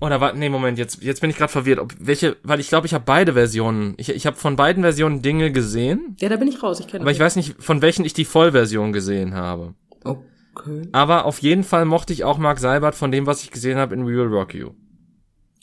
Oder 0.00 0.20
war, 0.20 0.32
nee, 0.32 0.48
Moment, 0.48 0.78
jetzt, 0.78 1.02
jetzt 1.02 1.20
bin 1.20 1.30
ich 1.30 1.36
gerade 1.36 1.50
verwirrt. 1.50 1.80
Ob 1.80 1.94
welche, 1.98 2.36
weil 2.42 2.60
ich 2.60 2.68
glaube, 2.68 2.86
ich 2.86 2.94
habe 2.94 3.04
beide 3.04 3.32
Versionen. 3.32 3.94
Ich, 3.98 4.10
ich 4.10 4.26
habe 4.26 4.36
von 4.36 4.56
beiden 4.56 4.82
Versionen 4.82 5.22
Dinge 5.22 5.50
gesehen, 5.50 6.16
Ja, 6.20 6.28
da 6.28 6.36
bin 6.36 6.48
ich 6.48 6.62
raus. 6.62 6.80
Ich 6.80 6.86
kenne 6.86 7.02
aber 7.02 7.10
ich 7.10 7.18
weiß 7.18 7.36
nicht, 7.36 7.62
von 7.62 7.82
welchen 7.82 8.04
ich 8.04 8.14
die 8.14 8.24
Vollversion 8.24 8.92
gesehen 8.92 9.34
habe. 9.34 9.74
Okay. 10.04 10.88
Aber 10.92 11.24
auf 11.24 11.40
jeden 11.40 11.64
Fall 11.64 11.84
mochte 11.84 12.12
ich 12.12 12.24
auch 12.24 12.38
Mark 12.38 12.58
Seibert 12.58 12.94
von 12.94 13.10
dem, 13.10 13.26
was 13.26 13.42
ich 13.42 13.50
gesehen 13.50 13.78
habe 13.78 13.94
in 13.94 14.06
We 14.06 14.12
Will 14.12 14.26
Rock 14.26 14.54
You. 14.54 14.70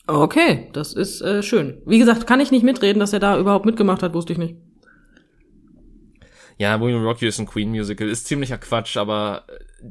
Okay, 0.08 0.70
das 0.74 0.94
ist 0.94 1.22
äh, 1.22 1.42
schön. 1.42 1.82
Wie 1.86 1.98
gesagt, 2.00 2.28
kann 2.28 2.40
ich 2.40 2.52
nicht 2.52 2.64
mitreden, 2.64 3.00
dass 3.00 3.14
er 3.14 3.20
da 3.20 3.40
überhaupt 3.40 3.66
mitgemacht 3.66 4.04
hat, 4.04 4.14
wusste 4.14 4.34
ich 4.34 4.40
nicht. 4.40 4.56
Ja, 6.58 6.80
We 6.80 6.86
Will 6.86 6.98
Rock 7.04 7.22
You 7.22 7.28
ist 7.28 7.40
ein 7.40 7.46
Queen-Musical, 7.48 8.08
ist 8.08 8.28
ziemlicher 8.28 8.58
Quatsch, 8.58 8.96
aber 8.98 9.44
äh, 9.50 9.86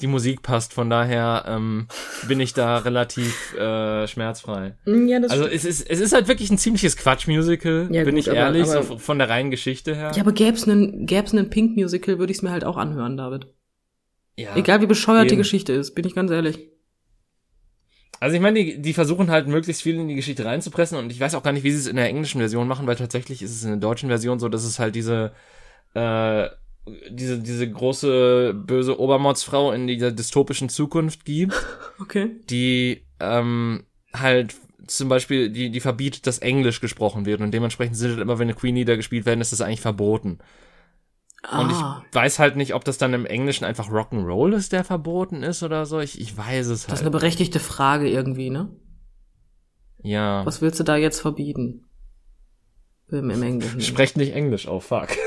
die 0.00 0.06
Musik 0.06 0.42
passt, 0.42 0.72
von 0.72 0.90
daher 0.90 1.44
ähm, 1.48 1.88
bin 2.28 2.40
ich 2.40 2.52
da 2.52 2.78
relativ 2.78 3.54
äh, 3.54 4.06
schmerzfrei. 4.06 4.76
Ja, 4.86 5.18
das 5.20 5.30
Also 5.32 5.46
es 5.46 5.64
ist, 5.64 5.88
es 5.88 6.00
ist 6.00 6.12
halt 6.12 6.28
wirklich 6.28 6.50
ein 6.50 6.58
ziemliches 6.58 6.96
Quatsch-Musical, 6.96 7.88
Ja, 7.90 8.04
bin 8.04 8.14
gut, 8.14 8.20
ich 8.20 8.30
aber- 8.30 8.38
ehrlich, 8.38 8.68
aber- 8.70 8.82
so 8.82 8.98
von 8.98 9.18
der 9.18 9.28
reinen 9.28 9.50
Geschichte 9.50 9.94
her. 9.96 10.12
ja, 10.14 10.22
aber 10.22 10.32
gäb's 10.32 10.66
nen 10.66 11.06
gäb's 11.06 11.32
nen 11.32 11.50
Pink 11.50 11.76
Musical, 11.76 12.18
würde 12.18 12.30
ich 12.32 12.38
es 12.38 12.42
mir 12.42 12.50
halt 12.50 12.64
auch 12.64 12.76
anhören, 12.76 13.16
David. 13.16 13.46
Ja. 14.36 14.54
Egal 14.56 14.80
wie 14.80 14.86
bescheuert 14.86 15.24
die 15.30 15.34
eben. 15.34 15.38
Geschichte 15.38 15.72
ist, 15.72 15.94
bin 15.96 16.06
ich 16.06 16.14
ganz 16.14 16.30
ehrlich. 16.30 16.68
Also 18.20 18.34
ich 18.34 18.42
meine, 18.42 18.62
die, 18.62 18.82
die 18.82 18.92
versuchen 18.94 19.30
halt 19.30 19.46
möglichst 19.46 19.82
viel 19.82 19.98
in 19.98 20.08
die 20.08 20.14
Geschichte 20.16 20.44
reinzupressen 20.44 20.98
und 20.98 21.12
ich 21.12 21.20
weiß 21.20 21.34
auch 21.34 21.42
gar 21.42 21.52
nicht, 21.52 21.62
wie 21.64 21.70
sie 21.70 21.78
es 21.78 21.86
in 21.86 21.96
der 21.96 22.08
englischen 22.08 22.40
Version 22.40 22.66
machen, 22.66 22.86
weil 22.86 22.96
tatsächlich 22.96 23.42
ist 23.42 23.54
es 23.54 23.62
in 23.62 23.70
der 23.70 23.78
deutschen 23.78 24.08
Version 24.08 24.38
so, 24.40 24.48
dass 24.48 24.64
es 24.64 24.78
halt 24.78 24.94
diese 24.94 25.32
äh, 25.94 26.48
diese 27.10 27.38
diese 27.38 27.70
große 27.70 28.54
böse 28.54 28.98
Obermordsfrau 28.98 29.72
in 29.72 29.86
dieser 29.86 30.10
dystopischen 30.10 30.68
Zukunft 30.68 31.24
gibt, 31.24 31.54
Okay. 32.00 32.30
die 32.50 33.02
ähm, 33.20 33.84
halt 34.12 34.54
zum 34.86 35.08
Beispiel 35.08 35.50
die 35.50 35.70
die 35.70 35.80
verbietet, 35.80 36.26
dass 36.26 36.38
Englisch 36.38 36.80
gesprochen 36.80 37.26
wird 37.26 37.40
und 37.40 37.52
dementsprechend 37.52 37.96
sind 37.96 38.10
halt 38.12 38.20
immer, 38.20 38.38
wenn 38.38 38.48
eine 38.48 38.54
Queen 38.54 38.74
Lieder 38.74 38.96
gespielt 38.96 39.26
werden, 39.26 39.40
ist 39.40 39.52
das 39.52 39.60
eigentlich 39.60 39.80
verboten. 39.82 40.38
Und 41.44 41.70
Ah, 41.70 42.02
ich 42.08 42.14
weiß 42.14 42.38
halt 42.40 42.56
nicht, 42.56 42.74
ob 42.74 42.84
das 42.84 42.98
dann 42.98 43.14
im 43.14 43.24
Englischen 43.24 43.64
einfach 43.64 43.88
Rock'n'Roll 43.88 44.54
ist, 44.54 44.72
der 44.72 44.82
verboten 44.82 45.42
ist 45.42 45.62
oder 45.62 45.86
so. 45.86 46.00
Ich, 46.00 46.20
ich 46.20 46.36
weiß 46.36 46.66
es 46.66 46.82
das 46.82 46.84
ist 46.84 46.90
halt. 46.90 47.00
eine 47.02 47.10
berechtigte 47.10 47.60
Frage 47.60 48.08
irgendwie, 48.08 48.50
ne? 48.50 48.70
ja. 50.02 50.44
Was 50.44 50.60
willst 50.62 50.80
du 50.80 50.84
da 50.84 50.96
jetzt 50.96 51.20
verbieten? 51.20 51.84
Im, 53.10 53.30
im 53.30 53.42
Englischen. 53.42 53.80
Sprecht 53.80 54.16
nicht 54.16 54.34
Englisch, 54.34 54.68
oh 54.68 54.80
fuck. 54.80 55.08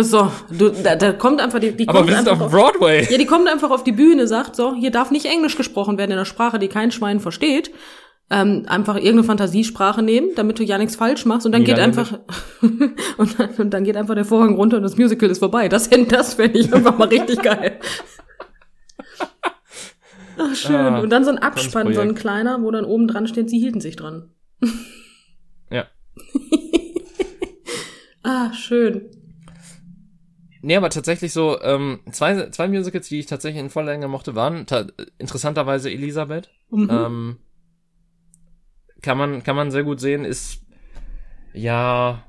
So, 0.00 0.32
du, 0.50 0.70
da, 0.70 0.96
da 0.96 1.12
kommt 1.12 1.42
einfach 1.42 1.58
die, 1.58 1.76
die 1.76 1.86
Aber 1.88 2.08
wir 2.08 2.16
sind 2.16 2.26
auf 2.30 2.50
Broadway. 2.50 3.06
Ja, 3.10 3.18
die 3.18 3.26
kommt 3.26 3.46
einfach 3.50 3.70
auf 3.70 3.84
die 3.84 3.92
Bühne, 3.92 4.26
sagt 4.26 4.56
so, 4.56 4.74
hier 4.74 4.90
darf 4.90 5.10
nicht 5.10 5.26
Englisch 5.26 5.58
gesprochen 5.58 5.98
werden 5.98 6.10
in 6.10 6.16
einer 6.16 6.24
Sprache, 6.24 6.58
die 6.58 6.68
kein 6.68 6.90
Schwein 6.90 7.20
versteht. 7.20 7.70
Ähm, 8.30 8.64
einfach 8.66 8.96
irgendeine 8.96 9.24
Fantasiesprache 9.24 10.02
nehmen, 10.02 10.30
damit 10.34 10.58
du 10.58 10.64
ja 10.64 10.78
nichts 10.78 10.96
falsch 10.96 11.26
machst 11.26 11.44
und 11.44 11.52
dann 11.52 11.62
geht 11.62 11.76
Niederländisch. 11.76 12.14
einfach 12.14 12.36
und, 13.18 13.38
dann, 13.38 13.50
und 13.50 13.70
dann 13.70 13.84
geht 13.84 13.96
einfach 13.96 14.14
der 14.14 14.24
Vorhang 14.24 14.54
runter 14.54 14.78
und 14.78 14.82
das 14.82 14.96
Musical 14.96 15.28
ist 15.30 15.38
vorbei. 15.40 15.68
Das 15.68 15.90
das 16.08 16.34
fände 16.34 16.58
ich 16.58 16.72
einfach 16.72 16.96
mal 16.96 17.08
richtig 17.08 17.42
geil. 17.42 17.78
Ach, 20.38 20.54
schön. 20.54 20.74
Ah, 20.74 21.00
und 21.00 21.10
dann 21.10 21.24
so 21.24 21.30
ein 21.30 21.38
Abspann, 21.38 21.92
so 21.92 22.00
ein 22.00 22.14
kleiner, 22.14 22.62
wo 22.62 22.70
dann 22.70 22.84
oben 22.84 23.08
dran 23.08 23.28
steht, 23.28 23.50
sie 23.50 23.58
hielten 23.58 23.80
sich 23.80 23.96
dran. 23.96 24.30
Ja. 25.70 25.86
Ah, 28.26 28.54
schön. 28.54 29.10
Nee, 30.62 30.76
aber 30.76 30.88
tatsächlich 30.88 31.34
so, 31.34 31.60
ähm, 31.60 32.00
zwei, 32.10 32.48
zwei 32.48 32.68
Musicals, 32.68 33.08
die 33.08 33.18
ich 33.18 33.26
tatsächlich 33.26 33.60
in 33.60 33.68
voller 33.68 33.92
Länge 33.92 34.08
mochte, 34.08 34.34
waren 34.34 34.64
interessanterweise 35.18 35.90
Elisabeth. 35.90 36.48
Mhm. 36.70 36.88
Ähm, 36.90 37.36
kann 39.04 39.18
man, 39.18 39.42
kann 39.44 39.54
man 39.54 39.70
sehr 39.70 39.84
gut 39.84 40.00
sehen, 40.00 40.24
ist, 40.24 40.64
ja, 41.52 42.24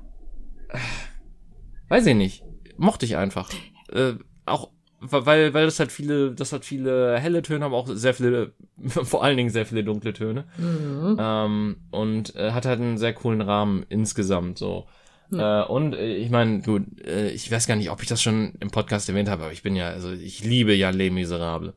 weiß 1.88 2.06
ich 2.06 2.14
nicht, 2.14 2.44
mochte 2.76 3.06
ich 3.06 3.16
einfach. 3.16 3.50
Äh, 3.90 4.12
auch, 4.44 4.70
weil, 5.00 5.54
weil 5.54 5.64
das 5.64 5.80
hat 5.80 5.90
viele, 5.90 6.32
das 6.32 6.52
hat 6.52 6.64
viele 6.64 7.18
helle 7.18 7.42
Töne, 7.42 7.64
aber 7.64 7.76
auch 7.76 7.88
sehr 7.88 8.14
viele, 8.14 8.52
vor 8.86 9.24
allen 9.24 9.36
Dingen 9.36 9.50
sehr 9.50 9.66
viele 9.66 9.84
dunkle 9.84 10.12
Töne. 10.12 10.44
Mhm. 10.58 11.16
Ähm, 11.18 11.76
und 11.90 12.36
äh, 12.36 12.52
hat 12.52 12.66
halt 12.66 12.80
einen 12.80 12.98
sehr 12.98 13.14
coolen 13.14 13.40
Rahmen 13.40 13.84
insgesamt 13.88 14.58
so. 14.58 14.86
Äh, 15.32 15.62
und 15.64 15.94
äh, 15.94 16.14
ich 16.14 16.30
meine, 16.30 16.60
gut, 16.62 16.84
äh, 17.04 17.30
ich 17.30 17.50
weiß 17.50 17.66
gar 17.66 17.74
nicht, 17.74 17.90
ob 17.90 18.00
ich 18.00 18.08
das 18.08 18.22
schon 18.22 18.54
im 18.60 18.70
Podcast 18.70 19.08
erwähnt 19.08 19.28
habe, 19.28 19.44
aber 19.44 19.52
ich 19.52 19.62
bin 19.62 19.74
ja, 19.74 19.88
also 19.88 20.12
ich 20.12 20.44
liebe 20.44 20.72
ja 20.72 20.90
Les 20.90 21.10
Miserables. 21.10 21.74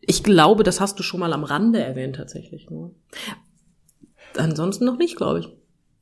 Ich 0.00 0.22
glaube, 0.22 0.62
das 0.62 0.80
hast 0.80 0.98
du 0.98 1.02
schon 1.02 1.20
mal 1.20 1.32
am 1.32 1.44
Rande 1.44 1.80
erwähnt 1.80 2.16
tatsächlich. 2.16 2.70
Nur. 2.70 2.94
Ansonsten 4.36 4.84
noch 4.84 4.98
nicht, 4.98 5.16
glaube 5.16 5.40
ich. 5.40 5.48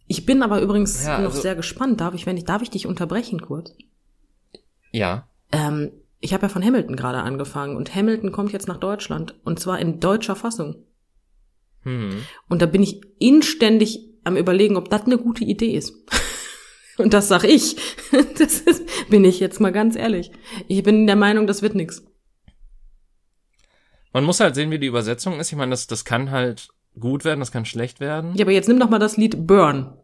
Ich 0.07 0.24
bin 0.26 0.43
aber 0.43 0.61
übrigens 0.61 1.05
Ja, 1.05 1.18
noch 1.18 1.31
also- 1.31 1.41
sehr 1.41 1.55
gespannt. 1.55 2.01
Darf 2.01 2.14
ich, 2.14 2.26
wenn 2.26 2.37
ich, 2.37 2.45
darf 2.45 2.62
ich 2.62 2.70
dich 2.70 2.87
unterbrechen 2.87 3.41
kurz? 3.41 3.74
Ja. 4.91 5.29
Ähm, 5.53 5.93
ich 6.20 6.33
habe 6.33 6.45
ja 6.45 6.49
von 6.49 6.64
Hamilton 6.64 6.97
gerade 6.97 7.18
angefangen 7.18 7.76
und 7.76 7.95
Hamilton 7.95 8.33
kommt 8.33 8.53
jetzt 8.53 8.68
nach 8.68 8.79
Deutschland 8.79 9.35
und 9.45 9.61
zwar 9.61 9.79
in 9.79 10.01
deutscher 10.01 10.35
Fassung. 10.37 10.76
Hm. 11.83 12.22
Und 12.49 12.62
da 12.62 12.66
bin 12.66 12.83
ich 12.83 13.01
inständig 13.18 14.01
am 14.24 14.37
überlegen, 14.37 14.76
ob 14.76 14.91
das 14.91 15.03
eine 15.03 15.18
gute 15.18 15.45
Idee 15.45 15.74
ist. 15.74 15.95
Und 16.99 17.14
das 17.14 17.29
sag 17.29 17.45
ich. 17.45 17.76
Das 18.39 18.61
ist, 18.61 19.09
bin 19.11 19.24
ich 19.24 19.39
jetzt 19.39 19.61
mal 19.61 19.70
ganz 19.72 19.95
ehrlich. 19.95 20.33
Ich 20.66 20.83
bin 20.83 21.07
der 21.07 21.14
Meinung, 21.16 21.47
das 21.47 21.62
wird 21.62 21.74
nix. 21.74 22.03
Man 24.12 24.24
muss 24.24 24.41
halt 24.41 24.55
sehen, 24.55 24.70
wie 24.70 24.79
die 24.79 24.87
Übersetzung 24.87 25.39
ist. 25.39 25.53
Ich 25.53 25.59
meine, 25.59 25.70
das, 25.70 25.87
das 25.87 26.05
kann 26.05 26.31
halt 26.31 26.68
gut 26.99 27.24
werden, 27.24 27.40
das 27.40 27.53
kann 27.53 27.64
schlecht 27.64 28.01
werden. 28.01 28.34
Ja, 28.34 28.44
aber 28.44 28.53
jetzt 28.53 28.68
nimm 28.68 28.78
doch 28.78 28.90
mal 28.90 28.99
das 28.99 29.16
Lied 29.16 29.46
Burn. 29.46 29.94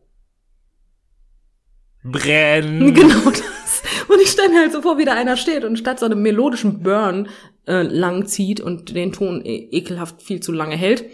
Brennen! 2.04 2.94
Genau 2.94 3.30
das. 3.30 3.82
Und 4.08 4.20
ich 4.20 4.30
stelle 4.30 4.50
mir 4.50 4.60
halt 4.60 4.72
so 4.72 4.82
vor, 4.82 4.98
wie 4.98 5.04
da 5.04 5.14
einer 5.14 5.36
steht 5.36 5.64
und 5.64 5.78
statt 5.78 5.98
so 5.98 6.06
einem 6.06 6.22
melodischen 6.22 6.82
Burn 6.82 7.28
äh, 7.66 7.82
lang 7.82 8.26
zieht 8.26 8.60
und 8.60 8.94
den 8.94 9.12
Ton 9.12 9.44
e 9.44 9.68
ekelhaft 9.70 10.22
viel 10.22 10.40
zu 10.40 10.52
lange 10.52 10.76
hält, 10.76 11.04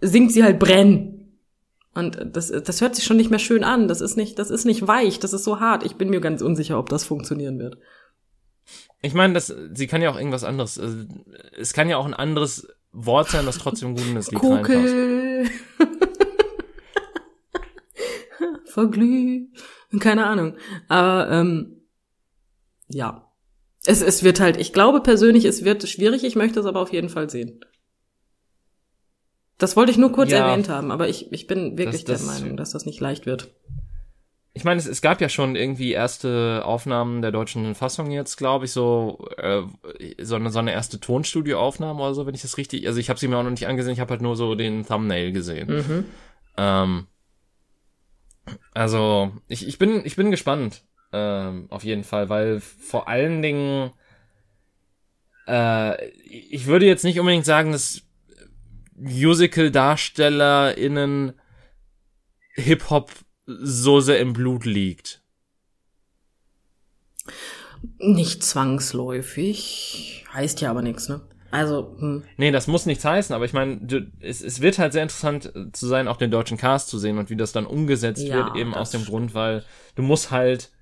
singt 0.00 0.32
sie 0.32 0.44
halt 0.44 0.58
Brenn. 0.58 1.38
Und 1.94 2.18
das, 2.32 2.48
das 2.48 2.80
hört 2.80 2.94
sich 2.96 3.04
schon 3.04 3.16
nicht 3.16 3.30
mehr 3.30 3.38
schön 3.38 3.64
an. 3.64 3.88
Das 3.88 4.00
ist 4.00 4.16
nicht, 4.16 4.38
das 4.38 4.50
ist 4.50 4.64
nicht 4.64 4.86
weich, 4.86 5.20
das 5.20 5.32
ist 5.32 5.44
so 5.44 5.60
hart. 5.60 5.84
Ich 5.84 5.96
bin 5.96 6.10
mir 6.10 6.20
ganz 6.20 6.42
unsicher, 6.42 6.78
ob 6.78 6.88
das 6.88 7.04
funktionieren 7.04 7.58
wird. 7.58 7.78
Ich 9.02 9.14
meine, 9.14 9.34
das, 9.34 9.54
sie 9.72 9.86
kann 9.86 10.02
ja 10.02 10.10
auch 10.10 10.16
irgendwas 10.16 10.44
anderes. 10.44 10.78
Also, 10.78 10.96
es 11.56 11.72
kann 11.72 11.88
ja 11.88 11.98
auch 11.98 12.06
ein 12.06 12.14
anderes 12.14 12.68
Wort 12.94 13.28
sein, 13.30 13.44
das 13.46 13.58
trotzdem 13.58 13.94
gut 13.96 14.06
in 14.06 14.14
das 14.14 14.30
Lied 14.30 14.42
reinpasst. 14.42 14.66
Kuckel. 14.68 15.50
Verglüh. 18.66 19.46
Keine 20.00 20.26
Ahnung. 20.26 20.56
Aber 20.88 21.30
ähm, 21.30 21.82
ja. 22.88 23.30
Es, 23.86 24.00
es 24.00 24.22
wird 24.22 24.40
halt, 24.40 24.56
ich 24.56 24.72
glaube 24.72 25.00
persönlich, 25.00 25.44
es 25.44 25.64
wird 25.64 25.86
schwierig, 25.88 26.24
ich 26.24 26.36
möchte 26.36 26.58
es 26.60 26.66
aber 26.66 26.80
auf 26.80 26.92
jeden 26.92 27.08
Fall 27.10 27.28
sehen. 27.28 27.60
Das 29.58 29.76
wollte 29.76 29.92
ich 29.92 29.98
nur 29.98 30.10
kurz 30.10 30.30
Ja. 30.30 30.48
erwähnt 30.48 30.68
haben, 30.68 30.90
aber 30.90 31.08
ich, 31.08 31.30
ich 31.32 31.46
bin 31.46 31.76
wirklich 31.78 32.04
Das- 32.04 32.20
das- 32.22 32.26
der 32.26 32.40
Meinung, 32.40 32.56
dass 32.56 32.70
das 32.70 32.86
nicht 32.86 33.00
leicht 33.00 33.26
wird. 33.26 33.54
Ich 34.56 34.62
meine, 34.62 34.78
es, 34.78 34.86
es 34.86 35.02
gab 35.02 35.20
ja 35.20 35.28
schon 35.28 35.56
irgendwie 35.56 35.90
erste 35.90 36.62
Aufnahmen 36.64 37.22
der 37.22 37.32
deutschen 37.32 37.74
Fassung 37.74 38.12
jetzt, 38.12 38.36
glaube 38.36 38.66
ich, 38.66 38.72
so 38.72 39.26
äh, 39.36 39.62
so 40.22 40.36
eine 40.36 40.50
so 40.50 40.60
eine 40.60 40.72
erste 40.72 41.00
Tonstudioaufnahme 41.00 42.00
oder 42.00 42.14
so, 42.14 42.24
wenn 42.24 42.36
ich 42.36 42.42
das 42.42 42.56
richtig. 42.56 42.86
Also 42.86 43.00
ich 43.00 43.10
habe 43.10 43.18
sie 43.18 43.26
mir 43.26 43.36
auch 43.36 43.42
noch 43.42 43.50
nicht 43.50 43.66
angesehen, 43.66 43.94
ich 43.94 44.00
habe 44.00 44.10
halt 44.10 44.22
nur 44.22 44.36
so 44.36 44.54
den 44.54 44.86
Thumbnail 44.86 45.32
gesehen. 45.32 45.68
Mhm. 45.68 46.04
Ähm, 46.56 47.08
also 48.72 49.32
ich, 49.48 49.66
ich 49.66 49.78
bin 49.78 50.02
ich 50.04 50.14
bin 50.14 50.30
gespannt 50.30 50.84
ähm, 51.12 51.66
auf 51.70 51.82
jeden 51.82 52.04
Fall, 52.04 52.28
weil 52.28 52.60
vor 52.60 53.08
allen 53.08 53.42
Dingen 53.42 53.90
äh, 55.48 56.10
ich 56.24 56.66
würde 56.66 56.86
jetzt 56.86 57.02
nicht 57.02 57.18
unbedingt 57.18 57.44
sagen, 57.44 57.72
dass 57.72 58.02
Musical-DarstellerInnen 58.96 61.32
Hip-Hop 62.54 63.10
so 63.46 64.00
sehr 64.00 64.18
im 64.20 64.32
Blut 64.32 64.64
liegt. 64.64 65.22
Nicht 67.98 68.42
zwangsläufig. 68.42 70.24
Heißt 70.32 70.60
ja 70.60 70.70
aber 70.70 70.82
nichts, 70.82 71.08
ne? 71.08 71.20
Also, 71.50 71.94
hm. 72.00 72.24
Nee, 72.36 72.50
das 72.50 72.66
muss 72.66 72.86
nichts 72.86 73.04
heißen, 73.04 73.34
aber 73.34 73.44
ich 73.44 73.52
meine, 73.52 73.76
du- 73.76 74.10
es, 74.20 74.42
es 74.42 74.60
wird 74.60 74.78
halt 74.78 74.92
sehr 74.92 75.02
interessant 75.04 75.54
äh, 75.54 75.70
zu 75.72 75.86
sein, 75.86 76.08
auch 76.08 76.16
den 76.16 76.30
deutschen 76.32 76.56
Cast 76.56 76.88
zu 76.88 76.98
sehen 76.98 77.18
und 77.18 77.30
wie 77.30 77.36
das 77.36 77.52
dann 77.52 77.66
umgesetzt 77.66 78.24
Ja, 78.26 78.34
wird, 78.36 78.56
eben 78.56 78.74
aus 78.74 78.90
dem 78.90 79.02
stimmt. 79.02 79.10
Grund, 79.10 79.34
weil 79.34 79.62
du 79.94 80.02
musst 80.02 80.30
halt 80.32 80.72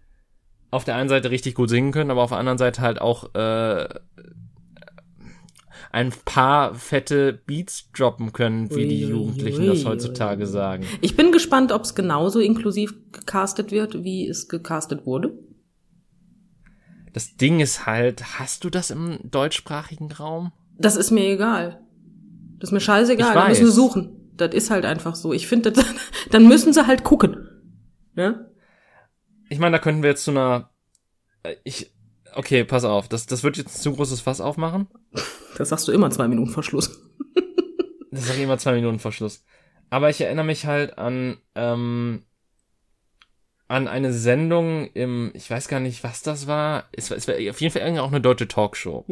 auf 0.71 0.85
der 0.85 0.97
einen 0.97 1.11
Seite 1.11 1.31
richtig 1.31 1.55
gut 1.55 1.69
singen 1.69 1.93
können, 1.93 2.11
aber 2.11 2.23
auf 2.23 2.31
der 2.31 2.39
anderen 2.39 2.59
Seite 2.59 2.81
halt 2.81 3.01
auch 3.01 3.35
äh, 3.35 3.89
ein 5.93 6.11
paar 6.24 6.74
fette 6.74 7.34
Beats 7.47 7.90
droppen 7.93 8.32
können, 8.32 8.70
wie 8.74 8.88
die 8.88 9.05
Ui, 9.05 9.12
ui, 9.12 9.18
Jugendlichen 9.18 9.66
das 9.66 9.80
ui, 9.80 9.84
heutzutage 9.84 10.45
ui. 10.45 10.49
sagen. 10.51 10.86
ich 11.03 11.16
bin 11.16 11.32
gespannt, 11.32 11.70
ob 11.70 11.82
es 11.82 11.95
genauso 11.95 12.40
inklusiv 12.40 12.95
gecastet 13.12 13.70
wird, 13.70 14.03
wie 14.03 14.26
es 14.26 14.49
gecastet 14.49 15.05
wurde. 15.07 15.38
Das 17.12 17.36
Ding 17.36 17.61
ist 17.61 17.84
halt, 17.86 18.38
hast 18.38 18.64
du 18.64 18.70
das 18.70 18.90
im 18.90 19.18
deutschsprachigen 19.22 20.11
Raum? 20.12 20.53
Das 20.78 20.97
ist 20.97 21.11
mir 21.11 21.26
egal. 21.30 21.80
Das 22.59 22.70
ist 22.70 22.72
mir 22.72 22.80
scheißegal. 22.80 23.34
Da 23.34 23.49
müssen 23.49 23.61
sie 23.64 23.68
weiß. 23.68 23.74
suchen. 23.74 24.30
Das 24.38 24.55
ist 24.55 24.70
halt 24.70 24.86
einfach 24.86 25.14
so. 25.14 25.34
Ich 25.34 25.47
finde, 25.47 25.72
das- 25.72 25.84
dann 26.30 26.49
müssen 26.49 26.72
sie 26.72 26.86
halt 26.86 27.05
gucken. 27.05 27.49
Ne? 28.14 28.51
Ich 29.51 29.59
meine, 29.59 29.76
da 29.76 29.82
könnten 29.82 30.03
wir 30.03 30.09
jetzt 30.11 30.24
zu 30.24 30.30
einer 30.30 30.70
äh, 31.43 31.57
ich 31.64 31.93
okay, 32.35 32.64
pass 32.64 32.85
auf, 32.85 33.09
das 33.09 33.26
das 33.26 33.43
wird 33.43 33.57
jetzt 33.57 33.76
ein 33.76 33.80
zu 33.83 33.95
großes 33.95 34.20
Fass 34.20 34.41
aufmachen. 34.41 34.89
Das 35.59 35.68
sagst 35.68 35.87
du 35.89 35.93
immer 35.93 36.11
zwei 36.11 36.28
Minuten 36.28 36.51
Verschluss. 36.51 37.03
Das 38.11 38.28
ist 38.28 38.39
immer 38.39 38.59
zwei 38.59 38.74
Minuten 38.74 38.99
Verschluss. 38.99 39.43
Aber 39.89 40.11
ich 40.11 40.20
erinnere 40.20 40.45
mich 40.45 40.66
halt 40.66 40.99
an, 40.99 41.39
ähm, 41.55 42.24
an 43.68 43.89
eine 43.89 44.12
Sendung 44.12 44.91
im, 44.93 45.30
ich 45.33 45.51
weiß 45.51 45.66
gar 45.68 45.80
nicht, 45.80 46.05
was 46.05 46.22
das 46.22 46.47
war. 46.47 46.85
Es 46.93 47.11
war, 47.11 47.16
es 47.16 47.26
war 47.26 47.35
auf 47.35 47.61
jeden 47.62 47.72
Fall 47.72 47.80
irgendwie 47.80 48.01
auch 48.01 48.09
eine 48.09 48.20
deutsche 48.20 48.49
Talkshow. 48.49 49.07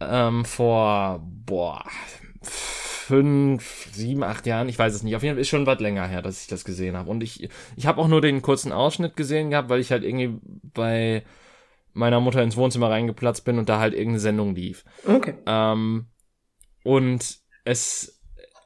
Ähm, 0.00 0.44
vor, 0.44 1.26
boah, 1.46 1.84
fünf, 2.42 3.88
sieben, 3.92 4.22
acht 4.24 4.46
Jahren, 4.46 4.68
ich 4.68 4.78
weiß 4.78 4.94
es 4.94 5.02
nicht. 5.02 5.16
Auf 5.16 5.22
jeden 5.22 5.36
Fall 5.36 5.40
ist 5.40 5.48
schon 5.48 5.66
was 5.66 5.80
länger 5.80 6.06
her, 6.06 6.22
dass 6.22 6.42
ich 6.42 6.48
das 6.48 6.64
gesehen 6.64 6.96
habe. 6.96 7.10
Und 7.10 7.22
ich, 7.22 7.48
ich 7.76 7.86
habe 7.86 8.00
auch 8.00 8.08
nur 8.08 8.20
den 8.20 8.42
kurzen 8.42 8.72
Ausschnitt 8.72 9.16
gesehen 9.16 9.50
gehabt, 9.50 9.68
weil 9.68 9.80
ich 9.80 9.90
halt 9.90 10.04
irgendwie 10.04 10.38
bei 10.74 11.22
meiner 11.96 12.20
Mutter 12.20 12.42
ins 12.42 12.56
Wohnzimmer 12.56 12.90
reingeplatzt 12.90 13.44
bin 13.44 13.58
und 13.58 13.68
da 13.68 13.80
halt 13.80 13.94
irgendeine 13.94 14.20
Sendung 14.20 14.54
lief. 14.54 14.84
Okay. 15.06 15.34
Ähm, 15.46 16.06
und 16.84 17.38
es 17.64 18.20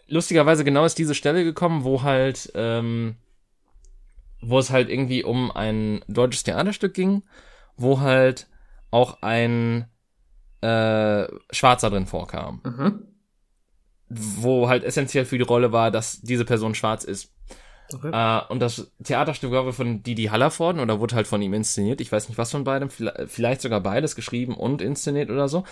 lustigerweise 0.08 0.64
genau 0.64 0.84
ist 0.84 0.98
diese 0.98 1.14
Stelle 1.14 1.44
gekommen, 1.44 1.84
wo 1.84 2.02
halt, 2.02 2.50
ähm, 2.54 3.16
wo 4.42 4.58
es 4.58 4.70
halt 4.70 4.90
irgendwie 4.90 5.24
um 5.24 5.50
ein 5.52 6.04
deutsches 6.08 6.42
Theaterstück 6.42 6.92
ging, 6.92 7.22
wo 7.76 8.00
halt 8.00 8.48
auch 8.90 9.22
ein 9.22 9.86
äh, 10.60 11.26
Schwarzer 11.52 11.90
drin 11.90 12.06
vorkam. 12.06 12.60
Mhm. 12.64 13.06
Wo 14.08 14.68
halt 14.68 14.82
essentiell 14.82 15.24
für 15.24 15.38
die 15.38 15.44
Rolle 15.44 15.70
war, 15.70 15.92
dass 15.92 16.20
diese 16.20 16.44
Person 16.44 16.74
schwarz 16.74 17.04
ist. 17.04 17.32
Okay. 17.92 18.10
Äh, 18.12 18.52
und 18.52 18.60
das 18.60 18.90
Theaterstück 19.02 19.50
war 19.50 19.72
von 19.72 20.02
Didi 20.02 20.24
Hallervorden 20.26 20.80
oder 20.80 21.00
wurde 21.00 21.16
halt 21.16 21.26
von 21.26 21.42
ihm 21.42 21.54
inszeniert. 21.54 22.00
Ich 22.00 22.12
weiß 22.12 22.28
nicht, 22.28 22.38
was 22.38 22.50
von 22.50 22.64
beidem. 22.64 22.90
Vielleicht 22.90 23.60
sogar 23.60 23.80
beides 23.80 24.14
geschrieben 24.14 24.54
und 24.54 24.82
inszeniert 24.82 25.30
oder 25.30 25.48
so. 25.48 25.64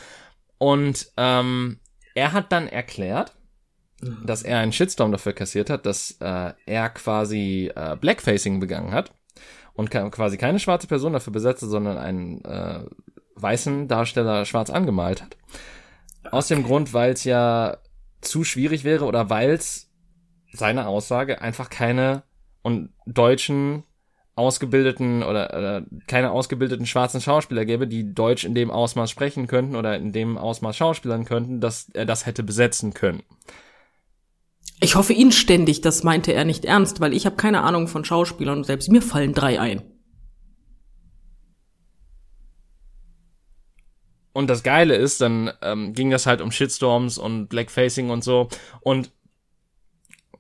Und 0.59 1.13
ähm, 1.17 1.79
er 2.15 2.33
hat 2.33 2.51
dann 2.53 2.67
erklärt, 2.67 3.33
dass 4.25 4.43
er 4.43 4.59
einen 4.59 4.73
Shitstorm 4.73 5.13
dafür 5.13 5.33
kassiert 5.33 5.71
hat, 5.71 5.87
dass 5.87 6.17
äh, 6.21 6.53
er 6.67 6.89
quasi 6.91 7.71
äh, 7.75 7.97
Blackfacing 7.97 8.61
begangen 8.61 8.93
hat 8.93 9.13
und 9.75 9.91
quasi 9.91 10.37
keine 10.37 10.59
schwarze 10.59 10.87
Person 10.87 11.13
dafür 11.13 11.33
besetzte, 11.33 11.67
sondern 11.67 11.99
einen 11.99 12.45
äh, 12.45 12.81
weißen 13.37 13.89
Darsteller 13.89 14.45
schwarz 14.45 14.71
angemalt 14.71 15.23
hat. 15.23 15.37
Aus 16.31 16.49
dem 16.49 16.65
Grund, 16.65 16.93
weil 16.93 17.13
es 17.13 17.25
ja 17.25 17.79
zu 18.21 18.45
schwierig 18.45 18.85
wäre 18.85 19.05
oder 19.05 19.31
weil 19.31 19.51
es 19.51 19.88
seine 20.53 20.87
Aussage 20.87 21.41
einfach 21.41 21.71
keine 21.71 22.23
und 22.63 22.91
deutschen 23.07 23.85
ausgebildeten 24.35 25.25
oder, 25.25 25.53
oder 25.57 25.87
keine 26.07 26.31
ausgebildeten 26.31 26.87
schwarzen 26.87 27.21
Schauspieler 27.21 27.65
gäbe, 27.65 27.89
die 27.89 28.15
Deutsch 28.15 28.45
in 28.45 28.55
dem 28.55 28.71
Ausmaß 28.71 29.11
sprechen 29.11 29.49
könnten 29.49 29.75
oder 29.75 29.97
in 29.97 30.13
dem 30.13 30.39
Ausmaß 30.39 30.77
schauspielern 30.77 31.25
könnten, 31.25 31.61
dass 31.61 31.89
er 31.93 32.07
das 32.07 32.25
hätte 32.25 32.45
besetzen 32.45 32.95
können. 32.95 33.23
Ich 34.81 34.95
hoffe 34.95 35.13
inständig, 35.13 35.81
das 35.81 36.05
meinte 36.05 36.33
er 36.33 36.45
nicht 36.45 36.65
ernst, 36.65 37.01
weil 37.01 37.15
ich 37.15 37.27
habe 37.27 37.35
keine 37.35 37.63
Ahnung 37.63 37.89
von 37.89 38.05
Schauspielern 38.05 38.59
und 38.59 38.65
selbst 38.65 38.91
mir 38.91 39.03
fallen 39.03 39.35
drei 39.35 39.59
ein. 39.59 39.83
Und 44.33 44.49
das 44.49 44.63
Geile 44.63 44.95
ist, 44.95 45.21
dann 45.21 45.51
ähm, 45.63 45.95
ging 45.95 46.11
das 46.11 46.27
halt 46.27 46.41
um 46.41 46.53
Shitstorms 46.53 47.19
und 47.19 47.49
Blackfacing 47.49 48.11
und 48.11 48.23
so. 48.23 48.49
Und 48.83 49.11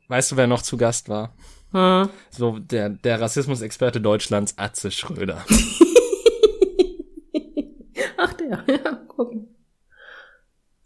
weißt 0.09 0.33
du, 0.33 0.37
wer 0.37 0.47
noch 0.47 0.63
zu 0.63 0.77
Gast 0.77 1.09
war? 1.09 1.35
Hm. 1.73 2.09
So 2.31 2.59
der, 2.59 2.89
der 2.89 3.21
Rassismusexperte 3.21 4.01
Deutschlands, 4.01 4.55
Atze 4.57 4.91
Schröder. 4.91 5.45
Ach 8.17 8.33
der, 8.35 8.65
ja, 8.85 8.95
gucken. 9.07 9.55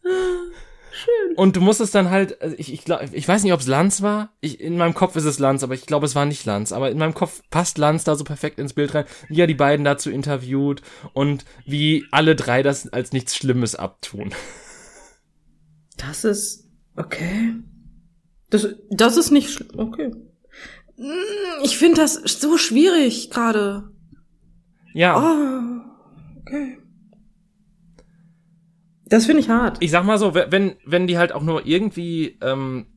Schön. 0.03 1.35
Und 1.37 1.57
du 1.57 1.61
musst 1.61 1.81
es 1.81 1.91
dann 1.91 2.11
halt, 2.11 2.41
also 2.43 2.55
ich, 2.59 2.73
ich, 2.73 2.85
glaub, 2.85 3.01
ich 3.13 3.27
weiß 3.27 3.43
nicht, 3.43 3.53
ob 3.53 3.61
es 3.61 3.67
Lanz 3.67 4.03
war. 4.03 4.31
Ich, 4.41 4.61
in 4.61 4.77
meinem 4.77 4.95
Kopf 4.95 5.17
ist 5.17 5.25
es 5.25 5.39
Lanz, 5.39 5.63
aber 5.63 5.75
ich 5.75 5.87
glaube, 5.87 6.07
es 6.07 6.15
war 6.15 6.27
nicht 6.27 6.45
Lanz. 6.45 6.73
Aber 6.73 6.91
in 6.91 6.99
meinem 6.99 7.15
Kopf 7.15 7.43
passt 7.51 7.79
Lanz 7.79 8.05
da 8.05 8.15
so 8.15 8.25
perfekt 8.25 8.59
ins 8.59 8.75
Bild 8.75 8.95
rein, 8.95 9.07
wie 9.29 9.41
er 9.41 9.47
die 9.47 9.55
beiden 9.55 9.85
dazu 9.85 10.11
interviewt 10.11 10.83
und 11.13 11.45
wie 11.65 12.05
alle 12.11 12.37
drei 12.37 12.63
das 12.63 12.89
als 12.93 13.13
nichts 13.13 13.35
Schlimmes 13.35 13.75
abtun. 13.75 14.35
Das 15.97 16.25
ist 16.25 16.69
okay. 16.97 17.55
Das, 18.53 18.69
das 18.91 19.17
ist 19.17 19.31
nicht 19.31 19.51
schlimm. 19.51 19.71
Okay. 19.79 20.13
Hm, 20.97 21.65
ich 21.65 21.79
finde 21.79 22.03
das 22.03 22.17
so 22.17 22.59
schwierig 22.59 23.31
gerade. 23.31 23.91
Ja. 24.93 25.17
Oh, 25.17 26.41
okay. 26.43 26.77
Das 29.07 29.25
finde 29.25 29.41
ich 29.41 29.49
hart. 29.49 29.79
Ich 29.81 29.91
sag 29.91 30.05
mal 30.05 30.19
so, 30.19 30.35
wenn, 30.35 30.77
wenn 30.85 31.07
die 31.07 31.17
halt 31.17 31.33
auch 31.33 31.43
nur 31.43 31.67
irgendwie 31.67 32.39
ähm, 32.43 32.89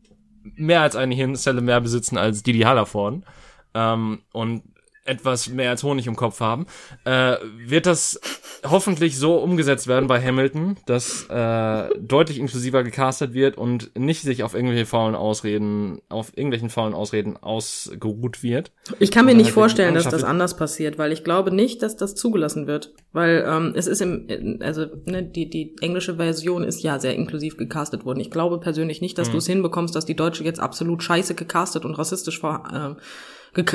mehr 0.44 0.82
als 0.82 0.98
eine 0.98 1.16
Hirnzelle 1.16 1.62
mehr 1.62 1.80
besitzen 1.80 2.18
als 2.18 2.44
Didi 2.44 2.60
Hallervorden 2.60 3.26
ähm, 3.74 4.24
und 4.34 4.64
etwas 5.06 5.50
mehr 5.50 5.70
als 5.70 5.84
Honig 5.84 6.08
im 6.08 6.16
Kopf 6.16 6.40
haben, 6.40 6.66
äh, 7.06 7.36
wird 7.58 7.86
das 7.86 8.20
hoffentlich 8.64 9.18
so 9.18 9.36
umgesetzt 9.36 9.88
werden 9.88 10.08
bei 10.08 10.22
Hamilton, 10.22 10.78
dass 10.86 11.28
äh, 11.30 11.90
deutlich 12.00 12.40
inklusiver 12.40 12.84
gecastet 12.84 13.34
wird 13.34 13.58
und 13.58 13.92
nicht 13.98 14.24
sich 14.24 14.44
auf 14.44 14.56
irgendwelche 14.56 14.86
faulen 14.86 15.16
Ausreden, 15.16 16.02
auf 16.10 16.36
irgendwelchen 16.36 16.70
faulen 16.70 16.94
Ausreden 16.94 17.38
ausgeruht 17.38 18.44
wird. 18.44 18.72
Ich 19.00 19.12
kann 19.12 19.26
mir 19.26 19.36
nicht 19.36 19.46
halt 19.48 19.54
vorstellen, 19.54 19.94
dass 19.94 20.10
das 20.10 20.24
anders 20.24 20.58
passiert, 20.58 20.98
weil 20.98 21.12
ich 21.12 21.24
glaube 21.24 21.52
nicht, 21.52 21.84
dass 21.84 21.96
das 21.96 22.16
zugelassen 22.16 22.68
wird, 22.68 22.94
weil 23.14 23.46
ähm, 23.48 23.74
es 23.76 23.88
ist 23.88 24.02
im, 24.02 24.60
also 24.62 24.86
ne, 25.06 25.24
die 25.24 25.50
die 25.50 25.76
englische 25.82 26.16
Version 26.16 26.64
ist 26.64 26.82
ja 26.82 27.00
sehr 27.00 27.16
inklusiv 27.16 27.58
gecastet 27.58 28.06
worden. 28.06 28.20
Ich 28.20 28.32
glaube 28.32 28.60
persönlich 28.60 29.02
nicht, 29.02 29.18
dass 29.18 29.28
mhm. 29.28 29.34
du 29.34 29.38
es 29.38 29.48
hinbekommst, 29.48 29.96
dass 29.96 30.06
die 30.06 30.16
deutsche 30.16 30.44
jetzt 30.44 30.60
absolut 30.60 31.04
scheiße 31.04 31.36
gecastet 31.36 31.86
und 31.86 31.96
rassistisch 31.96 32.40
vor 32.40 32.96
äh, 32.98 33.02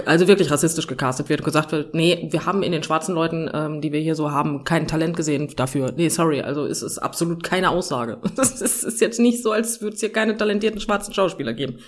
also 0.05 0.29
wirklich 0.29 0.51
rassistisch 0.51 0.87
gecastet 0.87 1.29
wird 1.29 1.41
und 1.41 1.45
gesagt 1.45 1.73
wird, 1.73 1.95
nee, 1.95 2.29
wir 2.31 2.45
haben 2.45 2.63
in 2.63 2.73
den 2.73 2.83
schwarzen 2.83 3.15
Leuten, 3.15 3.49
ähm, 3.53 3.81
die 3.81 3.93
wir 3.93 4.01
hier 4.01 4.15
so 4.15 4.31
haben, 4.31 4.65
kein 4.65 4.87
Talent 4.87 5.17
gesehen 5.17 5.53
dafür. 5.57 5.93
Nee, 5.97 6.11
sorry, 6.11 6.43
also 6.43 6.67
es 6.67 6.83
ist 6.83 6.99
absolut 6.99 7.43
keine 7.43 7.71
Aussage. 7.71 8.19
Es 8.37 8.83
ist 8.83 9.01
jetzt 9.01 9.21
nicht 9.21 9.43
so, 9.43 9.53
als 9.53 9.81
würde 9.81 9.95
es 9.95 10.01
hier 10.01 10.13
keine 10.13 10.37
talentierten 10.37 10.81
schwarzen 10.81 11.15
Schauspieler 11.15 11.55
geben. 11.55 11.79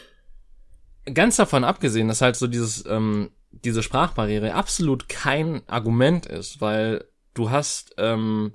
Ganz 1.12 1.36
davon 1.36 1.64
abgesehen, 1.64 2.08
dass 2.08 2.22
halt 2.22 2.36
so 2.36 2.46
dieses, 2.46 2.84
ähm, 2.86 3.30
diese 3.50 3.82
Sprachbarriere 3.82 4.54
absolut 4.54 5.08
kein 5.08 5.62
Argument 5.66 6.26
ist, 6.26 6.60
weil 6.60 7.04
du 7.34 7.50
hast 7.50 7.94
ähm, 7.98 8.54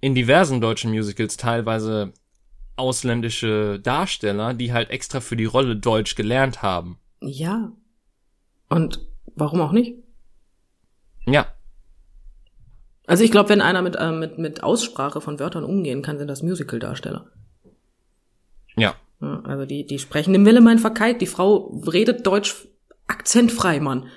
in 0.00 0.14
diversen 0.14 0.60
deutschen 0.60 0.90
Musicals 0.90 1.36
teilweise 1.36 2.12
ausländische 2.76 3.80
Darsteller, 3.80 4.52
die 4.52 4.72
halt 4.72 4.90
extra 4.90 5.20
für 5.20 5.36
die 5.36 5.46
Rolle 5.46 5.76
Deutsch 5.76 6.14
gelernt 6.14 6.62
haben. 6.62 6.98
Ja, 7.20 7.72
und 8.68 9.06
warum 9.34 9.60
auch 9.60 9.72
nicht? 9.72 9.96
Ja. 11.26 11.46
Also 13.06 13.22
ich 13.22 13.30
glaube, 13.30 13.48
wenn 13.50 13.60
einer 13.60 13.82
mit, 13.82 13.96
äh, 13.96 14.12
mit, 14.12 14.38
mit 14.38 14.62
Aussprache 14.62 15.20
von 15.20 15.38
Wörtern 15.38 15.64
umgehen 15.64 16.02
kann, 16.02 16.18
sind 16.18 16.28
das 16.28 16.42
Musical-Darsteller. 16.42 17.30
Ja. 18.76 18.94
ja. 19.20 19.40
Also 19.44 19.64
die, 19.64 19.86
die 19.86 19.98
sprechen 19.98 20.34
im 20.34 20.44
Wille 20.44 20.60
mein 20.60 20.78
Verkeit. 20.78 21.20
Die 21.20 21.26
Frau 21.26 21.80
redet 21.86 22.26
Deutsch 22.26 22.66
akzentfrei, 23.06 23.80
Mann. 23.80 24.08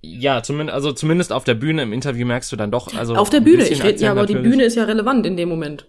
Ja, 0.00 0.42
zumindest, 0.42 0.74
also 0.74 0.92
zumindest 0.92 1.32
auf 1.32 1.44
der 1.44 1.54
Bühne 1.54 1.82
im 1.82 1.92
Interview 1.92 2.26
merkst 2.26 2.50
du 2.52 2.56
dann 2.56 2.70
doch, 2.70 2.94
also. 2.94 3.16
Auf 3.16 3.30
der 3.30 3.40
Bühne, 3.40 3.68
ich 3.68 3.82
rede, 3.82 4.00
ja, 4.02 4.12
aber 4.12 4.26
die 4.26 4.34
Bühne 4.34 4.64
ist 4.64 4.76
ja 4.76 4.84
relevant 4.84 5.26
in 5.26 5.36
dem 5.36 5.48
Moment. 5.48 5.88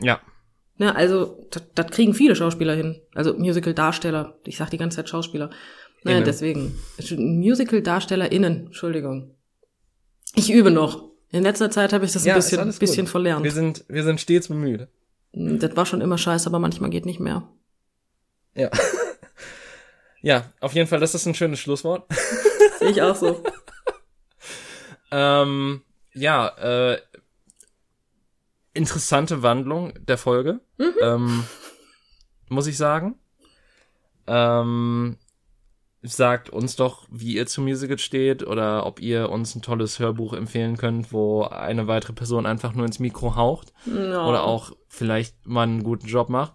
Ja. 0.00 0.20
Ne, 0.76 0.94
also, 0.94 1.46
das, 1.74 1.90
kriegen 1.90 2.14
viele 2.14 2.34
Schauspieler 2.34 2.74
hin. 2.74 3.00
Also 3.14 3.34
Musical-Darsteller. 3.34 4.38
Ich 4.44 4.56
sag 4.56 4.70
die 4.70 4.78
ganze 4.78 4.96
Zeit 4.96 5.08
Schauspieler. 5.08 5.50
Ne, 6.02 6.22
deswegen. 6.22 6.76
Musical-DarstellerInnen, 7.16 8.66
Entschuldigung. 8.66 9.34
Ich 10.34 10.50
übe 10.50 10.70
noch. 10.70 11.10
In 11.30 11.42
letzter 11.42 11.70
Zeit 11.70 11.92
habe 11.92 12.04
ich 12.04 12.12
das 12.12 12.24
ja, 12.24 12.34
ein 12.34 12.38
bisschen, 12.38 12.78
bisschen 12.78 13.06
verlernt. 13.06 13.44
Wir 13.44 13.50
sind, 13.50 13.84
wir 13.88 14.04
sind 14.04 14.20
stets 14.20 14.48
bemüht. 14.48 14.88
Das 15.32 15.76
war 15.76 15.86
schon 15.86 16.00
immer 16.00 16.18
scheiße, 16.18 16.48
aber 16.48 16.58
manchmal 16.58 16.90
geht 16.90 17.06
nicht 17.06 17.18
mehr. 17.18 17.48
Ja. 18.54 18.70
ja, 20.22 20.52
auf 20.60 20.74
jeden 20.74 20.88
Fall, 20.88 21.00
das 21.00 21.14
ist 21.14 21.26
ein 21.26 21.34
schönes 21.34 21.58
Schlusswort. 21.58 22.04
Sehe 22.78 22.90
ich 22.90 23.02
auch 23.02 23.16
so. 23.16 23.42
ähm, 25.10 25.82
ja, 26.12 26.48
äh, 26.92 26.98
interessante 28.74 29.42
Wandlung 29.42 29.94
der 30.04 30.18
Folge, 30.18 30.60
mhm. 30.78 30.94
ähm, 31.00 31.44
muss 32.48 32.66
ich 32.66 32.76
sagen. 32.76 33.14
Ähm, 34.26 35.16
sagt 36.02 36.50
uns 36.50 36.76
doch, 36.76 37.06
wie 37.10 37.34
ihr 37.34 37.46
zu 37.46 37.62
Musical 37.62 37.98
steht 37.98 38.46
oder 38.46 38.84
ob 38.84 39.00
ihr 39.00 39.30
uns 39.30 39.54
ein 39.54 39.62
tolles 39.62 39.98
Hörbuch 39.98 40.34
empfehlen 40.34 40.76
könnt, 40.76 41.12
wo 41.12 41.44
eine 41.44 41.86
weitere 41.86 42.12
Person 42.12 42.44
einfach 42.44 42.74
nur 42.74 42.84
ins 42.84 42.98
Mikro 42.98 43.36
haucht 43.36 43.72
no. 43.86 44.28
oder 44.28 44.44
auch 44.44 44.72
vielleicht 44.88 45.46
mal 45.46 45.62
einen 45.62 45.82
guten 45.82 46.06
Job 46.06 46.28
macht. 46.28 46.52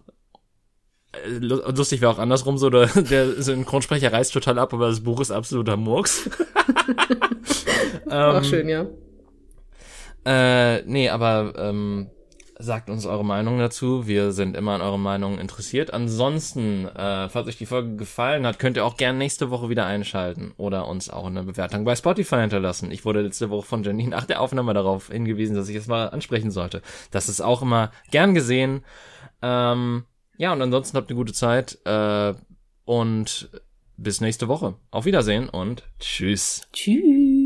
Äh, 1.14 1.40
lustig 1.40 2.02
wäre 2.02 2.12
auch 2.12 2.20
andersrum 2.20 2.60
so, 2.60 2.70
der, 2.70 2.86
der 2.96 3.42
Synchronsprecher 3.42 4.14
reißt 4.14 4.34
total 4.34 4.60
ab, 4.60 4.74
aber 4.74 4.88
das 4.88 5.02
Buch 5.02 5.20
ist 5.20 5.32
absoluter 5.32 5.78
Murks. 5.78 6.30
ähm, 8.10 8.36
auch 8.36 8.44
schön, 8.44 8.70
ja. 8.70 8.86
Äh, 10.26 10.82
nee, 10.84 11.10
aber 11.10 11.54
ähm, 11.58 12.10
sagt 12.62 12.90
uns 12.90 13.06
eure 13.06 13.24
Meinung 13.24 13.58
dazu. 13.58 14.06
Wir 14.06 14.34
sind 14.34 14.56
immer 14.56 14.74
an 14.74 14.82
euren 14.82 15.02
Meinungen 15.02 15.40
interessiert. 15.40 15.94
Ansonsten, 15.94 16.86
äh, 16.88 17.30
falls 17.30 17.48
euch 17.48 17.58
die 17.58 17.66
Folge 17.66 17.96
gefallen 17.96 18.46
hat, 18.46 18.60
könnt 18.60 18.76
ihr 18.76 18.86
auch 18.86 18.98
gerne 18.98 19.18
nächste 19.18 19.50
Woche 19.50 19.70
wieder 19.70 19.86
einschalten 19.86 20.54
oder 20.58 20.88
uns 20.88 21.10
auch 21.10 21.26
eine 21.26 21.44
Bewertung 21.44 21.86
bei 21.86 21.96
Spotify 21.96 22.42
hinterlassen. 22.42 22.92
Ich 22.92 23.06
wurde 23.06 23.22
letzte 23.22 23.50
Woche 23.50 23.66
von 23.66 23.84
Jenny 23.84 24.08
nach 24.08 24.26
der 24.26 24.42
Aufnahme 24.42 24.74
darauf 24.74 25.08
hingewiesen, 25.08 25.56
dass 25.56 25.70
ich 25.70 25.78
es 25.78 25.88
mal 25.88 26.10
ansprechen 26.10 26.52
sollte. 26.52 26.82
Das 27.12 27.30
ist 27.30 27.40
auch 27.40 27.62
immer 27.62 27.92
gern 28.12 28.34
gesehen. 28.34 28.84
Ähm, 29.42 30.04
ja, 30.38 30.52
und 30.52 30.62
ansonsten 30.62 30.98
habt 30.98 31.10
eine 31.10 31.18
gute 31.18 31.34
Zeit 31.34 31.80
äh, 31.86 32.34
und 32.84 33.50
bis 33.96 34.20
nächste 34.20 34.50
Woche. 34.50 34.76
Auf 34.92 35.06
Wiedersehen 35.06 35.48
und 35.48 35.84
tschüss. 36.00 36.68
Tschüss. 36.74 37.39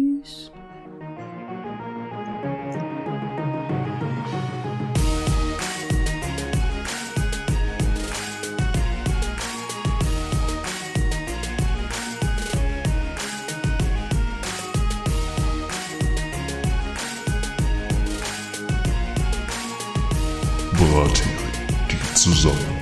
Brathering, 22.25 22.31
die 22.31 22.39
Zusammenkunft. 22.39 22.72